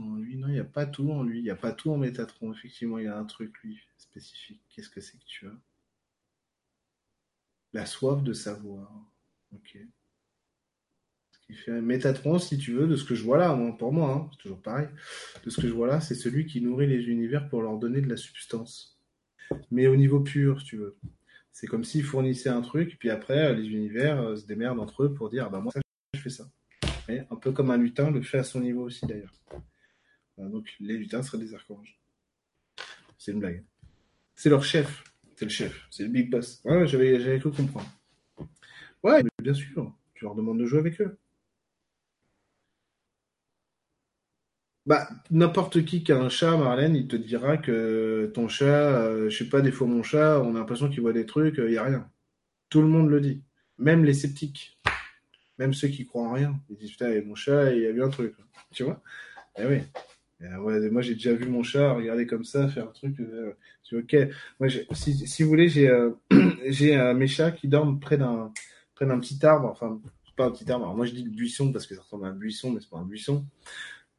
[0.00, 0.36] En lui.
[0.36, 1.38] Non, il n'y a pas tout en lui.
[1.38, 2.52] Il n'y a pas tout en Métatron.
[2.52, 4.62] Effectivement, il y a un truc, lui, spécifique.
[4.70, 5.56] Qu'est-ce que c'est que tu as?
[7.72, 8.90] La soif de savoir.
[9.54, 9.78] Ok.
[11.32, 14.12] Ce qui fait Métatron, si tu veux, de ce que je vois là, pour moi,
[14.12, 14.88] hein, c'est toujours pareil.
[15.44, 18.00] De ce que je vois là, c'est celui qui nourrit les univers pour leur donner
[18.00, 19.00] de la substance.
[19.70, 20.96] Mais au niveau pur, si tu veux.
[21.50, 25.14] C'est comme s'ils fournissaient un truc, puis après, les univers euh, se démerdent entre eux
[25.14, 25.72] pour dire, bah moi,
[26.14, 26.48] je fais ça.
[27.08, 29.34] un peu comme un lutin le fait à son niveau aussi, d'ailleurs.
[30.38, 31.98] Donc, les lutins seraient des archanges.
[33.18, 33.64] C'est une blague.
[34.34, 35.04] C'est leur chef.
[35.36, 35.86] C'est le chef.
[35.90, 36.60] C'est le big boss.
[36.64, 37.88] Ouais, j'avais, tout comprendre.
[39.02, 39.96] Ouais, bien sûr.
[40.14, 41.18] Tu leur demandes de jouer avec eux.
[44.84, 49.30] Bah, n'importe qui qui a un chat, Marlène, il te dira que ton chat, euh,
[49.30, 51.60] je sais pas, des fois mon chat, on a l'impression qu'il voit des trucs, il
[51.60, 52.10] euh, y a rien.
[52.68, 53.44] Tout le monde le dit.
[53.78, 54.80] Même les sceptiques.
[55.58, 56.60] Même ceux qui croient en rien.
[56.70, 58.34] Ils disent, putain, mon chat, il y a vu un truc.
[58.72, 59.00] Tu vois?
[59.58, 59.82] Eh oui.
[60.42, 63.16] Euh, moi, j'ai déjà vu mon chat regarder comme ça, faire un truc.
[63.92, 64.16] ok.
[64.60, 65.90] Moi, si, vous voulez, j'ai
[66.68, 68.50] j'ai mes chats qui dorment près d'un
[68.98, 69.68] petit arbre.
[69.68, 70.00] Enfin,
[70.36, 70.94] pas un petit arbre.
[70.94, 72.98] Moi, je dis le buisson parce que ça ressemble à un buisson, mais c'est pas
[72.98, 73.46] un buisson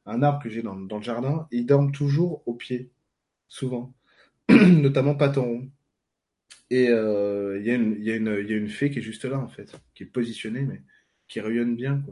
[0.05, 2.91] un arbre que j'ai dans, le jardin, ils dorment toujours au pied,
[3.47, 3.93] souvent,
[4.49, 5.69] notamment Paton
[6.69, 10.07] Et euh, il y, a une fée qui est juste là, en fait, qui est
[10.07, 10.81] positionnée, mais
[11.27, 12.03] qui rayonne bien.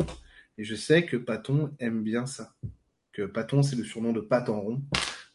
[0.58, 2.56] Et je sais que Paton aime bien ça.
[3.14, 4.82] Que Paton, c'est le surnom de Paton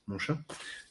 [0.07, 0.39] mon chat.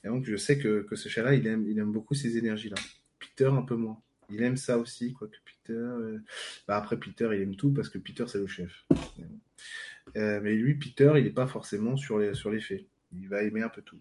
[0.03, 2.75] Et donc, je sais que, ce chat-là, il aime, il aime beaucoup ces énergies-là.
[3.19, 4.01] Peter, un peu moins.
[4.29, 5.73] Il aime ça aussi, quoi que Peter.
[5.73, 6.19] Euh,
[6.67, 8.85] bah après, Peter, il aime tout parce que Peter, c'est le chef.
[10.17, 12.85] Euh, mais lui, Peter, il n'est pas forcément sur les, faits.
[13.13, 13.99] Il va aimer un peu tout.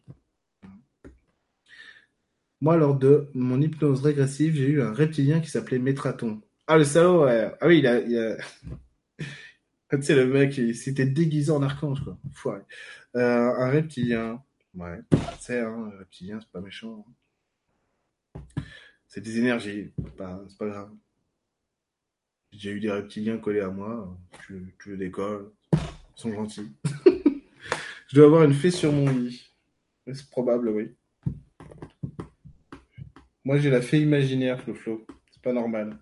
[2.61, 6.41] Moi, lors de mon hypnose régressive, j'ai eu un reptilien qui s'appelait Métraton.
[6.67, 7.25] Ah, le salaud.
[7.25, 7.79] Ah oui.
[7.79, 8.37] Il a...
[9.97, 12.19] tu sais, le mec, il s'était déguisé en archange, quoi.
[12.33, 12.61] Foiré.
[13.17, 14.43] Euh, un reptilien.
[14.75, 14.99] Ouais.
[15.13, 17.05] Hein, un reptilien, c'est pas méchant.
[19.09, 19.93] C'est des énergies.
[19.97, 20.91] C'est pas, grave.
[22.53, 24.19] J'ai eu des reptiliens collés à moi.
[24.47, 25.51] Tu, tu les décolles.
[25.73, 26.73] Ils sont gentils.
[28.09, 29.49] je dois avoir une fée sur mon lit.
[30.13, 30.95] C'est probable, oui.
[33.45, 35.99] Moi, j'ai la fée imaginaire, Flo C'est pas normal.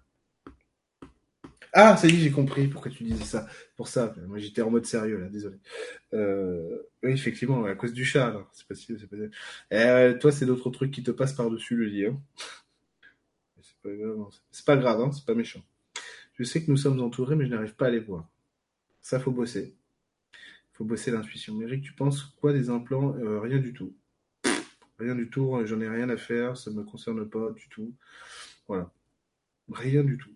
[1.75, 3.47] Ah, ça y j'ai compris pourquoi tu disais ça.
[3.77, 5.57] Pour ça, moi j'étais en mode sérieux là, désolé.
[6.13, 9.17] Euh, oui, effectivement, à cause du chat, c'est pas c'est pas.
[9.73, 12.07] Euh, toi, c'est d'autres trucs qui te passent par-dessus le lit.
[12.07, 12.21] Hein.
[13.63, 15.63] C'est pas grave, c'est pas grave, hein, c'est pas méchant.
[16.39, 18.29] Je sais que nous sommes entourés, mais je n'arrive pas à les voir.
[19.03, 19.77] Ça, faut bosser.
[20.73, 21.61] Faut bosser l'intuition.
[21.63, 23.15] Eric, tu penses quoi des implants?
[23.17, 23.95] Euh, Rien du tout.
[24.99, 25.59] Rien du tout.
[25.67, 26.57] J'en ai rien à faire.
[26.57, 27.95] Ça me concerne pas du tout.
[28.69, 28.91] Voilà.
[29.71, 30.31] Rien du tout.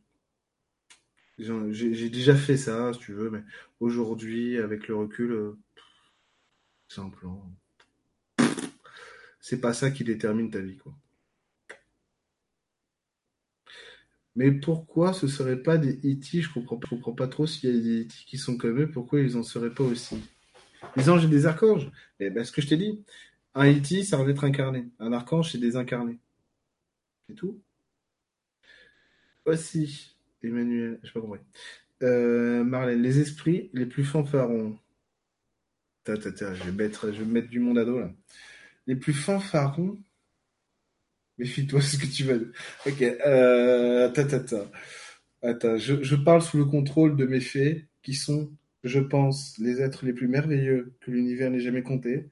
[1.38, 3.42] J'ai déjà fait ça, si tu veux, mais
[3.80, 5.58] aujourd'hui, avec le recul, euh,
[6.88, 7.52] simplement,
[9.40, 10.94] c'est pas ça qui détermine ta vie, quoi.
[14.36, 16.42] Mais pourquoi ce serait pas des E.T.
[16.42, 18.14] Je comprends, je comprends pas trop s'il y a des E.T.
[18.26, 20.16] qui sont comme eux, pourquoi ils en seraient pas aussi?
[20.96, 21.90] Les anges et des archanges
[22.20, 23.02] Eh ben, ce que je t'ai dit,
[23.54, 24.04] un E.T.
[24.04, 26.18] ça veut être incarné, un archange c'est désincarné.
[27.28, 27.60] C'est tout.
[29.46, 30.15] Aussi.
[30.42, 31.40] Emmanuel, je sais pas compris.
[32.02, 34.78] Euh, Marlène, les esprits les plus fanfarons.
[36.06, 38.12] je vais mettre, je vais mettre du monde à dos là.
[38.86, 39.98] Les plus fanfarons.
[41.38, 42.40] Méfie-toi ce que tu dire.
[42.86, 43.02] Ok.
[43.02, 44.10] Euh,
[45.42, 48.50] Attends, je, je parle sous le contrôle de mes faits, qui sont,
[48.84, 52.30] je pense, les êtres les plus merveilleux que l'univers n'ait jamais compté.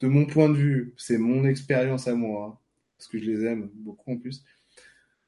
[0.00, 2.60] De mon point de vue, c'est mon expérience à moi,
[2.98, 4.44] parce que je les aime beaucoup en plus.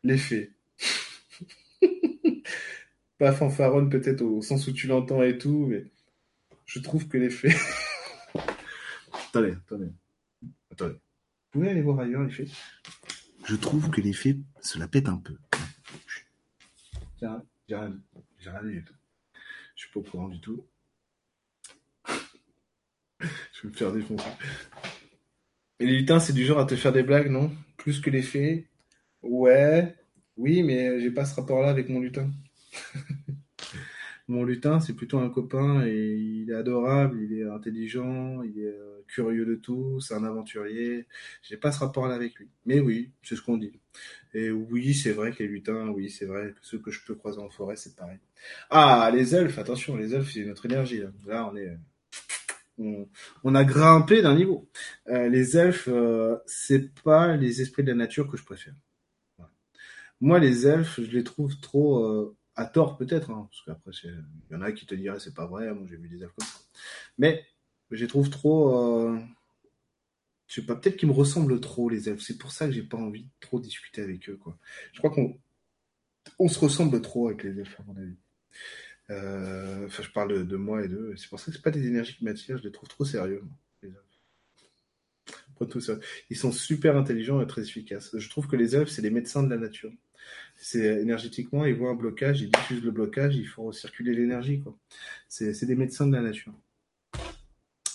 [0.02, 0.52] Les faits.
[3.18, 5.84] pas fanfaronne peut-être au sens où tu l'entends et tout, mais
[6.66, 7.56] je trouve que les faits.
[9.28, 9.92] attendez, attendez.
[10.70, 10.94] Attendez.
[10.94, 12.50] Vous pouvez aller voir ailleurs les faits
[13.44, 15.36] Je trouve que les faits se la pètent un peu.
[17.20, 17.26] J'ai
[17.76, 17.96] rien.
[18.38, 18.94] J'ai rien dit du tout.
[19.76, 20.66] Je suis pas au courant du tout.
[23.20, 24.28] je vais me faire défoncer.
[25.80, 27.50] Et les lutins, c'est du genre à te faire des blagues, non?
[27.76, 28.66] Plus que les faits?
[29.22, 29.94] Ouais.
[30.36, 32.30] Oui, mais j'ai pas ce rapport-là avec mon lutin.
[34.26, 38.68] Mon lutin, c'est plutôt un copain et il est adorable, il est intelligent, il est
[38.68, 41.06] euh, curieux de tout, c'est un aventurier.
[41.42, 42.48] J'ai pas ce rapport-là avec lui.
[42.64, 43.78] Mais oui, c'est ce qu'on dit.
[44.32, 47.14] Et oui, c'est vrai que les lutins, oui, c'est vrai que ceux que je peux
[47.14, 48.18] croiser en forêt, c'est pareil.
[48.70, 51.02] Ah, les elfes, attention, les elfes, c'est notre énergie.
[51.26, 51.76] Là, on est,
[53.44, 54.70] on, a grimpé d'un niveau.
[55.09, 58.74] Euh, les elfes, euh, c'est pas les esprits de la nature que je préfère.
[60.22, 64.55] Moi, les elfes, je les trouve trop à tort peut-être, hein, parce qu'après il y
[64.55, 66.60] en a qui te diraient c'est pas vrai, moi j'ai vu des elfes comme ça.
[67.18, 67.44] Mais
[67.90, 69.18] je les trouve trop, euh...
[70.47, 72.22] je sais pas, peut-être qu'ils me ressemblent trop les elfes.
[72.22, 74.59] C'est pour ça que j'ai pas envie de trop discuter avec eux, quoi.
[74.93, 75.39] Je crois qu'on
[76.39, 78.16] on se ressemble trop avec les elfes à mon avis.
[79.10, 79.86] Euh...
[79.86, 81.14] Enfin, je parle de, moi et d'eux.
[81.16, 82.59] C'est pour ça que c'est pas des énergies qui m'attirent.
[82.59, 83.43] Je les trouve trop sérieux,
[83.82, 83.94] elfes.
[85.70, 85.98] tout ça.
[86.31, 88.16] Ils sont super intelligents et très efficaces.
[88.16, 89.93] Je trouve que les elfes, c'est les médecins de la nature
[90.56, 94.62] c'est énergétiquement, ils voient un blocage, ils diffusent le blocage, ils font circuler l'énergie.
[95.28, 96.55] C'est des médecins de la nature.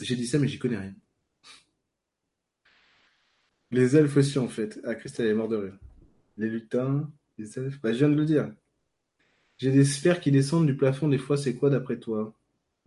[0.02, 0.94] J'ai dit ça, mais j'y connais rien.
[3.72, 4.80] Les elfes aussi, en fait.
[4.84, 5.77] Ah, Christelle est mort de rire.
[6.38, 7.80] Les lutins, les elfes.
[7.81, 8.52] Bah, je viens de le dire.
[9.57, 12.34] J'ai des sphères qui descendent du plafond, des fois, c'est quoi d'après toi?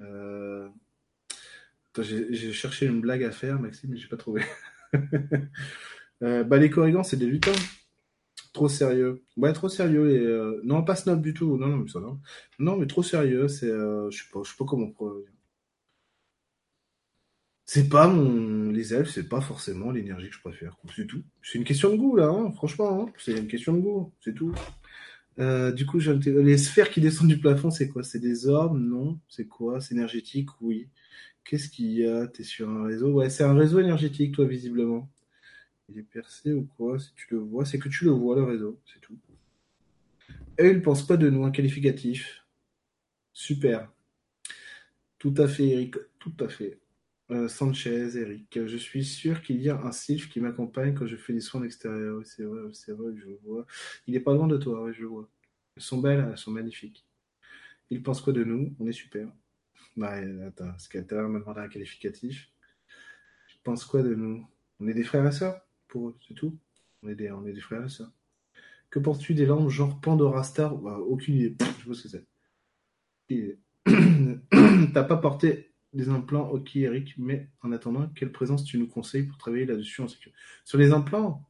[0.00, 0.68] Euh...
[2.00, 4.42] J'ai cherché une blague à faire, Maxime, mais j'ai pas trouvé.
[6.22, 7.52] euh, bah, les corrigans, c'est des lutins.
[8.52, 9.22] Trop sérieux.
[9.36, 10.10] Ouais, trop sérieux.
[10.12, 11.56] Et, euh, Non, pas snob du tout.
[11.58, 12.20] Non, non, mais ça, non.
[12.58, 13.48] Non, mais trop sérieux.
[13.48, 14.92] C'est, euh, je sais pas, je sais pas comment.
[17.64, 20.76] C'est pas mon, les elfes, c'est pas forcément l'énergie que je préfère.
[20.94, 21.22] C'est tout.
[21.42, 23.02] C'est une question de goût là, hein, franchement.
[23.08, 23.12] Hein.
[23.18, 24.52] C'est une question de goût, c'est tout.
[25.38, 28.02] Euh, du coup, les sphères qui descendent du plafond, c'est quoi?
[28.02, 29.18] C'est des orbes Non?
[29.28, 29.80] C'est quoi?
[29.80, 30.50] C'est énergétique?
[30.60, 30.88] Oui.
[31.44, 32.26] Qu'est-ce qu'il y a?
[32.28, 33.12] T'es sur un réseau?
[33.12, 35.08] Ouais, c'est un réseau énergétique, toi, visiblement.
[35.92, 38.44] Il est percé ou quoi Si tu le vois, c'est que tu le vois, le
[38.44, 39.18] réseau, c'est tout.
[40.58, 42.44] Et il pense pas de nous, un qualificatif.
[43.32, 43.90] Super.
[45.18, 45.96] Tout à fait, Eric.
[46.18, 46.80] Tout à fait.
[47.30, 48.66] Euh, Sanchez, Eric.
[48.66, 51.60] Je suis sûr qu'il y a un sylph qui m'accompagne quand je fais des soins
[51.60, 52.20] en extérieur.
[52.24, 53.66] c'est vrai, c'est vrai, je vois.
[54.06, 55.28] Il est pas loin de toi, je le vois.
[55.76, 57.06] Elles sont belles, elles sont magnifiques.
[57.90, 58.74] Il pense quoi de nous?
[58.80, 59.28] On est super.
[59.96, 60.14] Bah,
[60.46, 62.50] attends, ce qu'elle m'a demandé un qualificatif.
[63.54, 64.46] Il pense quoi de nous?
[64.80, 65.60] On est des frères et sœurs?
[66.26, 66.58] C'est tout.
[67.02, 68.12] On est des, on est des frères et sœurs.
[68.90, 70.76] Que portes-tu des lampes genre Pandora Star?
[70.76, 71.56] Bah, Aucune idée.
[71.80, 72.26] Je pas ce que c'est.
[74.92, 79.24] T'as pas porté des implants, ok Eric, mais en attendant, quelle présence tu nous conseilles
[79.24, 81.48] pour travailler là-dessus en sécurité Sur les implants?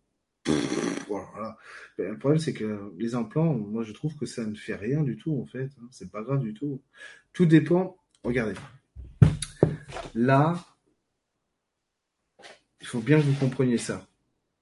[1.09, 1.59] Voilà.
[1.99, 5.17] Le problème, c'est que les implants, moi, je trouve que ça ne fait rien du
[5.17, 5.71] tout, en fait.
[5.81, 5.89] Hein.
[5.91, 6.81] C'est pas grave du tout.
[7.33, 7.97] Tout dépend.
[8.25, 8.55] Regardez.
[10.15, 10.65] Là,
[12.81, 14.07] il faut bien que vous compreniez ça.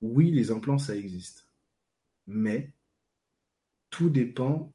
[0.01, 1.47] Oui, les implants, ça existe.
[2.27, 2.73] Mais
[3.91, 4.73] tout dépend.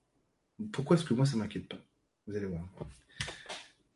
[0.71, 1.81] Pourquoi est-ce que moi, ça m'inquiète pas?
[2.27, 2.63] Vous allez voir.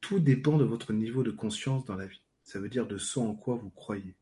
[0.02, 2.22] Tout dépend de votre niveau de conscience dans la vie.
[2.44, 4.16] Ça veut dire de ce en quoi vous croyez.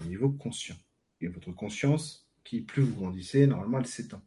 [0.00, 0.76] Au niveau conscient.
[1.20, 4.22] Et votre conscience, qui plus vous grandissez, normalement, elle s'étend.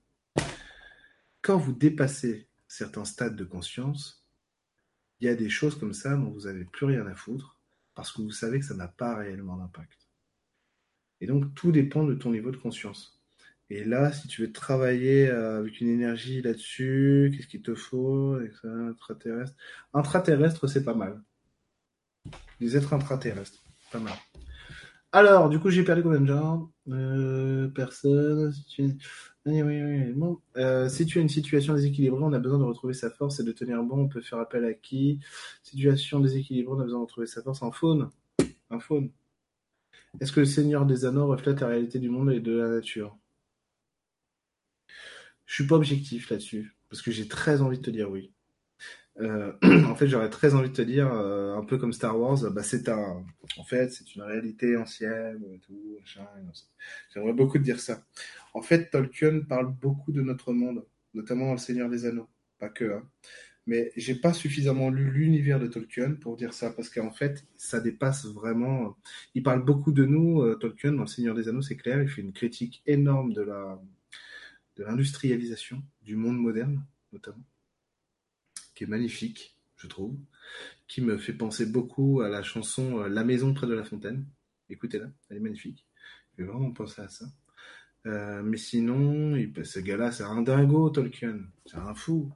[1.41, 4.25] Quand vous dépassez certains stades de conscience,
[5.19, 7.57] il y a des choses comme ça dont vous n'avez plus rien à foutre
[7.95, 10.06] parce que vous savez que ça n'a pas réellement d'impact.
[11.21, 13.21] Et donc, tout dépend de ton niveau de conscience.
[13.69, 18.37] Et là, si tu veux travailler euh, avec une énergie là-dessus, qu'est-ce qu'il te faut
[18.63, 19.55] Intraterrestre.
[19.93, 21.21] Intraterrestre, c'est pas mal.
[22.59, 24.13] Les êtres intraterrestres, pas mal.
[25.11, 26.71] Alors, du coup, j'ai perdu combien de gens?
[26.89, 28.51] Euh, Personne.
[28.51, 28.83] Si tu...
[29.45, 30.13] Oui, oui, oui.
[30.13, 30.39] Bon.
[30.57, 33.43] Euh, si tu as une situation déséquilibrée, on a besoin de retrouver sa force et
[33.43, 34.01] de tenir bon.
[34.01, 35.19] On peut faire appel à qui?
[35.63, 38.09] Situation déséquilibrée, on a besoin de retrouver sa force en faune.
[38.69, 39.09] Un faune.
[40.19, 43.17] Est-ce que le Seigneur des Anneaux reflète la réalité du monde et de la nature?
[45.45, 48.33] Je suis pas objectif là-dessus, parce que j'ai très envie de te dire oui.
[49.19, 49.53] Euh,
[49.87, 52.63] en fait, j'aurais très envie de te dire, euh, un peu comme Star Wars, bah
[52.63, 53.25] c'est un,
[53.57, 55.99] en fait, c'est une réalité ancienne, tout,
[57.13, 58.03] J'aimerais beaucoup te dire ça.
[58.53, 62.29] En fait, Tolkien parle beaucoup de notre monde, notamment dans Le Seigneur des Anneaux,
[62.59, 62.85] pas que.
[62.85, 63.09] Hein.
[63.67, 67.79] Mais j'ai pas suffisamment lu l'univers de Tolkien pour dire ça, parce qu'en fait, ça
[67.79, 68.97] dépasse vraiment.
[69.35, 72.01] Il parle beaucoup de nous, euh, Tolkien, dans Le Seigneur des Anneaux, c'est clair.
[72.01, 73.45] Il fait une critique énorme de
[74.77, 76.83] l'industrialisation du monde moderne,
[77.13, 77.43] notamment
[78.77, 80.15] qui est magnifique, je trouve,
[80.87, 84.25] qui me fait penser beaucoup à la chanson euh, La maison près de la fontaine.
[84.69, 85.83] Écoutez-la, elle est magnifique.
[86.37, 87.25] Je vais vraiment penser à ça.
[88.05, 91.39] Euh, mais sinon, ce gars-là, c'est un dingo, Tolkien.
[91.65, 92.31] C'est un fou.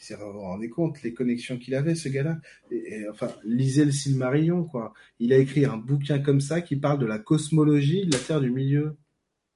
[0.00, 2.40] Il s'est rendu compte les connexions qu'il avait, ce gars-là.
[2.70, 4.94] Et, enfin, lisez le Silmarillion, quoi.
[5.18, 8.40] Il a écrit un bouquin comme ça qui parle de la cosmologie de la Terre
[8.40, 8.96] du Milieu.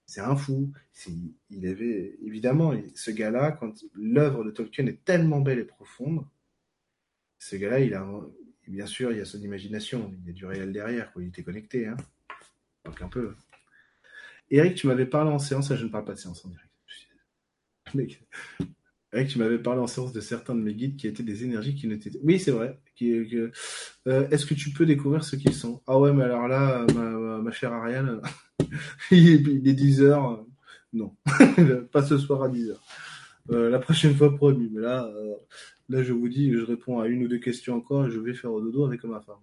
[0.06, 0.72] C'est un fou.
[1.50, 6.24] Il avait, évidemment, ce gars-là, quand l'œuvre de Tolkien est tellement belle et profonde,
[7.38, 8.06] ce gars-là, il a,
[8.66, 11.22] bien sûr, il y a son imagination, il y a du réel derrière, quoi.
[11.22, 11.96] Il était connecté, hein.
[12.84, 13.34] Donc un peu.
[14.50, 18.24] Eric, tu m'avais parlé en séance, je ne parle pas de séance en direct.
[19.26, 21.86] Tu m'avais parlé en séance de certains de mes guides qui étaient des énergies qui
[21.88, 22.10] n'étaient.
[22.22, 22.78] Oui, c'est vrai.
[23.02, 25.82] Euh, est-ce que tu peux découvrir ce qu'ils sont?
[25.86, 28.20] Ah ouais, mais alors là, ma, chère Ariane,
[29.10, 30.44] il, est 10 heures.
[30.92, 31.16] Non,
[31.92, 32.82] pas ce soir à 10 heures.
[33.50, 34.68] Euh, la prochaine fois promis.
[34.72, 35.34] Mais là, euh,
[35.88, 38.34] là, je vous dis, je réponds à une ou deux questions encore et je vais
[38.34, 39.36] faire au dodo avec ma femme.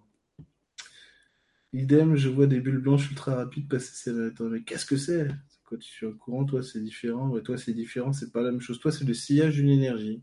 [1.72, 5.28] Idem, je vois des bulles blanches ultra rapides passer Mais qu'est-ce que c'est?
[5.66, 7.28] Quand tu es au courant, toi c'est différent.
[7.28, 8.78] Ouais, toi c'est différent, c'est pas la même chose.
[8.80, 10.22] Toi c'est le sillage d'une énergie.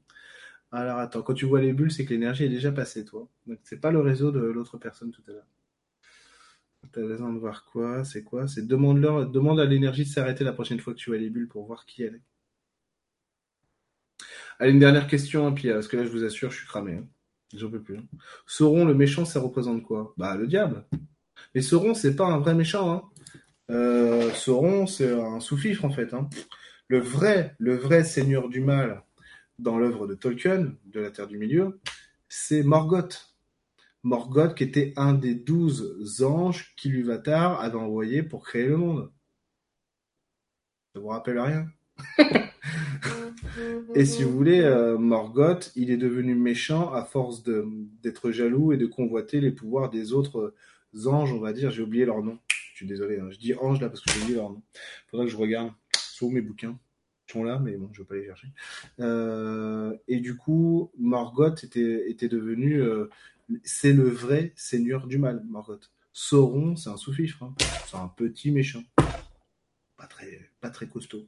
[0.71, 3.29] Alors attends, quand tu vois les bulles, c'est que l'énergie est déjà passée, toi.
[3.47, 5.47] Donc c'est pas le réseau de l'autre personne tout à l'heure.
[6.91, 8.47] T'as besoin de voir quoi C'est quoi?
[8.47, 11.47] C'est demande-leur, demande à l'énergie de s'arrêter la prochaine fois que tu vois les bulles
[11.47, 12.21] pour voir qui elle est.
[14.59, 16.93] Allez, une dernière question, hein, puis parce que là, je vous assure, je suis cramé.
[16.93, 17.07] Hein.
[17.55, 17.97] J'en peux plus.
[17.97, 18.05] Hein.
[18.45, 20.13] Sauron, le méchant, ça représente quoi?
[20.17, 20.85] Bah, le diable.
[21.55, 22.91] Mais Sauron, c'est pas un vrai méchant.
[22.91, 23.03] Hein.
[23.71, 26.13] Euh, Sauron, c'est un sous-fifre, en fait.
[26.13, 26.29] Hein.
[26.87, 29.03] Le vrai, le vrai seigneur du mal
[29.59, 31.79] dans l'œuvre de Tolkien, de la Terre du Milieu,
[32.27, 33.35] c'est Morgoth.
[34.03, 39.11] Morgoth, qui était un des douze anges qu'Iluvatar avait envoyé pour créer le monde.
[40.93, 41.67] Ça vous rappelle rien?
[43.95, 48.77] Et si vous voulez, euh, Morgoth, il est devenu méchant à force d'être jaloux et
[48.77, 50.53] de convoiter les pouvoirs des autres
[51.05, 51.71] anges, on va dire.
[51.71, 52.39] J'ai oublié leur nom.
[52.73, 53.29] Je suis désolé, hein.
[53.29, 54.63] je dis ange là parce que j'ai oublié leur nom.
[55.07, 56.79] Faudrait que je regarde sur mes bouquins.
[57.27, 58.47] Ils sont là, mais bon, je vais pas les chercher.
[58.99, 63.11] Euh, et du coup, Morgoth était, était devenu, euh,
[63.63, 65.91] c'est le vrai seigneur du mal, Morgoth.
[66.13, 67.53] Sauron, c'est un sous-fifre, hein.
[67.85, 68.83] c'est un petit méchant,
[69.95, 71.27] pas très, pas très costaud.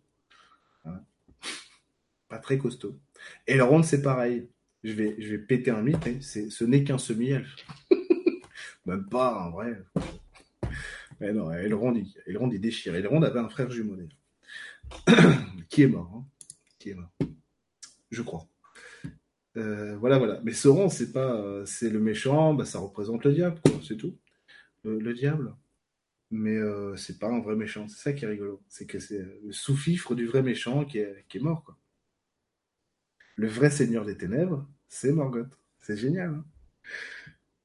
[2.27, 2.99] Pas très costaud.
[3.45, 4.49] Et le ronde, c'est pareil.
[4.84, 6.17] Je vais, je vais péter un mythe, hein.
[6.22, 7.55] ce n'est qu'un semi-elfe.
[8.88, 9.80] Même pas, en vrai.
[11.20, 12.96] Mais non, Elrond, il, Elrond, déchire.
[12.96, 13.98] Elrond avait un frère jumeau,
[15.70, 16.12] qui est mort.
[16.14, 16.26] Hein.
[16.78, 17.12] qui est mort.
[18.12, 18.48] Je crois.
[19.58, 20.42] Euh, voilà, voilà.
[20.44, 24.18] Mais Sauron, c'est pas, c'est le méchant, bah, ça représente le diable, c'est tout.
[24.84, 25.56] Le, diable.
[26.30, 27.88] Mais euh, c'est pas un vrai méchant.
[27.88, 28.62] C'est ça qui est rigolo.
[28.68, 31.76] C'est que c'est le sous-fifre du vrai méchant qui est, mort.
[33.36, 35.60] Le vrai seigneur des ténèbres, c'est Morgoth.
[35.82, 36.30] C'est génial.
[36.30, 36.46] Hein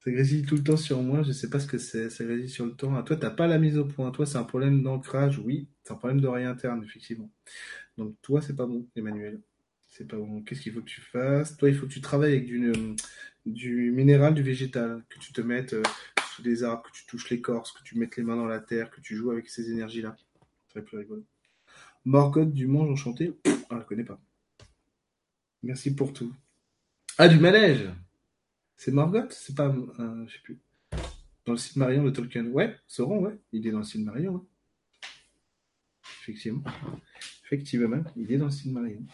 [0.02, 2.48] Ça grésille tout le temps sur moi, je sais pas ce que c'est, ça grésille
[2.48, 2.94] sur le temps.
[2.96, 4.10] Ah, toi, t'as pas la mise au point.
[4.10, 5.68] Toi, c'est un problème d'ancrage, oui.
[5.82, 7.30] C'est un problème d'oreille interne, effectivement.
[7.98, 9.42] Donc, toi, c'est pas bon, Emmanuel.
[9.90, 10.42] C'est pas bon.
[10.42, 11.54] Qu'est-ce qu'il faut que tu fasses?
[11.58, 15.04] Toi, il faut que tu travailles avec du, minéral, du végétal.
[15.10, 15.82] Que tu te mettes euh,
[16.34, 18.90] sous des arbres, que tu touches l'écorce, que tu mettes les mains dans la terre,
[18.90, 20.16] que tu joues avec ces énergies-là.
[20.68, 21.26] Serait plus rigolo.
[22.06, 23.32] Morgoth du Mange Enchanté.
[23.42, 24.18] Pff, ah, je connais pas.
[25.62, 26.34] Merci pour tout.
[27.18, 27.90] Ah, du manège!
[28.82, 29.34] C'est Morgoth?
[29.34, 30.58] C'est pas, euh, je sais plus.
[31.44, 32.46] Dans le Silmarillion de Tolkien.
[32.46, 33.38] Ouais, Sauron, ouais.
[33.52, 34.40] Il est dans le Silmarillion, ouais.
[36.22, 36.62] Effectivement.
[37.44, 39.04] Effectivement, il est dans le Silmarillion.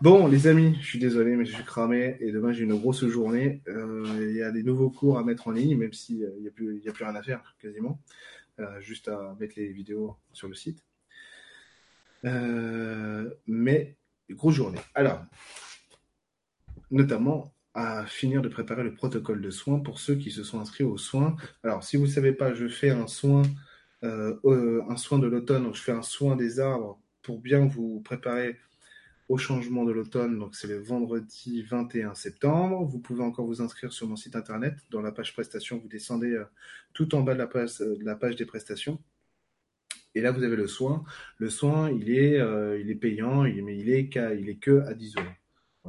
[0.00, 3.04] Bon, les amis, je suis désolé, mais je suis cramé et demain j'ai une grosse
[3.04, 3.60] journée.
[3.68, 6.50] Euh, Il y a des nouveaux cours à mettre en ligne, même s'il n'y a,
[6.50, 8.00] plus- y a plus rien à faire, quasiment.
[8.60, 10.82] Euh, juste à mettre les vidéos sur le site.
[12.24, 13.94] Euh, mais,
[14.30, 14.80] grosse journée.
[14.94, 15.22] Alors,
[16.90, 20.84] notamment à finir de préparer le protocole de soins pour ceux qui se sont inscrits
[20.84, 21.36] aux soins.
[21.62, 23.42] Alors, si vous ne savez pas, je fais un soin,
[24.04, 27.66] euh, euh, un soin de l'automne, donc je fais un soin des arbres pour bien
[27.66, 28.58] vous préparer
[29.28, 30.38] au changement de l'automne.
[30.38, 32.84] Donc, c'est le vendredi 21 septembre.
[32.84, 34.74] Vous pouvez encore vous inscrire sur mon site internet.
[34.90, 36.44] Dans la page prestations, vous descendez euh,
[36.92, 39.00] tout en bas de la page, de la page des prestations.
[40.14, 41.04] Et là, vous avez le soin.
[41.38, 42.36] Le soin, il est,
[42.78, 45.26] il est payant, il mais il est, il est que à 10 euros.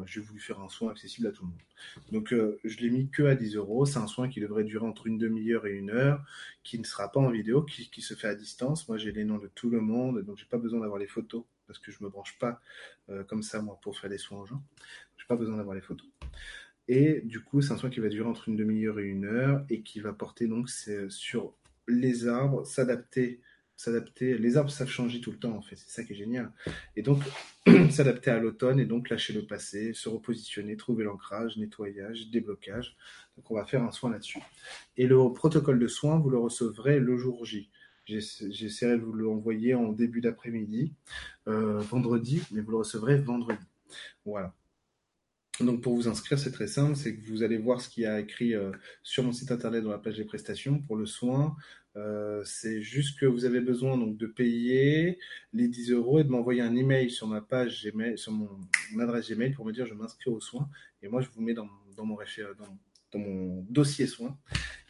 [0.05, 1.61] J'ai voulu faire un soin accessible à tout le monde.
[2.11, 3.85] Donc, euh, je l'ai mis que à 10 euros.
[3.85, 6.23] C'est un soin qui devrait durer entre une demi-heure et une heure,
[6.63, 8.87] qui ne sera pas en vidéo, qui, se fait à distance.
[8.87, 11.43] Moi, j'ai les noms de tout le monde, donc j'ai pas besoin d'avoir les photos
[11.67, 12.59] parce que je me branche pas
[13.09, 14.63] euh, comme ça moi pour faire des soins aux gens.
[15.17, 16.07] J'ai pas besoin d'avoir les photos.
[16.87, 19.63] Et du coup, c'est un soin qui va durer entre une demi-heure et une heure
[19.69, 21.55] et qui va porter donc sur
[21.87, 23.41] les arbres, s'adapter,
[23.75, 24.37] s'adapter.
[24.37, 26.51] Les arbres savent changer tout le temps en fait, c'est ça qui est génial.
[26.95, 27.21] Et donc
[27.91, 32.95] s'adapter à l'automne et donc lâcher le passé, se repositionner, trouver l'ancrage, nettoyage, déblocage.
[33.35, 34.39] Donc on va faire un soin là-dessus.
[34.97, 37.69] Et le protocole de soins, vous le recevrez le jour J.
[38.05, 40.93] J'essa- J'essaierai de vous l'envoyer en début d'après-midi,
[41.47, 43.63] euh, vendredi, mais vous le recevrez vendredi.
[44.25, 44.53] Voilà.
[45.59, 48.05] Donc pour vous inscrire, c'est très simple, c'est que vous allez voir ce qu'il y
[48.07, 48.71] a écrit euh,
[49.03, 51.55] sur mon site internet dans la page des prestations pour le soin.
[51.95, 55.19] Euh, c'est juste que vous avez besoin donc de payer
[55.53, 58.49] les 10 euros et de m'envoyer un email sur ma page Gmail, sur mon,
[58.99, 60.67] adresse Gmail pour me dire je m'inscris au soin
[61.03, 64.35] et moi je vous mets dans, dans mon dossier soin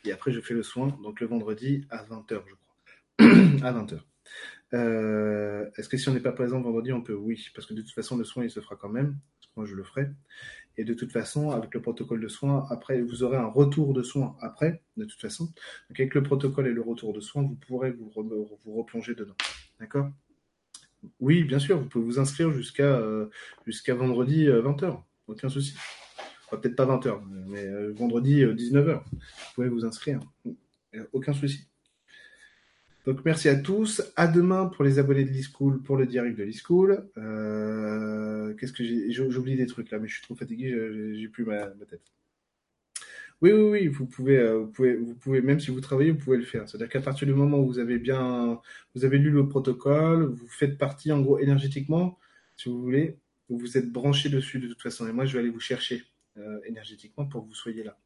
[0.06, 2.74] et après je fais le soin donc le vendredi à 20h je crois
[3.68, 4.00] à 20h.
[4.74, 7.14] Euh, Est-ce que si on n'est pas présent vendredi, on peut?
[7.14, 9.18] Oui, parce que de toute façon, le soin, il se fera quand même.
[9.56, 10.10] Moi, je le ferai.
[10.78, 14.02] Et de toute façon, avec le protocole de soins, après, vous aurez un retour de
[14.02, 15.46] soins après, de toute façon.
[15.46, 19.14] Donc, avec le protocole et le retour de soins, vous pourrez vous, re- vous replonger
[19.14, 19.36] dedans.
[19.80, 20.10] D'accord?
[21.20, 23.30] Oui, bien sûr, vous pouvez vous inscrire jusqu'à euh,
[23.68, 25.00] jusqu'à vendredi 20h.
[25.28, 25.76] Aucun souci.
[26.50, 29.02] Peut-être pas 20h, mais euh, vendredi 19h.
[29.12, 29.18] Vous
[29.56, 30.20] pouvez vous inscrire.
[30.96, 31.68] Euh, Aucun souci.
[33.06, 34.02] Donc merci à tous.
[34.16, 37.10] À demain pour les abonnés de l'e-school pour le direct de l'e-school.
[37.18, 40.72] Euh, Qu'est-ce que J'oublie des trucs là, mais je suis trop fatigué,
[41.16, 42.02] j'ai plus ma, tête.
[43.42, 46.18] Oui, oui, oui, vous pouvez, euh, vous pouvez, vous pouvez, même si vous travaillez, vous
[46.18, 46.70] pouvez le faire.
[46.70, 48.62] C'est-à-dire qu'à partir du moment où vous avez bien,
[48.96, 52.18] vous avez lu le protocole, vous faites partie, en gros, énergétiquement,
[52.56, 53.20] si vous voulez,
[53.50, 55.08] vous vous êtes branché dessus de toute façon.
[55.10, 56.04] Et moi, je vais aller vous chercher
[56.38, 57.98] euh, énergétiquement pour que vous soyez là.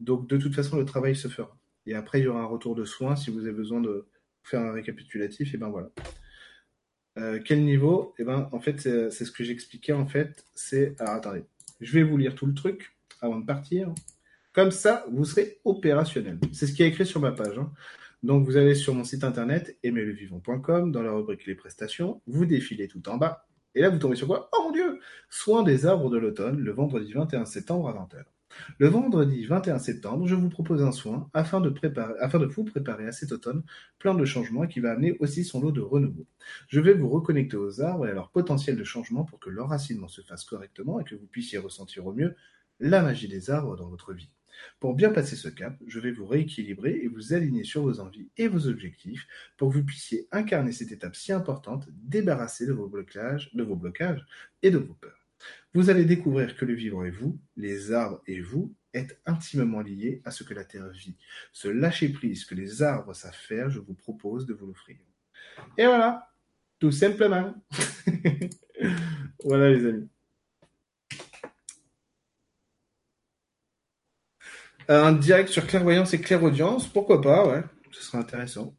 [0.00, 1.58] Donc, de toute façon, le travail se fera.
[1.84, 4.06] Et après, il y aura un retour de soins si vous avez besoin de
[4.42, 5.54] faire un récapitulatif.
[5.54, 5.90] Et ben voilà.
[7.18, 8.14] Euh, quel niveau?
[8.18, 9.92] Eh ben, en fait, c'est ce que j'expliquais.
[9.92, 10.94] En fait, c'est.
[11.00, 11.44] Alors, attendez.
[11.80, 13.92] Je vais vous lire tout le truc avant de partir.
[14.52, 16.38] Comme ça, vous serez opérationnel.
[16.52, 17.58] C'est ce qui est écrit sur ma page.
[17.58, 17.72] hein.
[18.22, 22.86] Donc, vous allez sur mon site internet, aimerlevivant.com, dans la rubrique Les prestations, vous défilez
[22.88, 23.46] tout en bas.
[23.74, 24.50] Et là, vous tombez sur quoi?
[24.52, 25.00] Oh mon Dieu
[25.30, 28.24] Soins des arbres de l'automne, le vendredi 21 septembre à 20h.
[28.78, 31.68] Le vendredi 21 septembre, je vous propose un soin afin de,
[32.48, 33.62] vous préparer à cet automne
[33.98, 36.26] plein de changements qui va amener aussi son lot de renouveau.
[36.68, 40.08] Je vais vous reconnecter aux arbres et à leur potentiel de changement pour que l'enracinement
[40.08, 42.34] se fasse correctement et que vous puissiez ressentir au mieux
[42.80, 44.30] la magie des arbres dans votre vie.
[44.78, 48.30] Pour bien passer ce cap, je vais vous rééquilibrer et vous aligner sur vos envies
[48.36, 49.26] et vos objectifs
[49.56, 53.50] pour que vous puissiez incarner cette étape si importante, débarrasser de vos blocages
[54.62, 55.19] et de vos peurs.
[55.74, 60.20] Vous allez découvrir que le vivant et vous, les arbres et vous, êtes intimement liés
[60.24, 61.16] à ce que la terre vit.
[61.52, 64.96] Ce lâcher-prise que les arbres savent faire, je vous propose de vous l'offrir.
[65.78, 66.28] Et voilà,
[66.78, 67.54] tout simplement.
[69.44, 70.08] voilà les amis.
[74.88, 77.62] Un direct sur clairvoyance et clairaudience, pourquoi pas, ouais,
[77.92, 78.76] ce sera intéressant.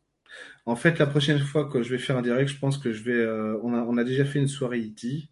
[0.66, 3.04] En fait, la prochaine fois que je vais faire un direct, je pense que je
[3.04, 3.14] vais.
[3.14, 5.30] euh, on, a, on a déjà fait une soirée IT.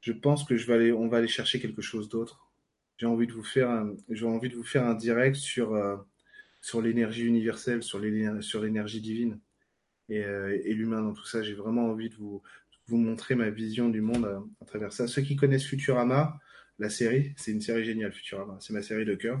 [0.00, 2.50] Je pense que je vais aller, on va aller chercher quelque chose d'autre.
[2.98, 5.96] j'ai envie de vous faire un, j'ai envie de vous faire un direct sur euh,
[6.60, 9.40] sur l'énergie universelle, sur l'énergie divine
[10.08, 11.42] et, euh, et l'humain dans tout ça.
[11.42, 12.42] J'ai vraiment envie de vous
[12.86, 15.06] vous montrer ma vision du monde à, à, travers ça.
[15.06, 16.40] Ceux qui connaissent Futurama,
[16.78, 18.58] la série, c'est une série géniale, Futurama.
[18.60, 19.40] C'est ma série de cœur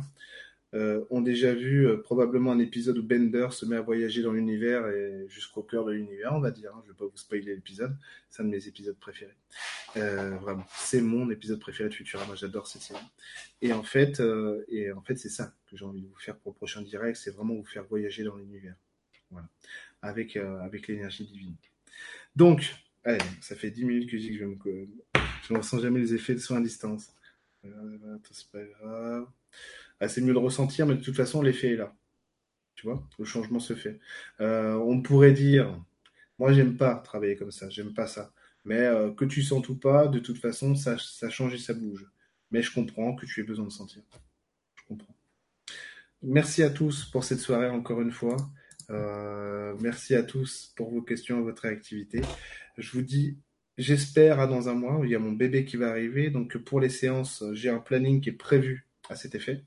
[0.74, 4.32] euh, ont déjà vu euh, probablement un épisode où Bender se met à voyager dans
[4.32, 6.72] l'univers et jusqu'au cœur de l'univers, on va dire.
[6.74, 6.82] Hein.
[6.84, 7.96] Je vais pas vous spoiler l'épisode,
[8.28, 9.36] c'est un de mes épisodes préférés.
[9.96, 12.34] Euh, vraiment, c'est mon épisode préféré de Futurama.
[12.34, 13.00] J'adore cette série.
[13.60, 16.36] Et en fait, euh, et en fait, c'est ça que j'ai envie de vous faire
[16.36, 18.76] pour le prochain direct, c'est vraiment vous faire voyager dans l'univers,
[19.30, 19.48] voilà,
[20.02, 21.56] avec euh, avec l'énergie divine.
[22.36, 22.74] Donc,
[23.04, 24.88] allez, ça fait 10 minutes que je dis que
[25.48, 27.12] je, ne ressens jamais les effets de soins à distance.
[27.62, 29.26] C'est pas grave.
[30.00, 31.94] Ah, c'est mieux de ressentir, mais de toute façon, l'effet est là.
[32.74, 34.00] Tu vois, le changement se fait.
[34.40, 35.78] Euh, on pourrait dire,
[36.38, 38.32] moi, j'aime pas travailler comme ça, j'aime pas ça.
[38.64, 41.74] Mais euh, que tu sentes ou pas, de toute façon, ça, ça change et ça
[41.74, 42.06] bouge.
[42.50, 44.02] Mais je comprends que tu aies besoin de sentir.
[44.76, 45.14] Je comprends.
[46.22, 48.36] Merci à tous pour cette soirée encore une fois.
[48.90, 52.22] Euh, merci à tous pour vos questions et votre réactivité.
[52.76, 53.38] Je vous dis,
[53.78, 56.30] j'espère à dans un mois, il y a mon bébé qui va arriver.
[56.30, 59.64] Donc pour les séances, j'ai un planning qui est prévu à cet effet.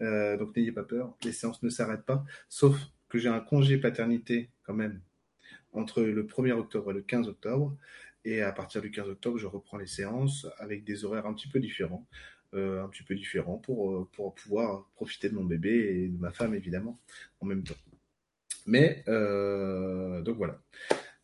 [0.00, 3.78] Euh, donc n'ayez pas peur, les séances ne s'arrêtent pas, sauf que j'ai un congé
[3.78, 5.00] paternité quand même
[5.72, 7.76] entre le 1er octobre et le 15 octobre.
[8.24, 11.48] Et à partir du 15 octobre, je reprends les séances avec des horaires un petit
[11.48, 12.06] peu différents.
[12.54, 16.16] Euh, un petit peu différents pour, euh, pour pouvoir profiter de mon bébé et de
[16.16, 16.98] ma femme évidemment
[17.40, 17.74] en même temps.
[18.66, 20.60] Mais donc voilà.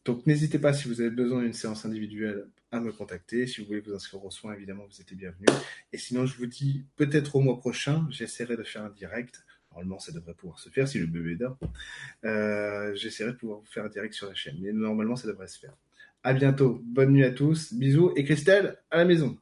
[0.05, 3.47] Donc n'hésitez pas si vous avez besoin d'une séance individuelle à me contacter.
[3.47, 5.49] Si vous voulez vous inscrire aux soins, évidemment, vous êtes bienvenus.
[5.93, 9.45] Et sinon, je vous dis peut-être au mois prochain, j'essaierai de faire un direct.
[9.70, 11.59] Normalement, ça devrait pouvoir se faire si le bébé dort.
[12.24, 14.57] Euh, j'essaierai de pouvoir vous faire un direct sur la chaîne.
[14.61, 15.74] Mais normalement, ça devrait se faire.
[16.24, 16.81] À bientôt.
[16.85, 17.73] Bonne nuit à tous.
[17.73, 18.12] Bisous.
[18.16, 19.39] Et Christelle, à la maison.